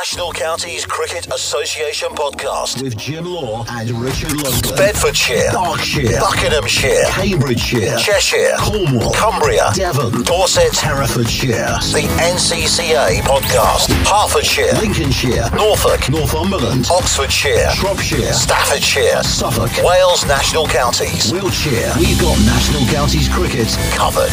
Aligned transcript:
National 0.00 0.32
Counties 0.32 0.86
Cricket 0.86 1.26
Association 1.26 2.08
podcast 2.14 2.82
with 2.82 2.96
Jim 2.96 3.26
Law 3.26 3.66
and 3.68 3.90
Richard 3.90 4.32
Logan. 4.32 4.74
Bedfordshire, 4.74 5.52
Berkshire, 5.52 6.18
Buckinghamshire, 6.18 7.04
Cambridgeshire, 7.04 7.98
Cheshire, 7.98 8.54
Cornwall, 8.56 9.12
Cumbria, 9.12 9.70
Devon, 9.74 10.22
Dorset, 10.22 10.74
Herefordshire. 10.74 11.76
The 11.92 12.08
NCCA 12.16 13.20
podcast. 13.28 13.92
Hertfordshire, 14.08 14.72
Lincolnshire, 14.80 15.50
Norfolk, 15.54 16.08
Northumberland, 16.08 16.86
Oxfordshire, 16.90 17.68
Shropshire, 17.72 18.32
Staffordshire, 18.32 19.22
Suffolk, 19.22 19.70
Wales 19.84 20.24
National 20.24 20.66
Counties, 20.66 21.30
Wiltshire. 21.30 21.92
We've 21.98 22.18
got 22.18 22.38
National 22.46 22.86
Counties 22.86 23.28
Cricket 23.28 23.68
covered. 23.92 24.32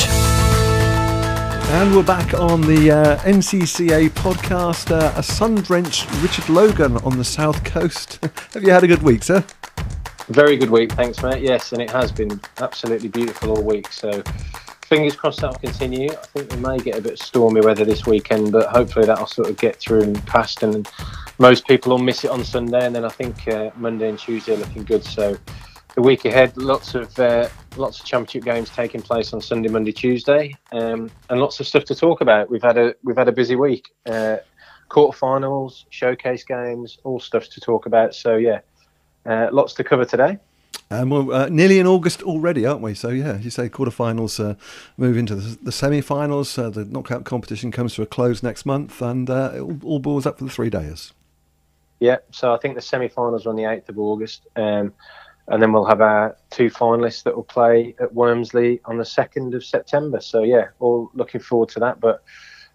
And 1.69 1.93
we're 1.93 2.01
back 2.01 2.33
on 2.33 2.61
the 2.61 2.91
uh, 2.91 3.17
NCCA 3.17 4.09
podcast. 4.11 4.89
Uh, 4.89 5.11
a 5.17 5.21
sun 5.21 5.55
drenched 5.55 6.09
Richard 6.21 6.47
Logan 6.47 6.95
on 6.99 7.17
the 7.17 7.25
south 7.25 7.61
coast. 7.65 8.19
Have 8.53 8.63
you 8.63 8.71
had 8.71 8.85
a 8.85 8.87
good 8.87 9.03
week, 9.03 9.21
sir? 9.21 9.43
Very 10.29 10.55
good 10.55 10.69
week, 10.69 10.93
thanks, 10.93 11.21
mate. 11.21 11.43
Yes, 11.43 11.73
and 11.73 11.81
it 11.81 11.89
has 11.89 12.09
been 12.09 12.39
absolutely 12.59 13.09
beautiful 13.09 13.51
all 13.51 13.61
week. 13.61 13.91
So, 13.91 14.23
fingers 14.85 15.17
crossed 15.17 15.41
that'll 15.41 15.59
continue. 15.59 16.09
I 16.09 16.25
think 16.27 16.53
we 16.53 16.57
may 16.57 16.77
get 16.77 16.97
a 16.97 17.01
bit 17.01 17.19
stormy 17.19 17.59
weather 17.59 17.83
this 17.83 18.05
weekend, 18.05 18.53
but 18.53 18.69
hopefully 18.69 19.05
that'll 19.05 19.27
sort 19.27 19.49
of 19.49 19.57
get 19.57 19.75
through 19.75 20.03
and 20.03 20.25
past. 20.25 20.63
And 20.63 20.89
most 21.37 21.67
people 21.67 21.91
will 21.91 21.99
miss 21.99 22.23
it 22.23 22.31
on 22.31 22.45
Sunday, 22.45 22.85
and 22.85 22.95
then 22.95 23.03
I 23.03 23.09
think 23.09 23.45
uh, 23.49 23.71
Monday 23.75 24.07
and 24.07 24.17
Tuesday 24.17 24.53
are 24.53 24.57
looking 24.57 24.85
good. 24.85 25.03
So, 25.03 25.37
the 25.95 26.01
week 26.01 26.23
ahead, 26.23 26.55
lots 26.55 26.95
of 26.95 27.19
uh, 27.19 27.49
lots 27.77 27.99
of 27.99 28.05
championship 28.05 28.43
games 28.43 28.69
taking 28.69 29.01
place 29.01 29.33
on 29.33 29.41
Sunday, 29.41 29.69
Monday, 29.69 29.91
Tuesday, 29.91 30.55
um, 30.71 31.11
and 31.29 31.39
lots 31.39 31.59
of 31.59 31.67
stuff 31.67 31.83
to 31.85 31.95
talk 31.95 32.21
about. 32.21 32.49
We've 32.49 32.61
had 32.61 32.77
a 32.77 32.95
we've 33.03 33.17
had 33.17 33.27
a 33.27 33.31
busy 33.31 33.55
week. 33.55 33.91
Uh, 34.05 34.37
quarterfinals, 34.89 35.85
showcase 35.89 36.43
games, 36.43 36.97
all 37.03 37.19
stuff 37.19 37.49
to 37.49 37.61
talk 37.61 37.85
about. 37.85 38.15
So 38.15 38.37
yeah, 38.37 38.59
uh, 39.25 39.49
lots 39.51 39.73
to 39.75 39.83
cover 39.83 40.05
today. 40.05 40.39
And 40.89 41.11
we're 41.11 41.33
uh, 41.33 41.49
nearly 41.49 41.79
in 41.79 41.87
August 41.87 42.23
already, 42.23 42.65
aren't 42.65 42.81
we? 42.81 42.93
So 42.93 43.09
yeah, 43.09 43.37
you 43.37 43.49
say 43.49 43.67
quarterfinals 43.67 44.43
uh, 44.43 44.55
move 44.95 45.17
into 45.17 45.35
the, 45.35 45.57
the 45.61 45.71
semi-finals. 45.71 46.57
Uh, 46.57 46.69
the 46.69 46.85
knockout 46.85 47.25
competition 47.25 47.71
comes 47.71 47.95
to 47.95 48.01
a 48.03 48.05
close 48.05 48.41
next 48.41 48.65
month, 48.65 49.01
and 49.01 49.29
uh, 49.29 49.51
it 49.53 49.59
all, 49.59 49.79
all 49.83 49.99
balls 49.99 50.25
up 50.25 50.37
for 50.37 50.45
the 50.45 50.49
three 50.49 50.69
days. 50.69 51.11
Yeah, 51.99 52.17
so 52.31 52.53
I 52.53 52.57
think 52.57 52.75
the 52.75 52.81
semi-finals 52.81 53.45
are 53.45 53.49
on 53.49 53.55
the 53.55 53.65
eighth 53.65 53.89
of 53.89 53.99
August. 53.99 54.47
Um, 54.55 54.93
and 55.49 55.61
then 55.61 55.71
we'll 55.71 55.85
have 55.85 56.01
our 56.01 56.35
two 56.49 56.69
finalists 56.69 57.23
that 57.23 57.35
will 57.35 57.43
play 57.43 57.95
at 57.99 58.13
Wormsley 58.13 58.81
on 58.85 58.97
the 58.97 59.03
2nd 59.03 59.55
of 59.55 59.63
September. 59.63 60.19
So, 60.19 60.43
yeah, 60.43 60.67
all 60.79 61.09
looking 61.13 61.39
forward 61.39 61.69
to 61.69 61.79
that. 61.79 61.99
But 61.99 62.23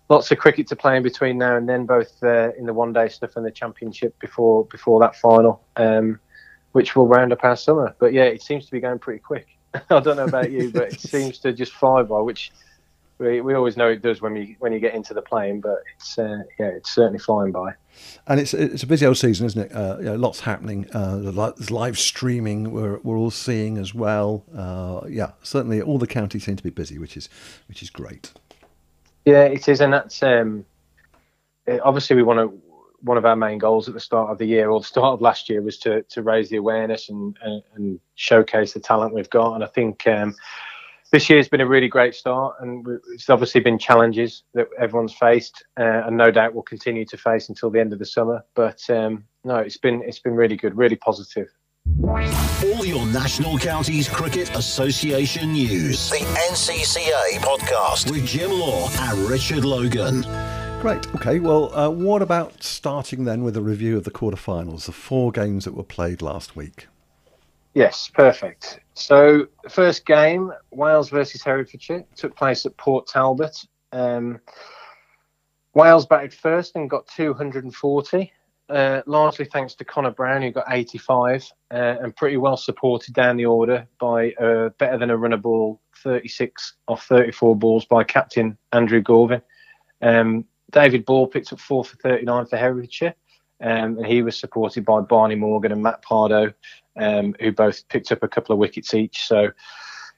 lots 0.08 0.30
of 0.30 0.38
cricket 0.38 0.66
to 0.68 0.76
play 0.76 0.96
in 0.96 1.02
between 1.02 1.38
now 1.38 1.56
and 1.56 1.68
then, 1.68 1.84
both 1.84 2.22
uh, 2.22 2.52
in 2.58 2.66
the 2.66 2.72
one 2.72 2.92
day 2.92 3.08
stuff 3.08 3.36
and 3.36 3.44
the 3.44 3.50
championship 3.50 4.18
before 4.20 4.64
before 4.66 5.00
that 5.00 5.16
final, 5.16 5.62
um, 5.76 6.18
which 6.72 6.96
will 6.96 7.06
round 7.06 7.32
up 7.32 7.44
our 7.44 7.56
summer. 7.56 7.94
But 7.98 8.12
yeah, 8.12 8.24
it 8.24 8.42
seems 8.42 8.64
to 8.66 8.72
be 8.72 8.80
going 8.80 8.98
pretty 8.98 9.20
quick. 9.20 9.48
I 9.90 10.00
don't 10.00 10.16
know 10.16 10.24
about 10.24 10.50
you, 10.50 10.70
but 10.70 10.94
it 10.94 11.00
seems 11.12 11.38
to 11.40 11.52
just 11.52 11.72
fly 11.72 12.02
by, 12.02 12.20
which 12.20 12.52
we, 13.22 13.40
we 13.40 13.54
always 13.54 13.76
know 13.76 13.88
it 13.88 14.02
does 14.02 14.20
when 14.20 14.34
you 14.36 14.56
when 14.58 14.72
you 14.72 14.80
get 14.80 14.94
into 14.94 15.14
the 15.14 15.22
plane, 15.22 15.60
but 15.60 15.78
it's 15.94 16.18
uh, 16.18 16.42
yeah, 16.58 16.66
it's 16.66 16.90
certainly 16.90 17.18
flying 17.18 17.52
by. 17.52 17.74
And 18.26 18.40
it's 18.40 18.52
it's 18.52 18.82
a 18.82 18.86
busy 18.86 19.06
old 19.06 19.16
season, 19.16 19.46
isn't 19.46 19.70
it? 19.70 19.74
Uh, 19.74 19.96
you 19.98 20.04
know, 20.06 20.16
lots 20.16 20.40
happening. 20.40 20.88
Uh, 20.92 21.18
there's 21.18 21.70
live 21.70 21.98
streaming 21.98 22.72
we're 22.72 22.98
we're 22.98 23.16
all 23.16 23.30
seeing 23.30 23.78
as 23.78 23.94
well. 23.94 24.44
Uh, 24.54 25.06
yeah, 25.08 25.32
certainly 25.42 25.80
all 25.80 25.98
the 25.98 26.06
counties 26.06 26.44
seem 26.44 26.56
to 26.56 26.62
be 26.62 26.70
busy, 26.70 26.98
which 26.98 27.16
is 27.16 27.28
which 27.68 27.82
is 27.82 27.90
great. 27.90 28.32
Yeah, 29.24 29.44
it 29.44 29.68
is, 29.68 29.80
and 29.80 29.92
that's 29.92 30.22
um, 30.22 30.64
obviously 31.82 32.16
we 32.16 32.22
want 32.22 32.38
to. 32.38 32.60
One 33.04 33.16
of 33.16 33.24
our 33.24 33.34
main 33.34 33.58
goals 33.58 33.88
at 33.88 33.94
the 33.94 34.00
start 34.00 34.30
of 34.30 34.38
the 34.38 34.44
year, 34.44 34.70
or 34.70 34.78
the 34.78 34.86
start 34.86 35.14
of 35.14 35.20
last 35.20 35.48
year, 35.48 35.60
was 35.60 35.78
to 35.78 36.02
to 36.02 36.22
raise 36.22 36.50
the 36.50 36.56
awareness 36.56 37.08
and 37.08 37.36
and, 37.42 37.62
and 37.74 38.00
showcase 38.14 38.72
the 38.72 38.80
talent 38.80 39.14
we've 39.14 39.30
got. 39.30 39.54
And 39.54 39.64
I 39.64 39.68
think. 39.68 40.06
Um, 40.06 40.34
this 41.12 41.28
year's 41.28 41.46
been 41.46 41.60
a 41.60 41.66
really 41.66 41.88
great 41.88 42.14
start, 42.14 42.56
and 42.60 42.86
it's 43.12 43.28
obviously 43.28 43.60
been 43.60 43.78
challenges 43.78 44.44
that 44.54 44.66
everyone's 44.80 45.12
faced, 45.12 45.62
uh, 45.78 46.06
and 46.06 46.16
no 46.16 46.30
doubt 46.30 46.54
will 46.54 46.62
continue 46.62 47.04
to 47.04 47.18
face 47.18 47.50
until 47.50 47.70
the 47.70 47.78
end 47.78 47.92
of 47.92 47.98
the 47.98 48.06
summer. 48.06 48.42
But 48.54 48.80
um, 48.88 49.24
no, 49.44 49.56
it's 49.56 49.76
been 49.76 50.02
it's 50.06 50.18
been 50.18 50.34
really 50.34 50.56
good, 50.56 50.76
really 50.76 50.96
positive. 50.96 51.48
All 52.02 52.86
your 52.86 53.04
National 53.06 53.58
Counties 53.58 54.08
Cricket 54.08 54.56
Association 54.56 55.52
news. 55.52 56.08
The 56.10 56.24
NCCA 56.50 57.40
podcast 57.40 58.10
with 58.10 58.24
Jim 58.24 58.50
Law 58.50 58.88
and 59.00 59.18
Richard 59.28 59.64
Logan. 59.64 60.22
Great. 60.80 61.14
Okay. 61.14 61.40
Well, 61.40 61.74
uh, 61.74 61.90
what 61.90 62.22
about 62.22 62.62
starting 62.62 63.24
then 63.24 63.42
with 63.44 63.56
a 63.56 63.62
review 63.62 63.96
of 63.98 64.04
the 64.04 64.10
quarterfinals, 64.10 64.86
the 64.86 64.92
four 64.92 65.30
games 65.30 65.64
that 65.64 65.74
were 65.74 65.82
played 65.82 66.22
last 66.22 66.56
week? 66.56 66.86
Yes, 67.74 68.10
perfect. 68.12 68.80
So 68.94 69.46
first 69.68 70.04
game, 70.04 70.52
Wales 70.70 71.08
versus 71.08 71.42
Herefordshire, 71.42 72.04
took 72.14 72.36
place 72.36 72.66
at 72.66 72.76
Port 72.76 73.06
Talbot. 73.06 73.56
Um, 73.92 74.40
Wales 75.74 76.06
batted 76.06 76.34
first 76.34 76.76
and 76.76 76.90
got 76.90 77.06
240, 77.08 78.32
uh, 78.68 79.02
largely 79.06 79.46
thanks 79.46 79.74
to 79.74 79.84
Connor 79.84 80.10
Brown, 80.10 80.42
who 80.42 80.50
got 80.50 80.66
85, 80.68 81.50
uh, 81.70 81.74
and 81.74 82.14
pretty 82.14 82.36
well 82.36 82.58
supported 82.58 83.14
down 83.14 83.38
the 83.38 83.46
order 83.46 83.86
by 83.98 84.32
uh, 84.32 84.68
better 84.78 84.98
than 84.98 85.10
a 85.10 85.16
runner 85.16 85.38
ball 85.38 85.80
36 86.02 86.74
off 86.88 87.06
34 87.06 87.56
balls 87.56 87.84
by 87.86 88.04
captain 88.04 88.58
Andrew 88.72 89.00
Gorvin. 89.00 89.40
Um, 90.02 90.44
David 90.70 91.04
Ball 91.04 91.26
picked 91.26 91.52
up 91.52 91.60
four 91.60 91.84
for 91.84 91.96
39 91.96 92.46
for 92.46 92.56
Herefordshire, 92.56 93.14
um, 93.62 93.98
and 93.98 94.06
he 94.06 94.22
was 94.22 94.38
supported 94.38 94.84
by 94.84 95.00
Barney 95.00 95.36
Morgan 95.36 95.72
and 95.72 95.82
Matt 95.82 96.02
Pardo, 96.02 96.52
um, 96.96 97.34
who 97.40 97.52
both 97.52 97.86
picked 97.88 98.12
up 98.12 98.22
a 98.22 98.28
couple 98.28 98.52
of 98.52 98.58
wickets 98.58 98.92
each. 98.92 99.26
So, 99.26 99.50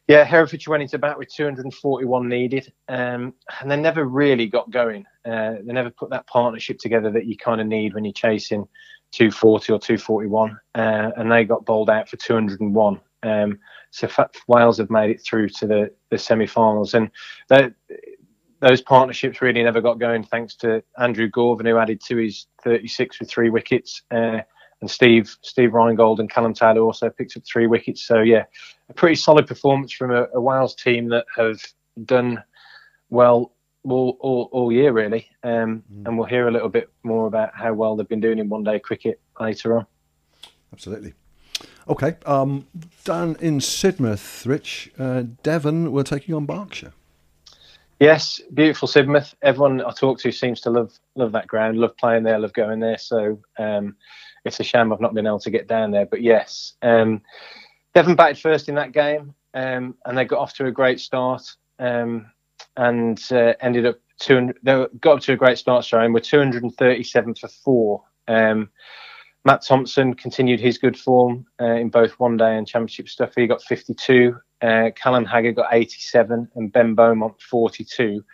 yeah, 0.08 0.24
Herefordshire 0.24 0.70
went 0.70 0.82
into 0.82 0.98
bat 0.98 1.18
with 1.18 1.28
241 1.28 2.28
needed, 2.28 2.72
um, 2.88 3.34
and 3.60 3.70
they 3.70 3.76
never 3.76 4.04
really 4.04 4.46
got 4.46 4.70
going. 4.70 5.04
Uh, 5.24 5.54
they 5.64 5.72
never 5.72 5.90
put 5.90 6.10
that 6.10 6.26
partnership 6.26 6.78
together 6.78 7.10
that 7.10 7.26
you 7.26 7.36
kind 7.36 7.60
of 7.60 7.66
need 7.66 7.94
when 7.94 8.04
you're 8.04 8.12
chasing 8.12 8.66
240 9.12 9.72
or 9.72 9.78
241, 9.78 10.58
uh, 10.74 11.10
and 11.16 11.30
they 11.30 11.44
got 11.44 11.64
bowled 11.64 11.88
out 11.88 12.08
for 12.08 12.16
201. 12.16 13.00
Um, 13.22 13.58
so 13.90 14.08
Wales 14.48 14.78
have 14.78 14.90
made 14.90 15.10
it 15.10 15.22
through 15.22 15.48
to 15.50 15.66
the, 15.66 15.90
the 16.10 16.18
semi-finals, 16.18 16.94
and 16.94 17.10
those 18.64 18.80
partnerships 18.80 19.42
really 19.42 19.62
never 19.62 19.82
got 19.82 19.98
going 19.98 20.24
thanks 20.24 20.54
to 20.56 20.82
Andrew 20.98 21.28
Gorvin, 21.28 21.66
who 21.66 21.76
added 21.76 22.00
to 22.06 22.16
his 22.16 22.46
36 22.62 23.20
with 23.20 23.28
three 23.28 23.50
wickets. 23.50 24.00
Uh, 24.10 24.40
and 24.80 24.90
Steve 24.90 25.36
Steve 25.42 25.74
Reingold 25.74 26.18
and 26.18 26.30
Callum 26.30 26.54
Taylor 26.54 26.80
also 26.80 27.10
picked 27.10 27.36
up 27.36 27.42
three 27.44 27.66
wickets. 27.66 28.02
So 28.02 28.20
yeah, 28.20 28.44
a 28.88 28.94
pretty 28.94 29.16
solid 29.16 29.46
performance 29.46 29.92
from 29.92 30.12
a, 30.12 30.28
a 30.34 30.40
Wales 30.40 30.74
team 30.74 31.10
that 31.10 31.26
have 31.36 31.60
done 32.06 32.42
well 33.10 33.52
all 33.84 34.16
all, 34.20 34.48
all 34.50 34.72
year 34.72 34.92
really. 34.92 35.28
Um, 35.42 35.84
mm. 35.92 36.06
And 36.06 36.18
we'll 36.18 36.26
hear 36.26 36.48
a 36.48 36.50
little 36.50 36.70
bit 36.70 36.90
more 37.02 37.26
about 37.26 37.54
how 37.54 37.74
well 37.74 37.96
they've 37.96 38.08
been 38.08 38.20
doing 38.20 38.38
in 38.38 38.48
one 38.48 38.64
day 38.64 38.78
cricket 38.78 39.20
later 39.38 39.76
on. 39.76 39.86
Absolutely. 40.72 41.12
Okay, 41.86 42.16
um, 42.24 42.66
down 43.04 43.36
in 43.40 43.58
Sidmouth, 43.58 44.46
Rich, 44.46 44.90
uh, 44.98 45.24
Devon 45.42 45.92
were 45.92 46.02
taking 46.02 46.34
on 46.34 46.46
Berkshire. 46.46 46.94
Yes, 48.00 48.40
beautiful 48.52 48.88
Sidmouth. 48.88 49.34
Everyone 49.42 49.80
I 49.80 49.92
talk 49.92 50.18
to 50.20 50.32
seems 50.32 50.60
to 50.62 50.70
love 50.70 50.92
love 51.14 51.32
that 51.32 51.46
ground, 51.46 51.78
love 51.78 51.96
playing 51.96 52.24
there, 52.24 52.38
love 52.38 52.52
going 52.52 52.80
there. 52.80 52.98
So 52.98 53.40
um, 53.58 53.96
it's 54.44 54.58
a 54.60 54.64
shame 54.64 54.92
I've 54.92 55.00
not 55.00 55.14
been 55.14 55.26
able 55.26 55.38
to 55.40 55.50
get 55.50 55.68
down 55.68 55.92
there. 55.92 56.06
But 56.06 56.20
yes, 56.20 56.74
um, 56.82 57.22
Devon 57.94 58.16
batted 58.16 58.38
first 58.38 58.68
in 58.68 58.74
that 58.74 58.92
game, 58.92 59.34
um, 59.54 59.94
and 60.04 60.18
they 60.18 60.24
got 60.24 60.40
off 60.40 60.54
to 60.54 60.66
a 60.66 60.72
great 60.72 60.98
start 60.98 61.42
um, 61.78 62.30
and 62.76 63.20
uh, 63.30 63.54
ended 63.60 63.86
up 63.86 63.98
two. 64.18 64.52
They 64.64 64.86
got 65.00 65.16
up 65.18 65.20
to 65.20 65.32
a 65.32 65.36
great 65.36 65.58
start, 65.58 65.84
sorry, 65.84 66.04
and 66.04 66.14
were 66.14 66.20
237 66.20 67.34
for 67.36 67.48
four. 67.48 68.02
Matt 69.44 69.62
Thompson 69.62 70.14
continued 70.14 70.58
his 70.58 70.78
good 70.78 70.98
form 70.98 71.44
uh, 71.60 71.74
in 71.74 71.90
both 71.90 72.12
one 72.12 72.36
day 72.36 72.56
and 72.56 72.66
championship 72.66 73.08
stuff. 73.08 73.32
He 73.36 73.46
got 73.46 73.62
52. 73.62 74.34
Uh, 74.62 74.90
Callum 74.96 75.26
Haggett 75.26 75.56
got 75.56 75.72
87 75.72 76.48
and 76.54 76.72
Ben 76.72 76.94
Beaumont 76.94 77.40
42. 77.42 78.24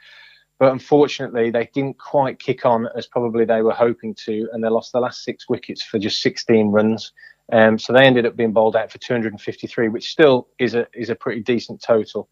But 0.61 0.73
unfortunately, 0.73 1.51
they 1.51 1.69
didn't 1.73 1.99
quite 1.99 2.39
kick 2.39 2.65
on 2.65 2.87
as 2.95 3.07
probably 3.07 3.45
they 3.45 3.63
were 3.63 3.73
hoping 3.73 4.15
to, 4.27 4.49
and 4.53 4.63
they 4.63 4.69
lost 4.69 4.93
the 4.93 5.01
last 5.01 5.25
six 5.25 5.49
wickets 5.49 5.83
for 5.83 5.99
just 5.99 6.23
16 6.23 6.71
runs. 6.71 7.13
Um, 7.51 7.79
so 7.79 7.93
they 7.93 8.05
ended 8.05 8.27
up 8.27 8.37
being 8.37 8.53
bowled 8.53 8.77
out 8.77 8.93
for 8.93 8.99
253, 8.99 9.89
which 9.89 10.11
still 10.11 10.49
is 10.59 10.75
a 10.75 10.87
is 10.95 11.11
a 11.11 11.17
pretty 11.17 11.41
decent 11.41 11.83
total. 11.83 12.29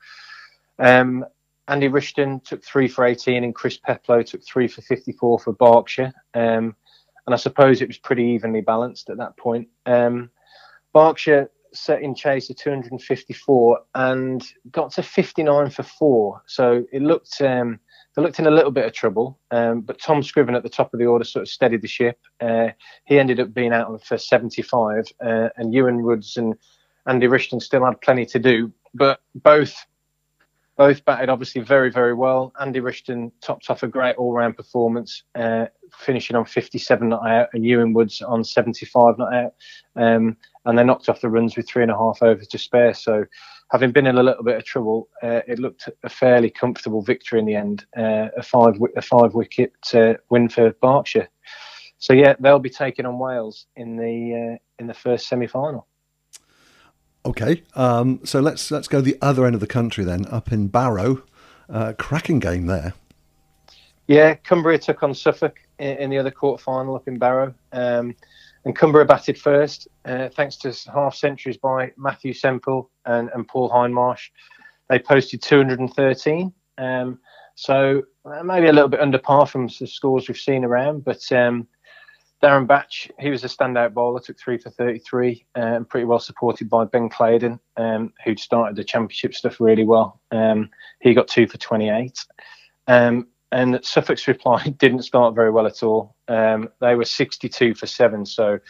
Um, 0.79 1.25
Andy 1.67 1.89
Rishton 1.89 2.45
took 2.45 2.63
three 2.63 2.87
for 2.87 3.05
18, 3.05 3.43
and 3.43 3.55
Chris 3.55 3.77
Peplow 3.79 4.23
took 4.23 4.45
three 4.45 4.69
for 4.69 4.83
54 4.83 5.39
for 5.41 5.53
Berkshire. 5.55 6.13
Um, 6.35 6.77
and 7.29 7.35
I 7.35 7.37
suppose 7.37 7.83
it 7.83 7.89
was 7.89 7.99
pretty 7.99 8.25
evenly 8.25 8.63
balanced 8.63 9.11
at 9.11 9.19
that 9.19 9.37
point. 9.37 9.69
Um, 9.85 10.31
Berkshire 10.95 11.51
set 11.75 12.01
in 12.01 12.15
chase 12.15 12.49
of 12.49 12.57
254 12.57 13.81
and 13.97 14.43
got 14.71 14.93
to 14.93 15.03
59 15.03 15.69
for 15.69 15.83
four. 15.83 16.43
So 16.47 16.87
it 16.91 17.03
looked 17.03 17.43
um, 17.43 17.81
they 18.17 18.23
looked 18.23 18.39
in 18.39 18.47
a 18.47 18.51
little 18.51 18.71
bit 18.71 18.87
of 18.87 18.95
trouble. 18.95 19.39
Um, 19.51 19.83
but 19.83 20.01
Tom 20.01 20.23
Scriven 20.23 20.55
at 20.55 20.63
the 20.63 20.71
top 20.71 20.95
of 20.95 21.01
the 21.01 21.05
order 21.05 21.23
sort 21.23 21.43
of 21.43 21.51
steadied 21.51 21.83
the 21.83 21.87
ship. 21.87 22.19
Uh, 22.41 22.69
he 23.05 23.19
ended 23.19 23.41
up 23.41 23.53
being 23.53 23.75
out 23.75 24.03
for 24.03 24.17
75, 24.17 25.05
uh, 25.23 25.51
and 25.59 25.75
Ewan 25.75 26.03
Woods 26.03 26.39
and 26.39 26.55
Andy 27.07 27.27
Rishton 27.27 27.61
still 27.61 27.85
had 27.85 28.01
plenty 28.01 28.25
to 28.25 28.39
do. 28.39 28.73
But 28.95 29.21
both 29.35 29.75
both 30.79 31.05
batted 31.05 31.29
obviously 31.29 31.61
very, 31.61 31.91
very 31.91 32.15
well. 32.15 32.53
Andy 32.61 32.79
Rishton 32.79 33.33
topped 33.43 33.69
off 33.69 33.83
a 33.83 33.89
great 33.89 34.15
all-round 34.17 34.57
performance, 34.57 35.25
uh, 35.35 35.67
finishing 35.93 36.37
on 36.37 36.45
57 36.45 37.09
not 37.09 37.29
out, 37.29 37.49
and 37.53 37.67
Ewan 37.67 37.93
Woods 37.93 38.23
on 38.23 38.45
75 38.45 39.19
not 39.19 39.35
out. 39.35 39.55
Um, 39.97 40.37
and 40.65 40.79
they 40.79 40.85
knocked 40.85 41.09
off 41.09 41.21
the 41.21 41.29
runs 41.29 41.57
with 41.57 41.69
three 41.69 41.83
and 41.83 41.91
a 41.91 41.97
half 41.97 42.23
overs 42.23 42.47
to 42.47 42.59
spare. 42.59 42.95
So, 42.95 43.25
having 43.73 43.91
been 43.91 44.07
in 44.07 44.19
a 44.19 44.23
little 44.23 44.45
bit 44.45 44.57
of 44.57 44.65
trouble, 44.65 45.09
uh, 45.21 45.41
it 45.49 45.59
looked 45.59 45.89
a 46.05 46.09
fairly 46.09 46.49
comfortable 46.49 47.03
victory 47.03 47.41
in 47.41 47.47
the 47.47 47.57
end. 47.57 47.85
Uh, 47.97 48.29
a 48.37 48.43
five 48.43 48.79
a 48.97 49.03
five 49.03 49.35
wicket 49.35 49.73
uh, 49.95 50.15
win 50.31 50.49
for 50.49 50.73
Berkshire. 50.81 51.29
So 51.99 52.13
yeah, 52.13 52.35
they'll 52.39 52.61
be 52.61 52.71
taking 52.71 53.07
on 53.07 53.19
Wales 53.19 53.67
in 53.75 53.97
the 53.97 54.55
uh, 54.55 54.59
in 54.79 54.87
the 54.87 54.95
first 54.95 55.29
semi 55.29 55.49
final. 55.49 55.89
Okay, 57.27 57.63
um, 57.75 58.21
so 58.25 58.41
let's 58.41 58.71
let's 58.71 58.89
go 58.89 59.01
the 59.01 59.19
other 59.21 59.45
end 59.45 59.55
of 59.55 59.61
the 59.61 59.67
country 59.67 60.05
then, 60.05 60.27
up 60.27 60.53
in 60.53 60.69
Barrow. 60.69 61.23
Uh, 61.69 61.93
cracking 61.99 62.39
game 62.39 62.67
there. 62.67 62.95
Yeah, 64.07 64.35
Cumbria 64.37 64.79
took 64.79 65.03
on 65.03 65.13
Suffolk 65.13 65.59
in, 65.79 65.99
in 65.99 66.11
the 66.11 66.19
other 66.19 66.31
quarter 66.31 66.63
final 66.63 66.97
up 66.97 67.07
in 67.09 67.19
Barrow, 67.19 67.55
um, 67.73 68.15
and 68.65 68.75
Cumbria 68.75 69.05
batted 69.05 69.39
first, 69.39 69.89
uh, 70.07 70.31
thanks 70.31 70.57
to 70.59 70.75
half 70.91 71.15
centuries 71.15 71.59
by 71.59 71.93
Matthew 71.99 72.33
Semple 72.33 72.91
and, 73.05 73.31
and 73.35 73.47
Paul 73.47 73.69
Hindmarsh. 73.69 74.31
They 74.89 74.99
posted 74.99 75.43
213, 75.43 76.53
um, 76.79 77.19
so 77.55 78.03
uh, 78.25 78.43
maybe 78.43 78.69
a 78.69 78.73
little 78.73 78.89
bit 78.89 79.01
under 79.01 79.19
par 79.19 79.47
from 79.47 79.67
the 79.67 79.87
scores 79.87 80.29
we've 80.29 80.39
seen 80.39 80.65
around, 80.65 81.05
but 81.05 81.31
um, 81.33 81.67
Darren 82.43 82.67
Batch, 82.67 83.11
he 83.19 83.31
was 83.31 83.43
a 83.43 83.49
standout 83.49 83.95
bowler, 83.95 84.21
took 84.21 84.39
three 84.39 84.59
for 84.59 84.71
33, 84.71 85.45
um, 85.57 85.85
pretty 85.85 86.05
well 86.05 86.21
supported 86.21 86.71
by 86.71 86.85
Ben 86.85 87.09
Claydon, 87.09 87.59
um, 87.77 88.13
who'd 88.25 88.39
started 88.39 88.77
the 88.77 88.85
championship 88.85 89.35
stuff 89.35 89.61
really 89.61 89.85
well. 89.85 90.21
Um, 90.31 90.71
he 91.01 91.15
got 91.15 91.27
two 91.27 91.49
for 91.49 91.59
28. 91.59 92.25
Um, 92.87 93.27
and 93.51 93.85
Suffolk's 93.85 94.29
reply 94.29 94.63
didn't 94.79 95.03
start 95.03 95.35
very 95.35 95.51
well 95.51 95.67
at 95.67 95.83
all. 95.83 96.15
Um, 96.29 96.69
they 96.81 96.95
were 96.95 97.05
62 97.05 97.75
for 97.75 97.87
seven, 97.87 98.25
so 98.25 98.61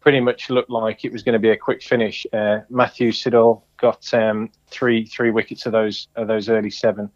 pretty 0.00 0.20
much 0.20 0.50
looked 0.50 0.70
like 0.70 1.04
it 1.04 1.12
was 1.12 1.22
going 1.22 1.32
to 1.32 1.38
be 1.38 1.50
a 1.50 1.56
quick 1.56 1.82
finish. 1.82 2.26
Uh, 2.30 2.58
Matthew 2.68 3.10
Siddall 3.10 3.66
got 3.78 4.12
um, 4.12 4.50
three 4.68 5.06
three 5.06 5.30
wickets 5.30 5.64
of 5.64 5.72
those 5.72 6.08
of 6.16 6.28
those 6.28 6.50
early 6.50 6.70
seven. 6.70 7.10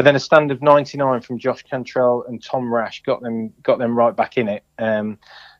But 0.00 0.04
then 0.04 0.16
a 0.16 0.20
stand 0.20 0.50
of 0.50 0.62
99 0.62 1.20
from 1.20 1.38
Josh 1.38 1.62
Cantrell 1.62 2.24
and 2.26 2.42
Tom 2.42 2.72
Rash 2.72 3.02
got 3.02 3.20
them 3.20 3.52
got 3.62 3.78
them 3.78 3.94
right 3.94 4.16
back 4.16 4.38
in 4.38 4.48
it. 4.48 4.64
Um, 4.78 5.18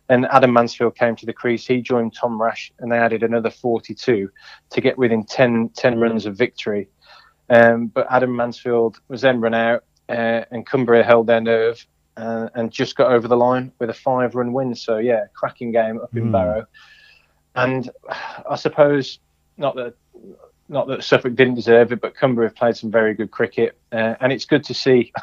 and 0.08 0.25
Adam 0.31 0.50
Mansfield 0.54 0.96
came 0.96 1.14
to 1.16 1.26
the 1.26 1.32
crease. 1.34 1.66
He 1.66 1.82
joined 1.82 2.14
Tom 2.14 2.40
Rash, 2.40 2.72
and 2.78 2.90
they 2.90 2.96
added 2.96 3.22
another 3.22 3.50
42 3.50 4.31
to 4.70 4.81
get 4.81 4.96
within 4.96 5.25
10, 5.25 5.72
10 5.76 6.00
runs 6.00 6.25
of 6.25 6.38
victory. 6.38 6.88
Um, 7.50 7.88
but 7.88 8.06
Adam 8.10 8.34
Mansfield 8.34 8.98
was 9.08 9.20
then 9.20 9.42
run 9.42 9.52
out, 9.52 9.84
uh, 10.08 10.44
and 10.50 10.64
Cumbria 10.64 11.02
held 11.02 11.26
their 11.26 11.42
nerve 11.42 11.87
uh, 12.16 12.48
and 12.54 12.72
just 12.72 12.96
got 12.96 13.12
over 13.12 13.28
the 13.28 13.37
line 13.37 13.72
with 13.78 13.90
a 13.90 13.92
five-run 13.92 14.54
win. 14.54 14.75
So 14.75 14.96
yeah, 14.96 15.25
cracking 15.34 15.70
game 15.70 16.00
up 16.00 16.16
in 16.16 16.28
mm. 16.28 16.32
Barrow. 16.32 16.66
And 17.56 17.90
I 18.48 18.56
suppose 18.56 19.19
not 19.58 19.76
that 19.76 19.96
not 20.70 20.87
that 20.87 21.02
Suffolk 21.02 21.34
didn't 21.34 21.56
deserve 21.56 21.93
it, 21.93 22.00
but 22.00 22.14
Cumbria 22.14 22.49
have 22.49 22.56
played 22.56 22.76
some 22.76 22.90
very 22.90 23.12
good 23.12 23.32
cricket, 23.32 23.76
uh, 23.93 24.14
and 24.20 24.32
it's 24.32 24.44
good 24.44 24.64
to 24.64 24.75
see. 24.75 25.12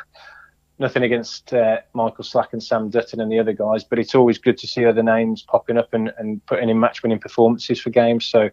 Nothing 0.79 1.01
against 1.01 1.53
uh, 1.55 1.77
Michael 1.93 2.23
Slack 2.23 2.53
and 2.53 2.61
Sam 2.61 2.91
Dutton 2.91 3.19
and 3.19 3.31
the 3.31 3.39
other 3.39 3.53
guys, 3.53 3.83
but 3.83 3.97
it's 3.97 4.13
always 4.13 4.37
good 4.37 4.59
to 4.59 4.67
see 4.67 4.85
other 4.85 5.01
names 5.01 5.41
popping 5.41 5.75
up 5.75 5.91
and, 5.91 6.13
and 6.19 6.45
putting 6.45 6.69
in 6.69 6.79
match-winning 6.79 7.17
performances 7.17 7.81
for 7.81 7.89
games. 7.89 8.25
So 8.25 8.51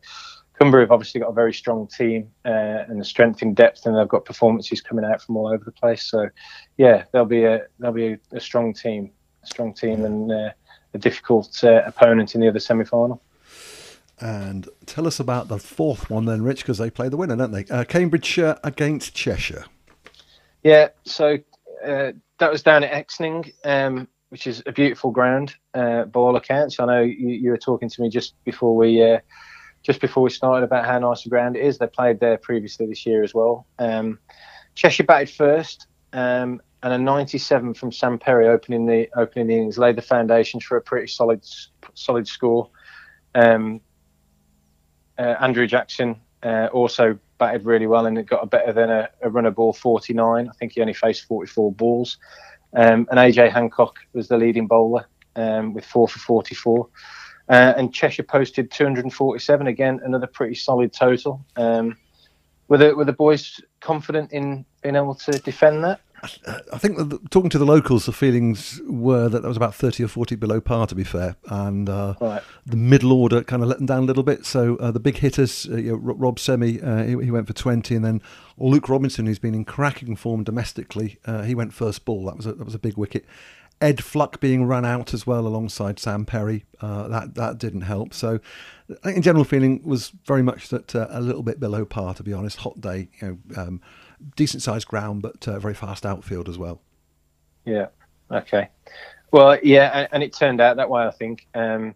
Cumbria 0.58 0.84
have 0.84 0.92
obviously 0.92 1.20
got 1.20 1.28
a 1.28 1.34
very 1.34 1.52
strong 1.52 1.86
team 1.86 2.30
uh, 2.46 2.84
and 2.88 2.98
the 2.98 3.04
strength 3.04 3.42
in 3.42 3.52
depth, 3.52 3.84
and 3.84 3.94
they've 3.94 4.08
got 4.08 4.24
performances 4.24 4.80
coming 4.80 5.04
out 5.04 5.20
from 5.20 5.36
all 5.36 5.48
over 5.48 5.64
the 5.64 5.72
place. 5.72 6.04
So, 6.04 6.30
yeah, 6.78 7.04
they'll 7.12 7.26
be 7.26 7.44
a 7.44 7.66
they'll 7.78 7.92
be 7.92 8.12
a, 8.12 8.18
a 8.32 8.40
strong 8.40 8.72
team, 8.72 9.10
a 9.42 9.46
strong 9.46 9.74
team, 9.74 10.06
and 10.06 10.32
uh, 10.32 10.50
a 10.94 10.98
difficult 10.98 11.62
uh, 11.62 11.82
opponent 11.84 12.34
in 12.34 12.40
the 12.40 12.48
other 12.48 12.60
semi-final. 12.60 13.20
And 14.20 14.68
tell 14.86 15.06
us 15.06 15.18
about 15.18 15.48
the 15.48 15.58
fourth 15.58 16.08
one 16.08 16.24
then, 16.24 16.42
Rich, 16.42 16.62
because 16.62 16.78
they 16.78 16.90
play 16.90 17.08
the 17.08 17.16
winner, 17.16 17.36
don't 17.36 17.50
they? 17.50 17.64
Uh, 17.66 17.84
Cambridgeshire 17.84 18.58
against 18.62 19.14
Cheshire. 19.14 19.64
Yeah, 20.62 20.88
so 21.04 21.38
uh, 21.84 22.12
that 22.38 22.50
was 22.50 22.62
down 22.62 22.84
at 22.84 22.92
Exning, 22.92 23.52
um, 23.64 24.08
which 24.30 24.46
is 24.46 24.62
a 24.66 24.72
beautiful 24.72 25.10
ground 25.10 25.54
uh, 25.74 26.04
by 26.04 26.20
all 26.20 26.36
accounts. 26.36 26.80
I 26.80 26.86
know 26.86 27.02
you, 27.02 27.28
you, 27.28 27.50
were 27.50 27.58
talking 27.58 27.88
to 27.88 28.02
me 28.02 28.08
just 28.08 28.34
before 28.44 28.74
we 28.74 29.02
uh, 29.02 29.18
just 29.82 30.00
before 30.00 30.22
we 30.22 30.30
started 30.30 30.64
about 30.64 30.86
how 30.86 30.98
nice 30.98 31.24
the 31.24 31.30
ground 31.30 31.56
is. 31.56 31.78
They 31.78 31.86
played 31.86 32.20
there 32.20 32.38
previously 32.38 32.86
this 32.86 33.04
year 33.04 33.22
as 33.22 33.34
well. 33.34 33.66
Um, 33.78 34.18
Cheshire 34.74 35.04
batted 35.04 35.30
first, 35.30 35.86
um, 36.12 36.62
and 36.82 36.92
a 36.92 36.98
97 36.98 37.74
from 37.74 37.92
Sam 37.92 38.18
Perry 38.18 38.48
opening 38.48 38.86
the 38.86 39.08
opening 39.16 39.50
innings 39.50 39.78
laid 39.78 39.96
the 39.96 40.02
foundations 40.02 40.64
for 40.64 40.76
a 40.76 40.82
pretty 40.82 41.08
solid 41.08 41.44
solid 41.94 42.26
score. 42.26 42.70
Um, 43.34 43.80
uh, 45.18 45.34
Andrew 45.40 45.66
Jackson 45.66 46.20
uh, 46.42 46.68
also 46.72 47.18
batted 47.38 47.64
really 47.64 47.86
well 47.86 48.06
and 48.06 48.26
got 48.26 48.42
a 48.42 48.46
better 48.46 48.72
than 48.72 48.90
a, 48.90 49.08
a 49.22 49.30
runner 49.30 49.50
ball 49.50 49.72
49. 49.72 50.48
I 50.48 50.52
think 50.54 50.72
he 50.72 50.80
only 50.80 50.94
faced 50.94 51.24
44 51.26 51.72
balls. 51.72 52.18
Um, 52.74 53.06
and 53.10 53.18
AJ 53.18 53.52
Hancock 53.52 53.98
was 54.12 54.28
the 54.28 54.36
leading 54.36 54.66
bowler 54.66 55.06
um, 55.36 55.74
with 55.74 55.84
four 55.84 56.08
for 56.08 56.18
44. 56.18 56.88
Uh, 57.48 57.74
and 57.76 57.92
Cheshire 57.92 58.22
posted 58.22 58.70
247 58.70 59.66
again, 59.66 60.00
another 60.04 60.26
pretty 60.26 60.54
solid 60.54 60.92
total. 60.92 61.44
Um, 61.56 61.96
were 62.68 62.78
the 62.78 62.94
were 62.96 63.04
the 63.04 63.12
boys 63.12 63.60
confident 63.80 64.32
in 64.32 64.64
being 64.82 64.96
able 64.96 65.14
to 65.14 65.32
defend 65.32 65.84
that? 65.84 66.00
I 66.72 66.78
think 66.78 66.96
the, 66.96 67.18
talking 67.30 67.50
to 67.50 67.58
the 67.58 67.64
locals, 67.64 68.06
the 68.06 68.12
feelings 68.12 68.80
were 68.86 69.28
that 69.28 69.42
that 69.42 69.48
was 69.48 69.56
about 69.56 69.74
30 69.74 70.04
or 70.04 70.08
40 70.08 70.36
below 70.36 70.60
par, 70.60 70.86
to 70.86 70.94
be 70.94 71.04
fair. 71.04 71.36
And 71.46 71.88
uh, 71.88 72.14
right. 72.20 72.42
the 72.64 72.76
middle 72.76 73.12
order 73.12 73.42
kind 73.42 73.62
of 73.62 73.68
let 73.68 73.78
them 73.78 73.86
down 73.86 74.04
a 74.04 74.06
little 74.06 74.22
bit. 74.22 74.46
So 74.46 74.76
uh, 74.76 74.90
the 74.90 75.00
big 75.00 75.18
hitters, 75.18 75.66
uh, 75.70 75.76
you 75.76 75.92
know, 75.92 75.96
Rob 75.96 76.38
Semi, 76.38 76.80
uh, 76.80 77.04
he, 77.04 77.10
he, 77.24 77.30
went 77.30 77.46
for 77.46 77.52
20. 77.52 77.94
And 77.94 78.04
then 78.04 78.22
Luke 78.58 78.88
Robinson, 78.88 79.26
who's 79.26 79.38
been 79.38 79.54
in 79.54 79.64
cracking 79.64 80.16
form 80.16 80.44
domestically, 80.44 81.18
uh, 81.26 81.42
he 81.42 81.54
went 81.54 81.72
first 81.72 82.04
ball. 82.04 82.26
That 82.26 82.36
was, 82.36 82.46
a, 82.46 82.52
that 82.54 82.64
was 82.64 82.74
a 82.74 82.78
big 82.78 82.96
wicket. 82.96 83.24
Ed 83.80 84.02
Fluck 84.02 84.40
being 84.40 84.64
run 84.64 84.84
out 84.84 85.12
as 85.12 85.26
well 85.26 85.46
alongside 85.46 85.98
Sam 85.98 86.24
Perry, 86.24 86.64
uh, 86.80 87.08
that, 87.08 87.34
that 87.34 87.58
didn't 87.58 87.82
help. 87.82 88.14
So 88.14 88.38
I 88.88 88.94
think 89.02 89.16
in 89.16 89.22
general 89.22 89.44
feeling 89.44 89.82
was 89.84 90.10
very 90.26 90.42
much 90.42 90.68
that 90.68 90.94
a 90.94 91.20
little 91.20 91.42
bit 91.42 91.58
below 91.58 91.84
par, 91.84 92.14
to 92.14 92.22
be 92.22 92.32
honest. 92.32 92.58
Hot 92.58 92.80
day, 92.80 93.08
you 93.20 93.40
know. 93.48 93.62
Um, 93.62 93.80
decent 94.36 94.62
sized 94.62 94.88
ground, 94.88 95.22
but 95.22 95.46
uh, 95.48 95.58
very 95.58 95.74
fast 95.74 96.06
outfield 96.06 96.48
as 96.48 96.58
well. 96.58 96.80
Yeah. 97.64 97.86
Okay. 98.30 98.68
Well, 99.30 99.58
yeah, 99.62 100.06
and, 100.12 100.22
it 100.22 100.32
turned 100.32 100.60
out 100.60 100.76
that 100.76 100.88
way. 100.88 101.04
I 101.04 101.10
think 101.10 101.48
um, 101.54 101.94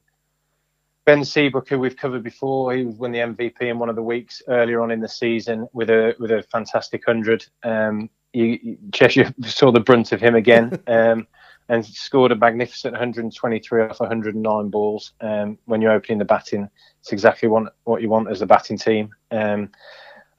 Ben 1.04 1.24
Seabrook, 1.24 1.68
who 1.68 1.78
we've 1.78 1.96
covered 1.96 2.24
before, 2.24 2.74
he 2.74 2.84
won 2.84 3.12
the 3.12 3.20
MVP 3.20 3.62
in 3.62 3.78
one 3.78 3.88
of 3.88 3.96
the 3.96 4.02
weeks 4.02 4.42
earlier 4.48 4.80
on 4.80 4.90
in 4.90 5.00
the 5.00 5.08
season 5.08 5.68
with 5.72 5.88
a 5.88 6.16
with 6.18 6.32
a 6.32 6.42
fantastic 6.50 7.04
hundred. 7.06 7.46
Um, 7.62 8.10
you, 8.32 8.76
Cheshire 8.92 9.32
saw 9.44 9.70
the 9.70 9.80
brunt 9.80 10.12
of 10.12 10.20
him 10.20 10.34
again. 10.34 10.78
Um, 10.88 11.26
and 11.68 11.84
scored 11.84 12.32
a 12.32 12.36
magnificent 12.36 12.92
123 12.92 13.82
off 13.82 14.00
109 14.00 14.68
balls. 14.70 15.12
Um, 15.20 15.58
when 15.66 15.82
you're 15.82 15.92
opening 15.92 16.18
the 16.18 16.24
batting, 16.24 16.68
it's 17.00 17.12
exactly 17.12 17.48
what, 17.48 17.74
what 17.84 18.00
you 18.00 18.08
want 18.08 18.30
as 18.30 18.40
a 18.40 18.46
batting 18.46 18.78
team. 18.78 19.10
Um, 19.30 19.70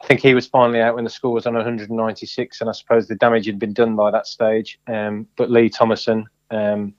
I 0.01 0.06
think 0.08 0.22
he 0.22 0.34
was 0.34 0.48
finally 0.48 0.79
out 0.82 0.96
when 0.96 1.03
the 1.03 1.10
score 1.10 1.34
was 1.34 1.46
on 1.46 1.56
196, 1.56 2.62
and 2.62 2.70
I 2.70 2.74
suppose 2.74 3.08
the 3.08 3.15
damage 3.15 3.46
had 3.46 3.60
been 3.60 3.74
done 3.74 3.96
by 3.96 4.12
that 4.12 4.27
stage. 4.27 4.79
Um, 4.88 5.27
but 5.36 5.51
Lee 5.51 5.70
Thomason, 5.70 6.25
um, 6.51 6.94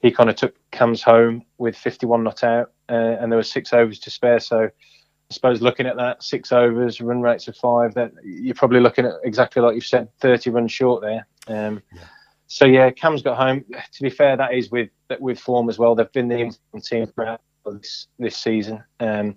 he 0.00 0.10
kind 0.10 0.30
of 0.30 0.36
took 0.36 0.54
Cambs 0.70 1.02
home 1.02 1.42
with 1.58 1.76
51 1.76 2.22
not 2.22 2.44
out, 2.44 2.72
uh, 2.88 3.16
and 3.20 3.30
there 3.30 3.38
were 3.38 3.42
six 3.42 3.72
overs 3.72 3.98
to 4.00 4.10
spare. 4.10 4.38
So 4.38 4.64
I 4.64 5.32
suppose 5.32 5.62
looking 5.62 5.86
at 5.86 5.96
that, 5.96 6.22
six 6.22 6.52
overs, 6.52 7.00
run 7.00 7.22
rates 7.22 7.48
of 7.48 7.56
five, 7.56 7.94
that 7.94 8.12
you're 8.22 8.54
probably 8.54 8.80
looking 8.80 9.04
at 9.04 9.14
exactly 9.24 9.60
like 9.60 9.74
you've 9.74 9.86
said, 9.86 10.08
30 10.20 10.50
runs 10.50 10.70
short 10.70 11.02
there. 11.02 11.26
Um, 11.48 11.82
yeah. 11.92 12.02
So 12.46 12.66
yeah, 12.66 12.90
Cam's 12.90 13.22
got 13.22 13.36
home. 13.36 13.64
To 13.94 14.02
be 14.02 14.10
fair, 14.10 14.36
that 14.36 14.54
is 14.54 14.70
with 14.70 14.90
with 15.18 15.40
form 15.40 15.68
as 15.68 15.78
well. 15.78 15.94
They've 15.94 16.12
been 16.12 16.28
the 16.28 16.54
team 16.80 17.06
for 17.16 17.38
this 17.72 18.06
this 18.18 18.36
season. 18.36 18.84
Um, 19.00 19.36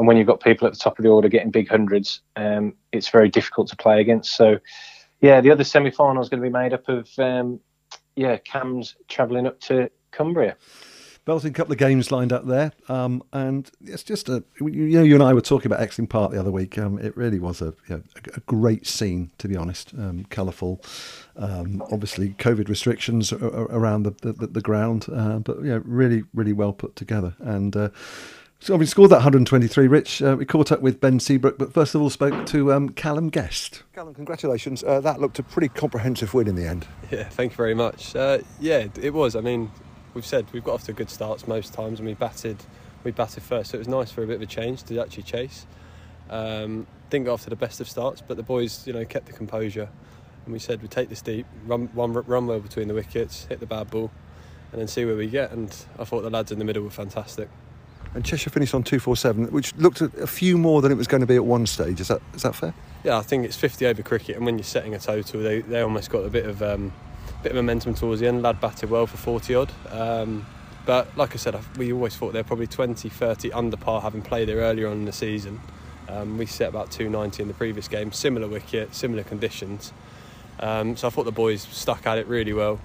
and 0.00 0.06
when 0.06 0.16
you've 0.16 0.26
got 0.26 0.40
people 0.40 0.66
at 0.66 0.72
the 0.72 0.78
top 0.78 0.98
of 0.98 1.02
the 1.02 1.10
order 1.10 1.28
getting 1.28 1.50
big 1.50 1.68
hundreds, 1.68 2.22
um, 2.36 2.72
it's 2.90 3.10
very 3.10 3.28
difficult 3.28 3.68
to 3.68 3.76
play 3.76 4.00
against. 4.00 4.34
So, 4.34 4.58
yeah, 5.20 5.42
the 5.42 5.50
other 5.50 5.62
semi-final 5.62 6.22
is 6.22 6.30
going 6.30 6.42
to 6.42 6.48
be 6.48 6.52
made 6.52 6.72
up 6.72 6.88
of 6.88 7.06
um, 7.18 7.60
yeah 8.16 8.38
Cambs 8.38 8.96
travelling 9.08 9.46
up 9.46 9.60
to 9.60 9.90
Cumbria. 10.10 10.56
belting 11.26 11.52
couple 11.52 11.72
of 11.72 11.78
games 11.78 12.10
lined 12.10 12.32
up 12.32 12.46
there, 12.46 12.72
um, 12.88 13.22
and 13.34 13.70
it's 13.84 14.02
just 14.02 14.30
a 14.30 14.42
you 14.58 14.70
know 14.70 15.02
you 15.02 15.14
and 15.16 15.22
I 15.22 15.34
were 15.34 15.42
talking 15.42 15.70
about 15.70 15.86
Exning 15.86 16.08
Park 16.08 16.32
the 16.32 16.40
other 16.40 16.50
week. 16.50 16.78
Um, 16.78 16.98
it 16.98 17.14
really 17.14 17.38
was 17.38 17.60
a, 17.60 17.74
you 17.86 17.96
know, 17.96 18.02
a, 18.34 18.40
great 18.40 18.86
scene, 18.86 19.32
to 19.36 19.48
be 19.48 19.56
honest. 19.56 19.92
Um, 19.92 20.24
colourful, 20.30 20.80
um, 21.36 21.82
obviously 21.92 22.30
COVID 22.38 22.70
restrictions 22.70 23.34
around 23.34 24.04
the 24.04 24.12
the, 24.22 24.46
the 24.46 24.62
ground, 24.62 25.08
uh, 25.12 25.40
but 25.40 25.62
yeah, 25.62 25.80
really 25.84 26.22
really 26.32 26.54
well 26.54 26.72
put 26.72 26.96
together 26.96 27.34
and. 27.40 27.76
Uh, 27.76 27.90
so 28.62 28.76
we 28.76 28.84
scored 28.84 29.10
that 29.10 29.16
123, 29.16 29.88
Rich. 29.88 30.20
Uh, 30.20 30.36
we 30.38 30.44
caught 30.44 30.70
up 30.70 30.82
with 30.82 31.00
Ben 31.00 31.18
Seabrook, 31.18 31.56
but 31.56 31.72
first 31.72 31.94
of 31.94 32.02
all 32.02 32.10
spoke 32.10 32.44
to 32.46 32.74
um, 32.74 32.90
Callum 32.90 33.30
Guest. 33.30 33.84
Callum, 33.94 34.12
congratulations. 34.12 34.84
Uh, 34.84 35.00
that 35.00 35.18
looked 35.18 35.38
a 35.38 35.42
pretty 35.42 35.68
comprehensive 35.68 36.34
win 36.34 36.46
in 36.46 36.56
the 36.56 36.66
end. 36.66 36.86
Yeah, 37.10 37.24
thank 37.24 37.52
you 37.52 37.56
very 37.56 37.74
much. 37.74 38.14
Uh, 38.14 38.38
yeah, 38.60 38.86
it 39.00 39.12
was. 39.12 39.34
I 39.34 39.40
mean, 39.40 39.72
we've 40.14 40.24
said 40.24 40.46
we've 40.52 40.62
got 40.62 40.74
off 40.74 40.84
to 40.84 40.92
good 40.92 41.10
starts 41.10 41.48
most 41.48 41.72
times, 41.72 41.98
and 41.98 42.06
we 42.06 42.14
batted, 42.14 42.56
we 43.02 43.10
batted 43.10 43.42
first, 43.42 43.70
so 43.70 43.76
it 43.76 43.78
was 43.78 43.88
nice 43.88 44.12
for 44.12 44.22
a 44.22 44.26
bit 44.28 44.36
of 44.36 44.42
a 44.42 44.46
change 44.46 44.84
to 44.84 45.00
actually 45.00 45.24
chase. 45.24 45.66
Um, 46.28 46.86
didn't 47.08 47.24
go 47.24 47.32
off 47.32 47.42
to 47.44 47.50
the 47.50 47.56
best 47.56 47.80
of 47.80 47.88
starts, 47.88 48.20
but 48.20 48.36
the 48.36 48.44
boys, 48.44 48.86
you 48.86 48.92
know, 48.92 49.04
kept 49.04 49.26
the 49.26 49.32
composure, 49.32 49.88
and 50.44 50.52
we 50.52 50.60
said 50.60 50.82
we'd 50.82 50.92
take 50.92 51.08
this 51.08 51.22
deep, 51.22 51.46
run 51.66 51.88
one 51.94 52.12
run 52.12 52.46
well 52.46 52.60
between 52.60 52.86
the 52.86 52.94
wickets, 52.94 53.46
hit 53.46 53.58
the 53.58 53.66
bad 53.66 53.90
ball, 53.90 54.12
and 54.70 54.80
then 54.80 54.86
see 54.86 55.04
where 55.04 55.16
we 55.16 55.26
get. 55.26 55.50
And 55.50 55.74
I 55.98 56.04
thought 56.04 56.22
the 56.22 56.30
lads 56.30 56.52
in 56.52 56.60
the 56.60 56.64
middle 56.64 56.84
were 56.84 56.90
fantastic 56.90 57.48
and 58.14 58.24
Cheshire 58.24 58.50
finished 58.50 58.74
on 58.74 58.82
247, 58.82 59.46
which 59.52 59.74
looked 59.76 60.00
a 60.00 60.26
few 60.26 60.58
more 60.58 60.82
than 60.82 60.90
it 60.90 60.96
was 60.96 61.06
going 61.06 61.20
to 61.20 61.26
be 61.26 61.36
at 61.36 61.44
one 61.44 61.66
stage. 61.66 62.00
Is 62.00 62.08
that 62.08 62.20
is 62.34 62.42
that 62.42 62.54
fair? 62.54 62.74
Yeah, 63.04 63.16
I 63.16 63.22
think 63.22 63.44
it's 63.44 63.56
50 63.56 63.86
over 63.86 64.02
cricket, 64.02 64.36
and 64.36 64.44
when 64.44 64.58
you're 64.58 64.64
setting 64.64 64.94
a 64.94 64.98
total, 64.98 65.42
they, 65.42 65.60
they 65.60 65.80
almost 65.80 66.10
got 66.10 66.24
a 66.24 66.30
bit 66.30 66.46
of 66.46 66.62
um, 66.62 66.92
bit 67.42 67.52
of 67.52 67.56
momentum 67.56 67.94
towards 67.94 68.20
the 68.20 68.26
end. 68.26 68.42
Lad 68.42 68.60
batted 68.60 68.90
well 68.90 69.06
for 69.06 69.16
40 69.16 69.54
odd. 69.54 69.72
Um, 69.90 70.46
but 70.86 71.16
like 71.16 71.34
I 71.34 71.36
said, 71.36 71.56
we 71.76 71.92
always 71.92 72.16
thought 72.16 72.32
they're 72.32 72.42
probably 72.42 72.66
20, 72.66 73.08
30 73.08 73.52
under 73.52 73.76
par, 73.76 74.00
having 74.00 74.22
played 74.22 74.48
there 74.48 74.58
earlier 74.58 74.88
on 74.88 74.94
in 74.94 75.04
the 75.04 75.12
season. 75.12 75.60
Um, 76.08 76.38
we 76.38 76.46
set 76.46 76.68
about 76.68 76.90
290 76.90 77.42
in 77.42 77.48
the 77.48 77.54
previous 77.54 77.86
game, 77.86 78.12
similar 78.12 78.48
wicket, 78.48 78.94
similar 78.94 79.22
conditions. 79.22 79.92
Um, 80.58 80.96
so 80.96 81.06
I 81.06 81.10
thought 81.10 81.24
the 81.24 81.32
boys 81.32 81.62
stuck 81.62 82.06
at 82.06 82.18
it 82.18 82.26
really 82.26 82.52
well. 82.52 82.80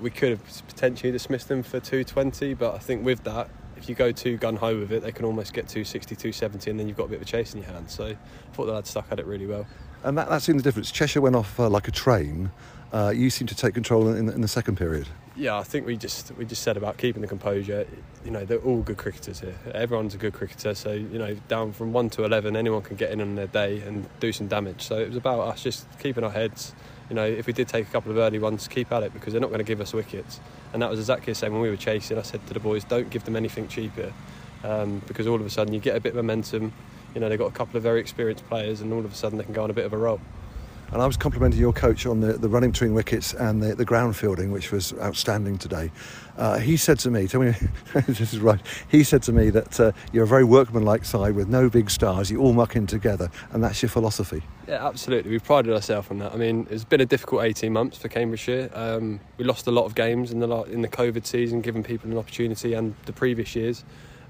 We 0.00 0.10
could 0.10 0.30
have 0.30 0.66
potentially 0.66 1.12
dismissed 1.12 1.48
them 1.48 1.62
for 1.62 1.78
220, 1.78 2.54
but 2.54 2.74
I 2.74 2.78
think 2.78 3.04
with 3.04 3.22
that, 3.24 3.50
if 3.82 3.88
you 3.88 3.96
go 3.96 4.12
too 4.12 4.36
gun 4.36 4.54
ho 4.54 4.78
with 4.78 4.92
it, 4.92 5.02
they 5.02 5.10
can 5.10 5.24
almost 5.24 5.52
get 5.52 5.66
260, 5.66 6.14
270, 6.14 6.70
and 6.70 6.78
then 6.78 6.86
you've 6.86 6.96
got 6.96 7.04
a 7.04 7.08
bit 7.08 7.16
of 7.16 7.22
a 7.22 7.24
chase 7.24 7.52
in 7.52 7.60
your 7.60 7.70
hands. 7.70 7.92
So 7.92 8.06
I 8.06 8.16
thought 8.52 8.66
the 8.66 8.72
lads 8.72 8.90
stuck 8.90 9.10
at 9.10 9.18
it 9.18 9.26
really 9.26 9.46
well. 9.46 9.66
And 10.04 10.16
that, 10.16 10.28
that's 10.28 10.48
in 10.48 10.56
the 10.56 10.62
difference. 10.62 10.92
Cheshire 10.92 11.20
went 11.20 11.34
off 11.34 11.58
uh, 11.58 11.68
like 11.68 11.88
a 11.88 11.90
train. 11.90 12.52
Uh, 12.92 13.12
you 13.14 13.28
seem 13.28 13.48
to 13.48 13.56
take 13.56 13.74
control 13.74 14.08
in, 14.08 14.28
in, 14.28 14.40
the 14.40 14.48
second 14.48 14.76
period. 14.76 15.08
Yeah, 15.34 15.58
I 15.58 15.64
think 15.64 15.86
we 15.86 15.96
just 15.96 16.30
we 16.36 16.44
just 16.44 16.62
said 16.62 16.76
about 16.76 16.98
keeping 16.98 17.22
the 17.22 17.28
composure. 17.28 17.86
You 18.24 18.30
know, 18.30 18.44
they're 18.44 18.58
all 18.58 18.82
good 18.82 18.98
cricketers 18.98 19.40
here. 19.40 19.54
Everyone's 19.74 20.14
a 20.14 20.18
good 20.18 20.34
cricketer. 20.34 20.74
So 20.74 20.92
you 20.92 21.18
know, 21.18 21.34
down 21.48 21.72
from 21.72 21.92
one 21.94 22.10
to 22.10 22.24
eleven, 22.24 22.54
anyone 22.54 22.82
can 22.82 22.96
get 22.96 23.10
in 23.10 23.22
on 23.22 23.34
their 23.34 23.46
day 23.46 23.80
and 23.80 24.06
do 24.20 24.30
some 24.30 24.46
damage. 24.46 24.82
So 24.82 24.98
it 24.98 25.08
was 25.08 25.16
about 25.16 25.40
us 25.40 25.62
just 25.62 25.86
keeping 25.98 26.22
our 26.22 26.30
heads. 26.30 26.74
You 27.12 27.16
know, 27.16 27.26
if 27.26 27.46
we 27.46 27.52
did 27.52 27.68
take 27.68 27.86
a 27.86 27.90
couple 27.90 28.10
of 28.10 28.16
early 28.16 28.38
ones, 28.38 28.66
keep 28.66 28.90
at 28.90 29.02
it 29.02 29.12
because 29.12 29.34
they're 29.34 29.40
not 29.42 29.50
going 29.50 29.58
to 29.58 29.64
give 29.64 29.82
us 29.82 29.92
wickets. 29.92 30.40
And 30.72 30.80
that 30.80 30.88
was 30.88 30.98
exactly 30.98 31.34
the 31.34 31.38
same 31.38 31.52
when 31.52 31.60
we 31.60 31.68
were 31.68 31.76
chasing. 31.76 32.16
I 32.16 32.22
said 32.22 32.40
to 32.46 32.54
the 32.54 32.58
boys, 32.58 32.84
don't 32.84 33.10
give 33.10 33.24
them 33.24 33.36
anything 33.36 33.68
cheaper 33.68 34.14
um, 34.64 35.02
because 35.06 35.26
all 35.26 35.34
of 35.34 35.44
a 35.44 35.50
sudden 35.50 35.74
you 35.74 35.80
get 35.80 35.94
a 35.94 36.00
bit 36.00 36.12
of 36.12 36.16
momentum. 36.16 36.72
You 37.14 37.20
know, 37.20 37.28
they've 37.28 37.38
got 37.38 37.48
a 37.48 37.52
couple 37.52 37.76
of 37.76 37.82
very 37.82 38.00
experienced 38.00 38.48
players 38.48 38.80
and 38.80 38.94
all 38.94 39.00
of 39.00 39.12
a 39.12 39.14
sudden 39.14 39.36
they 39.36 39.44
can 39.44 39.52
go 39.52 39.62
on 39.62 39.68
a 39.68 39.74
bit 39.74 39.84
of 39.84 39.92
a 39.92 39.96
roll. 39.98 40.22
And 40.92 41.00
I 41.00 41.06
was 41.06 41.16
complimenting 41.16 41.58
your 41.58 41.72
coach 41.72 42.04
on 42.04 42.20
the, 42.20 42.34
the 42.34 42.50
running 42.50 42.70
between 42.70 42.92
wickets 42.92 43.32
and 43.32 43.62
the, 43.62 43.74
the 43.74 43.84
ground 43.84 44.14
fielding, 44.14 44.52
which 44.52 44.70
was 44.70 44.92
outstanding 45.00 45.56
today. 45.56 45.90
Uh, 46.36 46.58
he 46.58 46.76
said 46.76 46.98
to 46.98 47.10
me, 47.10 47.26
tell 47.26 47.40
me 47.40 47.54
this 48.06 48.20
is 48.20 48.38
right, 48.40 48.60
he 48.88 49.02
said 49.02 49.22
to 49.22 49.32
me 49.32 49.48
that 49.48 49.80
uh, 49.80 49.92
you're 50.12 50.24
a 50.24 50.26
very 50.26 50.44
workmanlike 50.44 51.06
side 51.06 51.34
with 51.34 51.48
no 51.48 51.70
big 51.70 51.88
stars, 51.88 52.30
you 52.30 52.40
all 52.42 52.52
muck 52.52 52.76
in 52.76 52.86
together, 52.86 53.30
and 53.52 53.64
that's 53.64 53.80
your 53.80 53.88
philosophy. 53.88 54.42
Yeah, 54.68 54.86
absolutely. 54.86 55.30
We've 55.30 55.42
prided 55.42 55.72
ourselves 55.72 56.10
on 56.10 56.18
that. 56.18 56.34
I 56.34 56.36
mean, 56.36 56.66
it's 56.70 56.84
been 56.84 57.00
a 57.00 57.06
difficult 57.06 57.44
18 57.44 57.72
months 57.72 57.96
for 57.96 58.08
Cambridgeshire. 58.08 58.68
Um, 58.74 59.18
we 59.38 59.44
lost 59.44 59.66
a 59.66 59.72
lot 59.72 59.86
of 59.86 59.94
games 59.94 60.30
in 60.30 60.40
the, 60.40 60.62
in 60.64 60.82
the 60.82 60.88
COVID 60.88 61.24
season, 61.24 61.62
giving 61.62 61.82
people 61.82 62.10
an 62.10 62.18
opportunity, 62.18 62.74
and 62.74 62.94
the 63.06 63.14
previous 63.14 63.56
years. 63.56 63.82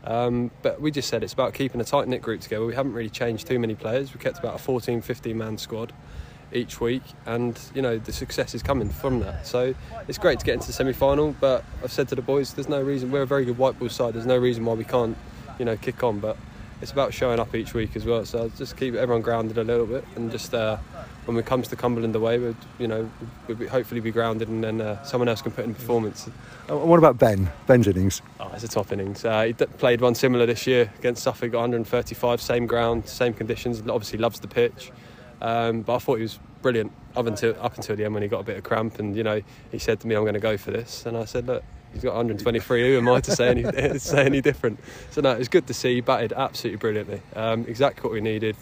Um, 0.05 0.53
but 0.63 0.81
we 0.81 0.93
just 0.93 1.09
said 1.09 1.25
it's 1.25 1.33
about 1.33 1.55
keeping 1.55 1.81
a 1.81 1.85
tight 1.85 2.07
knit 2.07 2.23
group 2.23 2.41
together. 2.41 2.65
We 2.65 2.75
haven't 2.77 2.93
really 2.93 3.11
changed 3.11 3.49
too 3.49 3.59
many 3.59 3.75
players. 3.75 4.15
We 4.15 4.21
kept 4.21 4.39
about 4.39 4.55
a 4.55 4.59
14, 4.59 5.03
15 5.03 5.37
man 5.37 5.59
squad 5.59 5.93
each 6.53 6.81
week, 6.81 7.03
and 7.27 7.59
you 7.75 7.83
know 7.83 7.99
the 7.99 8.13
success 8.13 8.55
is 8.55 8.63
coming 8.63 8.89
from 8.89 9.21
that. 9.21 9.47
So 9.47 9.75
it's 10.09 10.19
great 10.19 10.39
to 10.41 10.45
get 10.45 10.55
into 10.55 10.67
the 10.67 10.73
semi-final. 10.73 11.37
But 11.41 11.65
I've 11.83 11.93
said 11.93 12.09
to 12.09 12.15
the 12.15 12.23
boys, 12.23 12.55
there's 12.55 12.69
no 12.69 12.81
reason 12.83 13.11
we're 13.11 13.23
a 13.23 13.27
very 13.27 13.45
good 13.45 13.59
white 13.59 13.79
ball 13.79 13.89
side. 13.89 14.15
There's 14.15 14.27
no 14.27 14.39
reason 14.39 14.65
why 14.65 14.75
we 14.75 14.85
can't, 14.85 15.17
you 15.59 15.65
know, 15.65 15.77
kick 15.77 16.03
on. 16.03 16.21
But 16.21 16.37
it's 16.83 16.91
about 16.91 17.15
showing 17.15 17.39
up 17.39 17.55
each 17.55 17.75
week 17.75 17.95
as 17.95 18.05
well. 18.05 18.25
So 18.25 18.51
just 18.59 18.77
keep 18.77 18.95
everyone 18.95 19.23
grounded 19.23 19.57
a 19.57 19.65
little 19.65 19.87
bit, 19.87 20.05
and 20.17 20.31
just 20.31 20.53
uh, 20.53 20.77
when 21.25 21.37
it 21.37 21.47
comes 21.47 21.69
to 21.69 21.77
Cumberland 21.77 22.15
away, 22.17 22.39
we'd 22.39 22.57
you 22.79 22.89
know 22.89 23.11
we'd 23.47 23.69
hopefully 23.69 24.01
be 24.01 24.11
grounded, 24.11 24.49
and 24.49 24.63
then 24.63 24.81
uh, 24.81 25.03
someone 25.05 25.29
else 25.29 25.41
can 25.41 25.53
put 25.53 25.65
in 25.65 25.75
performance. 25.75 26.29
Uh, 26.69 26.77
what 26.77 26.99
about 26.99 27.19
Ben? 27.19 27.51
Ben's 27.67 27.87
innings? 27.87 28.21
Oh, 28.41 28.51
it's 28.53 28.65
a 28.65 28.69
top 28.69 28.93
innings. 28.93 29.25
Uh, 29.25 29.45
he 29.45 29.53
played 29.53 30.01
one 30.01 30.15
similar 30.15 30.45
this 30.45 30.67
year 30.67 30.93
against 30.99 31.23
Suffolk, 31.23 31.53
135, 31.53 32.41
same 32.41 32.67
ground, 32.67 33.09
same 33.09 33.33
conditions. 33.33 33.81
Obviously 33.81 34.19
loves 34.19 34.41
the 34.41 34.49
pitch. 34.49 34.91
Um, 35.43 35.83
but 35.83 35.97
I 35.97 35.99
thought 35.99 36.17
he 36.17 36.23
was 36.23 36.39
brilliant 36.63 36.93
up 37.17 37.27
until 37.27 37.55
up 37.61 37.77
until 37.77 37.97
the 37.97 38.05
end 38.05 38.15
when 38.15 38.23
he 38.23 38.29
got 38.29 38.41
a 38.41 38.45
bit 38.45 38.57
of 38.57 38.65
cramp, 38.65 38.99
and 38.99 39.17
you 39.17 39.25
know 39.25 39.43
he 39.71 39.79
said 39.79 40.01
to 40.01 40.07
me, 40.07 40.15
"I'm 40.15 40.23
going 40.23 40.35
to 40.35 40.41
go 40.41 40.57
for 40.57 40.71
this," 40.71 41.05
and 41.05 41.17
I 41.17 41.27
said, 41.27 41.47
"Look." 41.47 41.63
He's 41.93 42.03
got 42.03 42.15
123. 42.15 42.89
Who 42.89 42.97
am 42.97 43.09
I 43.11 43.21
to 43.21 43.37
say 43.37 43.51
any, 43.51 43.99
say 43.99 44.25
any 44.25 44.41
different? 44.41 44.81
So 45.11 45.21
no, 45.21 45.33
it's 45.33 45.49
good 45.49 45.67
to 45.67 45.75
see. 45.75 45.97
He 45.97 46.01
batted 46.01 46.33
absolutely 46.33 46.79
brilliantly. 46.79 47.21
Um, 47.37 47.67
exactly 47.69 48.03
what 48.03 48.15
we 48.15 48.23
needed. 48.23 48.57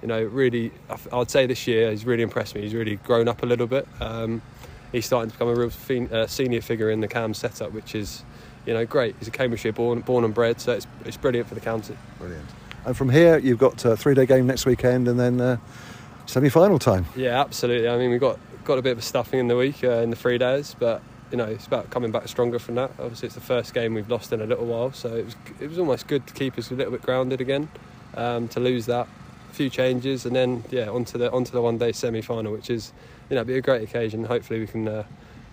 You 0.00 0.08
know, 0.08 0.22
really, 0.22 0.72
I'd 1.12 1.30
say 1.30 1.44
this 1.44 1.66
year 1.66 1.90
he's 1.90 2.06
really 2.06 2.22
impressed 2.22 2.54
me. 2.54 2.62
He's 2.62 2.72
really 2.72 2.96
grown 2.96 3.28
up 3.28 3.42
a 3.42 3.46
little 3.46 3.66
bit. 3.66 3.86
Um, 4.00 4.40
he's 4.90 5.04
starting 5.06 5.30
to 5.30 5.36
become 5.36 5.48
a 5.48 5.54
real 5.54 6.12
uh, 6.12 6.26
senior 6.26 6.60
figure 6.60 6.90
in 6.90 7.00
the 7.00 7.08
CAM 7.08 7.34
setup, 7.34 7.72
which 7.72 7.94
is, 7.94 8.24
you 8.66 8.74
know, 8.74 8.86
great. 8.86 9.16
He's 9.18 9.28
a 9.28 9.32
Cambridgeshire 9.32 9.72
born, 9.72 10.00
born 10.00 10.24
and 10.24 10.34
bred, 10.34 10.60
so 10.60 10.72
it's, 10.72 10.86
it's 11.04 11.16
brilliant 11.16 11.48
for 11.48 11.54
the 11.54 11.60
county. 11.60 11.96
Brilliant. 12.18 12.46
And 12.84 12.96
from 12.96 13.10
here, 13.10 13.38
you've 13.38 13.58
got 13.58 13.84
a 13.84 13.96
three-day 13.96 14.26
game 14.26 14.46
next 14.46 14.66
weekend, 14.66 15.08
and 15.08 15.20
then 15.20 15.40
uh, 15.40 15.56
semi-final 16.26 16.78
time. 16.78 17.06
Yeah, 17.16 17.40
absolutely. 17.40 17.88
I 17.88 17.98
mean, 17.98 18.10
we 18.10 18.18
got 18.18 18.38
got 18.64 18.78
a 18.78 18.82
bit 18.82 18.92
of 18.92 18.98
a 18.98 19.02
stuffing 19.02 19.40
in 19.40 19.48
the 19.48 19.56
week 19.56 19.82
uh, 19.82 19.90
in 19.98 20.10
the 20.10 20.16
three 20.16 20.38
days, 20.38 20.76
but 20.78 21.02
you 21.30 21.36
know 21.36 21.44
it's 21.44 21.66
about 21.66 21.90
coming 21.90 22.12
back 22.12 22.28
stronger 22.28 22.58
from 22.58 22.76
that. 22.76 22.90
Obviously, 22.98 23.26
it's 23.26 23.34
the 23.34 23.40
first 23.40 23.74
game 23.74 23.94
we've 23.94 24.10
lost 24.10 24.32
in 24.32 24.40
a 24.40 24.46
little 24.46 24.66
while, 24.66 24.92
so 24.92 25.14
it 25.14 25.24
was 25.24 25.36
it 25.60 25.68
was 25.68 25.78
almost 25.78 26.06
good 26.06 26.26
to 26.26 26.34
keep 26.34 26.58
us 26.58 26.70
a 26.70 26.74
little 26.74 26.92
bit 26.92 27.02
grounded 27.02 27.40
again. 27.40 27.68
Um, 28.14 28.46
to 28.48 28.60
lose 28.60 28.86
that, 28.86 29.08
a 29.50 29.54
few 29.54 29.70
changes, 29.70 30.26
and 30.26 30.36
then 30.36 30.64
yeah, 30.70 30.88
onto 30.88 31.18
the 31.18 31.30
onto 31.32 31.52
the 31.52 31.62
one 31.62 31.78
day 31.78 31.92
semi-final, 31.92 32.52
which 32.52 32.70
is 32.70 32.92
you 33.30 33.36
know 33.36 33.44
be 33.44 33.56
a 33.56 33.62
great 33.62 33.82
occasion. 33.82 34.24
Hopefully, 34.24 34.60
we 34.60 34.66
can 34.66 34.86
uh, 34.86 35.04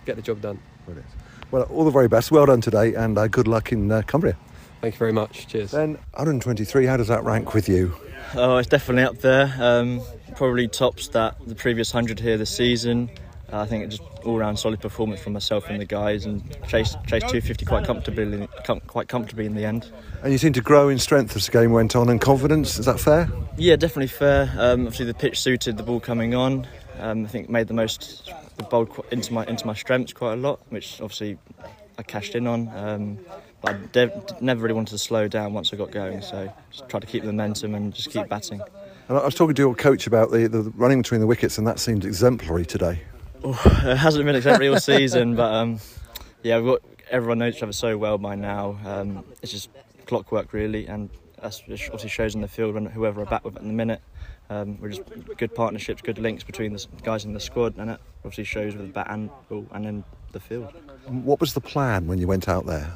get 0.06 0.16
the 0.16 0.22
job 0.22 0.42
done. 0.42 0.60
Brilliant. 0.86 1.10
Well, 1.52 1.64
all 1.64 1.84
the 1.84 1.92
very 1.92 2.08
best. 2.08 2.32
Well 2.32 2.46
done 2.46 2.62
today, 2.62 2.94
and 2.94 3.18
uh, 3.18 3.28
good 3.28 3.48
luck 3.48 3.72
in 3.72 3.92
uh, 3.92 4.04
Cumbria. 4.06 4.38
Thank 4.82 4.94
you 4.96 5.00
very 5.00 5.12
much. 5.12 5.48
Cheers. 5.48 5.72
Then 5.72 5.96
123. 6.14 6.86
How 6.86 6.96
does 6.96 7.08
that 7.08 7.24
rank 7.24 7.54
with 7.54 7.68
you? 7.68 7.96
Oh, 8.36 8.58
it's 8.58 8.70
definitely 8.70 9.04
up 9.04 9.18
there. 9.18 9.54
Um, 9.60 10.02
probably 10.36 10.68
tops 10.68 11.10
that 11.10 11.36
the 11.46 11.56
previous 11.56 11.92
hundred 11.92 12.20
here 12.20 12.38
this 12.38 12.56
season. 12.56 13.10
Uh, 13.52 13.62
I 13.62 13.66
think 13.66 13.86
it's 13.86 13.98
just 13.98 14.10
all 14.24 14.38
round 14.38 14.60
solid 14.60 14.80
performance 14.80 15.22
from 15.22 15.34
myself 15.34 15.70
and 15.70 15.82
the 15.82 15.86
guys, 15.86 16.26
and 16.26 16.44
chase 16.68 16.96
chase 17.08 17.24
250 17.24 17.66
quite 17.66 17.84
comfortably, 17.86 18.48
com- 18.64 18.82
quite 18.82 19.08
comfortably 19.08 19.46
in 19.48 19.56
the 19.56 19.66
end. 19.66 19.92
And 20.22 20.32
you 20.32 20.38
seem 20.38 20.54
to 20.54 20.62
grow 20.62 20.90
in 20.90 21.00
strength 21.00 21.36
as 21.36 21.48
the 21.48 21.52
game 21.52 21.72
went 21.72 21.96
on 21.96 22.10
and 22.10 22.22
confidence. 22.22 22.78
Is 22.78 22.86
that 22.86 23.00
fair? 23.00 23.28
Yeah, 23.58 23.76
definitely 23.76 24.08
fair. 24.08 24.54
Um, 24.58 24.82
obviously, 24.82 25.06
the 25.06 25.16
pitch 25.16 25.40
suited 25.40 25.78
the 25.78 25.84
ball 25.84 26.00
coming 26.00 26.36
on. 26.36 26.68
Um, 27.00 27.26
I 27.26 27.28
think 27.28 27.50
made 27.50 27.68
the 27.68 27.74
most 27.74 28.32
the 28.58 28.64
bowl 28.64 28.88
into 29.10 29.34
my 29.34 29.46
into 29.46 29.66
my 29.66 29.74
strengths 29.74 30.14
quite 30.14 30.34
a 30.34 30.38
lot, 30.38 30.60
which 30.70 31.02
obviously 31.02 31.40
I 31.98 32.04
cashed 32.04 32.36
in 32.36 32.46
on. 32.46 32.68
Um, 32.76 33.20
but 33.62 33.76
I 33.76 33.78
de- 33.92 34.24
never 34.42 34.62
really 34.62 34.76
wanted 34.76 34.92
to 34.92 35.00
slow 35.00 35.28
down 35.28 35.54
once 35.54 35.74
I 35.74 35.78
got 35.78 35.92
going, 35.92 36.22
so 36.22 36.54
just 36.72 36.88
tried 36.88 37.02
to 37.02 37.08
keep 37.08 37.24
the 37.24 37.28
momentum 37.34 37.74
and 37.76 37.94
just 37.94 38.10
keep 38.12 38.28
batting. 38.30 38.62
And 39.10 39.18
I 39.18 39.26
was 39.26 39.36
talking 39.36 39.56
to 39.56 39.62
your 39.62 39.76
coach 39.76 40.08
about 40.08 40.32
the, 40.32 40.48
the 40.48 40.72
running 40.76 41.02
between 41.02 41.20
the 41.20 41.28
wickets, 41.28 41.58
and 41.58 41.68
that 41.68 41.80
seemed 41.80 42.06
exemplary 42.06 42.66
today. 42.66 43.02
Oh, 43.44 43.60
it 43.84 43.98
hasn't 43.98 44.24
been 44.24 44.36
exemplary 44.36 44.70
all 44.70 44.80
season, 44.80 45.36
but 45.36 45.52
um, 45.52 45.80
yeah, 46.44 46.60
we've 46.60 46.74
got, 46.74 46.82
everyone 47.10 47.40
knows 47.40 47.56
each 47.56 47.64
other 47.64 47.74
so 47.74 47.98
well 47.98 48.18
by 48.18 48.36
now. 48.36 48.80
Um, 48.86 49.26
it's 49.42 49.52
just 49.52 49.70
clockwork, 50.06 50.54
really, 50.54 50.88
and 50.88 51.10
that's 51.42 51.62
obviously 51.62 52.10
shows 52.10 52.36
in 52.36 52.42
the 52.42 52.48
field 52.48 52.76
and 52.76 52.88
whoever 52.88 53.22
I 53.22 53.26
bat 53.26 53.44
with 53.44 53.58
at 53.58 53.64
the 53.64 53.74
minute. 53.74 54.02
Um, 54.50 54.80
we're 54.80 54.90
just 54.90 55.04
good 55.38 55.54
partnerships, 55.54 56.02
good 56.02 56.18
links 56.18 56.44
between 56.44 56.74
the 56.74 56.86
guys 57.04 57.26
in 57.26 57.34
the 57.34 57.40
squad, 57.40 57.78
and 57.78 57.92
it 57.92 58.00
obviously 58.24 58.44
shows 58.44 58.76
with 58.76 58.88
the 58.88 58.94
bat 58.94 59.08
and 59.10 59.30
ball 59.50 59.68
and 59.72 59.86
in 59.86 60.04
the 60.32 60.40
field. 60.40 60.72
What 61.08 61.40
was 61.40 61.54
the 61.54 61.62
plan 61.62 62.08
when 62.08 62.20
you 62.20 62.28
went 62.28 62.48
out 62.48 62.66
there? 62.66 62.94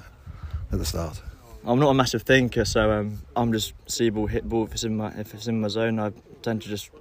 at 0.74 0.80
the 0.80 0.86
start? 0.86 1.22
I'm 1.66 1.80
not 1.80 1.90
a 1.90 1.94
massive 1.94 2.24
thinker, 2.24 2.66
so 2.66 2.92
um, 2.92 3.22
I'm 3.36 3.54
just 3.54 3.74
see 3.88 4.10
ball, 4.10 4.28
hit 4.28 4.48
ball. 4.48 4.66
If 4.66 4.74
it's 4.74 4.84
in 4.84 4.98
my 4.98 5.12
if 5.12 5.34
it's 5.34 5.48
in 5.48 5.62
my 5.62 5.70
zone, 5.70 6.00
I 6.00 6.12
tend 6.42 6.62
to 6.64 6.70
just 6.70 6.92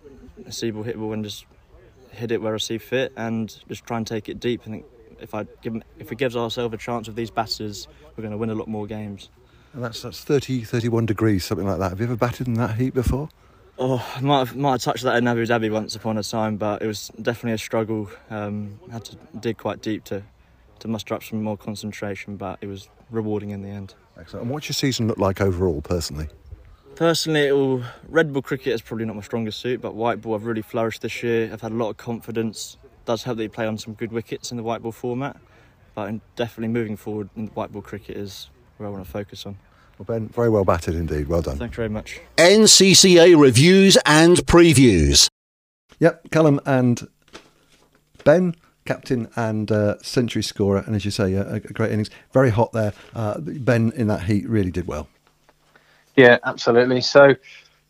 see 0.51 0.71
ball, 0.71 0.85
hit 0.85 0.97
ball, 0.97 1.13
and 1.13 1.25
just 1.25 1.47
hit 2.11 2.31
it 2.31 2.41
where 2.41 2.55
I 2.55 2.59
see 2.59 2.79
fit, 2.79 3.13
and 3.17 3.55
just 3.69 3.85
try 3.85 3.97
and 3.97 4.07
take 4.07 4.29
it 4.29 4.39
deep. 4.39 4.63
Think 4.63 4.85
if 5.21 5.35
I 5.35 5.47
give 5.63 5.83
if 5.99 6.11
we 6.11 6.17
give 6.17 6.37
ourselves 6.37 6.75
a 6.75 6.79
chance 6.79 7.09
with 7.09 7.17
these 7.17 7.31
batters, 7.31 7.89
we're 8.17 8.23
going 8.23 8.33
to 8.33 8.39
win 8.39 8.51
a 8.51 8.55
lot 8.55 8.69
more 8.69 8.87
games. 8.87 9.31
And 9.73 9.83
that's 9.83 10.03
that's 10.03 10.23
30, 10.23 10.63
31 10.63 11.07
degrees, 11.07 11.45
something 11.45 11.67
like 11.67 11.79
that. 11.79 11.91
Have 11.91 12.01
you 12.01 12.07
ever 12.07 12.17
batted 12.17 12.47
in 12.47 12.55
that 12.55 12.77
heat 12.77 12.95
before? 12.95 13.31
Oh, 13.79 14.07
I 14.15 14.21
might 14.21 14.39
have, 14.41 14.55
might 14.55 14.73
have 14.73 14.83
touched 14.83 15.03
that 15.05 15.17
in 15.17 15.27
Abu 15.27 15.47
Dhabi 15.47 15.73
once 15.73 15.97
upon 15.97 16.19
a 16.19 16.23
time, 16.23 16.57
but 16.57 16.83
it 16.83 16.87
was 16.87 17.11
definitely 17.21 17.55
a 17.55 17.59
struggle. 17.59 18.11
Um, 18.31 18.79
had 18.93 19.07
to 19.07 19.17
dig 19.41 19.57
quite 19.57 19.81
deep 19.81 20.05
to 20.05 20.23
to 20.83 20.89
muster 20.89 21.15
up 21.15 21.23
some 21.23 21.43
more 21.43 21.57
concentration, 21.57 22.37
but 22.37 22.59
it 22.61 22.67
was 22.67 22.89
rewarding 23.11 23.51
in 23.51 23.63
the 23.63 23.69
end. 23.69 23.95
Excellent. 24.19 24.43
And 24.45 24.53
what's 24.53 24.69
your 24.69 24.75
season 24.75 25.09
look 25.09 25.19
like 25.19 25.41
overall, 25.41 25.81
personally? 25.81 26.29
Personally, 26.97 27.51
will, 27.53 27.83
red 28.09 28.33
ball 28.33 28.43
cricket 28.43 28.75
is 28.75 28.83
probably 28.83 29.07
not 29.07 29.17
my 29.17 29.23
strongest 29.23 29.61
suit, 29.61 29.81
but 29.81 29.95
white 29.95 30.21
ball 30.21 30.35
I've 30.35 30.45
really 30.45 30.63
flourished 30.63 31.03
this 31.03 31.23
year. 31.23 31.51
I've 31.53 31.63
had 31.63 31.73
a 31.73 31.77
lot 31.77 31.91
of 31.91 31.97
confidence. 31.97 32.77
It 32.85 33.07
does 33.07 33.23
help 33.23 33.39
that 33.39 33.45
you 33.45 33.49
play 33.49 33.67
on 33.67 33.79
some 33.79 33.95
good 33.95 34.13
wickets 34.13 34.51
in 34.51 34.57
the 34.57 34.63
white 34.63 34.83
ball 34.83 34.93
format, 34.93 35.37
but 35.95 36.13
definitely 36.37 36.69
moving 36.69 36.97
forward, 36.97 37.31
white 37.55 37.73
ball 37.73 37.83
cricket 37.83 38.17
is 38.17 38.51
where 38.77 38.89
I 38.89 38.93
want 38.93 39.05
to 39.05 39.11
focus 39.11 39.47
on. 39.47 39.57
Well, 39.99 40.05
Ben, 40.05 40.29
very 40.29 40.49
well 40.49 40.65
batted 40.65 40.95
indeed. 40.97 41.29
Well 41.29 41.43
done. 41.43 41.59
Thank 41.59 41.73
you 41.73 41.77
very 41.77 41.89
much. 41.89 42.21
NCCA 42.37 43.41
reviews 43.41 43.97
and 44.05 44.39
previews. 44.39 45.29
Yep, 46.01 46.31
Callum 46.31 46.61
and 46.67 47.07
Ben, 48.25 48.55
captain 48.85 49.29
and 49.37 49.71
uh, 49.71 49.99
century 50.03 50.43
scorer, 50.43 50.83
and 50.87 50.95
as 50.97 51.05
you 51.05 51.11
say, 51.11 51.35
a, 51.35 51.55
a 51.55 51.61
great 51.61 51.93
innings. 51.93 52.11
Very 52.33 52.51
hot 52.51 52.73
there. 52.73 52.93
Uh, 53.15 53.39
ben 53.39 53.93
in 53.95 54.09
that 54.09 54.25
heat 54.25 54.49
really 54.49 54.71
did 54.71 54.87
well. 54.87 55.09
Yeah, 56.17 56.39
absolutely. 56.45 57.01
So, 57.01 57.35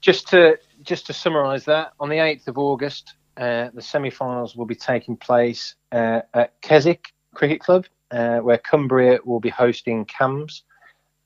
just 0.00 0.28
to 0.28 0.58
just 0.82 1.06
to 1.06 1.12
summarise 1.12 1.64
that, 1.66 1.92
on 2.00 2.08
the 2.08 2.18
eighth 2.18 2.48
of 2.48 2.58
August, 2.58 3.14
uh, 3.36 3.70
the 3.72 3.82
semi-finals 3.82 4.56
will 4.56 4.66
be 4.66 4.74
taking 4.74 5.16
place 5.16 5.74
uh, 5.92 6.20
at 6.34 6.60
Keswick 6.60 7.12
Cricket 7.34 7.60
Club, 7.60 7.86
uh, 8.10 8.38
where 8.38 8.58
Cumbria 8.58 9.18
will 9.24 9.40
be 9.40 9.48
hosting 9.48 10.04
Cambs 10.04 10.64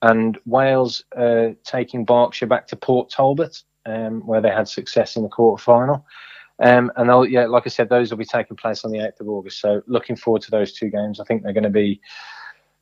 and 0.02 0.38
Wales 0.44 1.02
uh, 1.16 1.49
taking 1.64 2.04
Berkshire 2.04 2.46
back 2.46 2.66
to 2.68 2.76
Port 2.76 3.11
Talbot, 3.11 3.62
um, 3.87 4.20
where 4.26 4.40
they 4.40 4.50
had 4.50 4.68
success 4.68 5.16
in 5.16 5.23
the 5.23 5.28
quarter 5.28 5.62
final. 5.62 6.06
Um, 6.59 6.91
and 6.97 7.09
they'll, 7.09 7.27
yeah, 7.27 7.47
like 7.47 7.65
I 7.67 7.69
said, 7.69 7.89
those 7.89 8.11
will 8.11 8.19
be 8.19 8.25
taking 8.25 8.57
place 8.57 8.85
on 8.85 8.91
the 8.91 8.99
8th 8.99 9.21
of 9.21 9.29
August. 9.29 9.61
So 9.61 9.83
looking 9.87 10.17
forward 10.17 10.43
to 10.43 10.51
those 10.51 10.73
two 10.73 10.89
games. 10.89 11.21
I 11.21 11.25
think 11.25 11.43
they're 11.43 11.53
going 11.53 11.65
to 11.65 11.71
be 11.71 12.01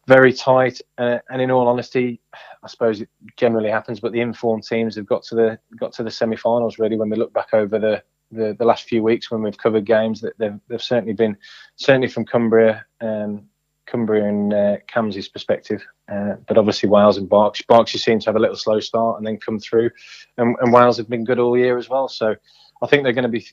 very 0.07 0.33
tight. 0.33 0.81
Uh, 0.99 1.19
and 1.31 1.40
in 1.43 1.50
all 1.50 1.69
honesty, 1.69 2.21
I 2.62 2.69
suppose 2.69 3.00
it 3.00 3.09
generally 3.37 3.71
happens, 3.71 4.00
but 4.00 4.12
the 4.12 4.21
informed 4.21 4.64
teams 4.64 4.97
have 4.97 5.07
got 5.07 5.23
to 5.25 5.35
the 5.35 5.59
got 5.78 5.93
to 5.95 6.02
the 6.02 6.11
semi-finals 6.11 6.78
really. 6.78 6.97
When 6.97 7.11
we 7.11 7.16
look 7.16 7.33
back 7.33 7.49
over 7.52 7.78
the 7.78 8.02
the, 8.31 8.57
the 8.59 8.64
last 8.64 8.88
few 8.88 9.02
weeks 9.02 9.31
when 9.31 9.43
we've 9.43 9.57
covered 9.57 9.85
games, 9.85 10.21
that 10.21 10.37
they've, 10.38 10.59
they've 10.69 10.83
certainly 10.83 11.12
been 11.12 11.37
certainly 11.76 12.09
from 12.09 12.25
Cumbria. 12.25 12.85
Um, 13.00 13.49
Cumbria 13.87 14.25
and 14.25 14.54
uh, 14.54 14.76
Cams's 14.87 15.28
perspective. 15.28 15.85
Uh, 16.11 16.35
but 16.49 16.57
obviously 16.57 16.88
Wales 16.88 17.19
and 17.19 17.28
Berkshire, 17.28 17.64
Berkshire 17.69 17.99
seem 17.99 18.19
to 18.21 18.26
have 18.26 18.37
a 18.37 18.40
little 18.40 18.57
slow 18.57 18.81
start 18.81 19.19
and 19.19 19.26
then 19.26 19.37
come 19.37 19.59
through, 19.59 19.90
and, 20.38 20.57
and 20.61 20.73
Wales 20.73 20.97
have 20.97 21.09
been 21.09 21.25
good 21.25 21.38
all 21.38 21.57
year 21.57 21.76
as 21.76 21.88
well. 21.88 22.09
So 22.09 22.35
I 22.84 22.86
think 22.86 23.02
they're 23.02 23.14
going 23.14 23.22
to 23.22 23.28
be 23.30 23.46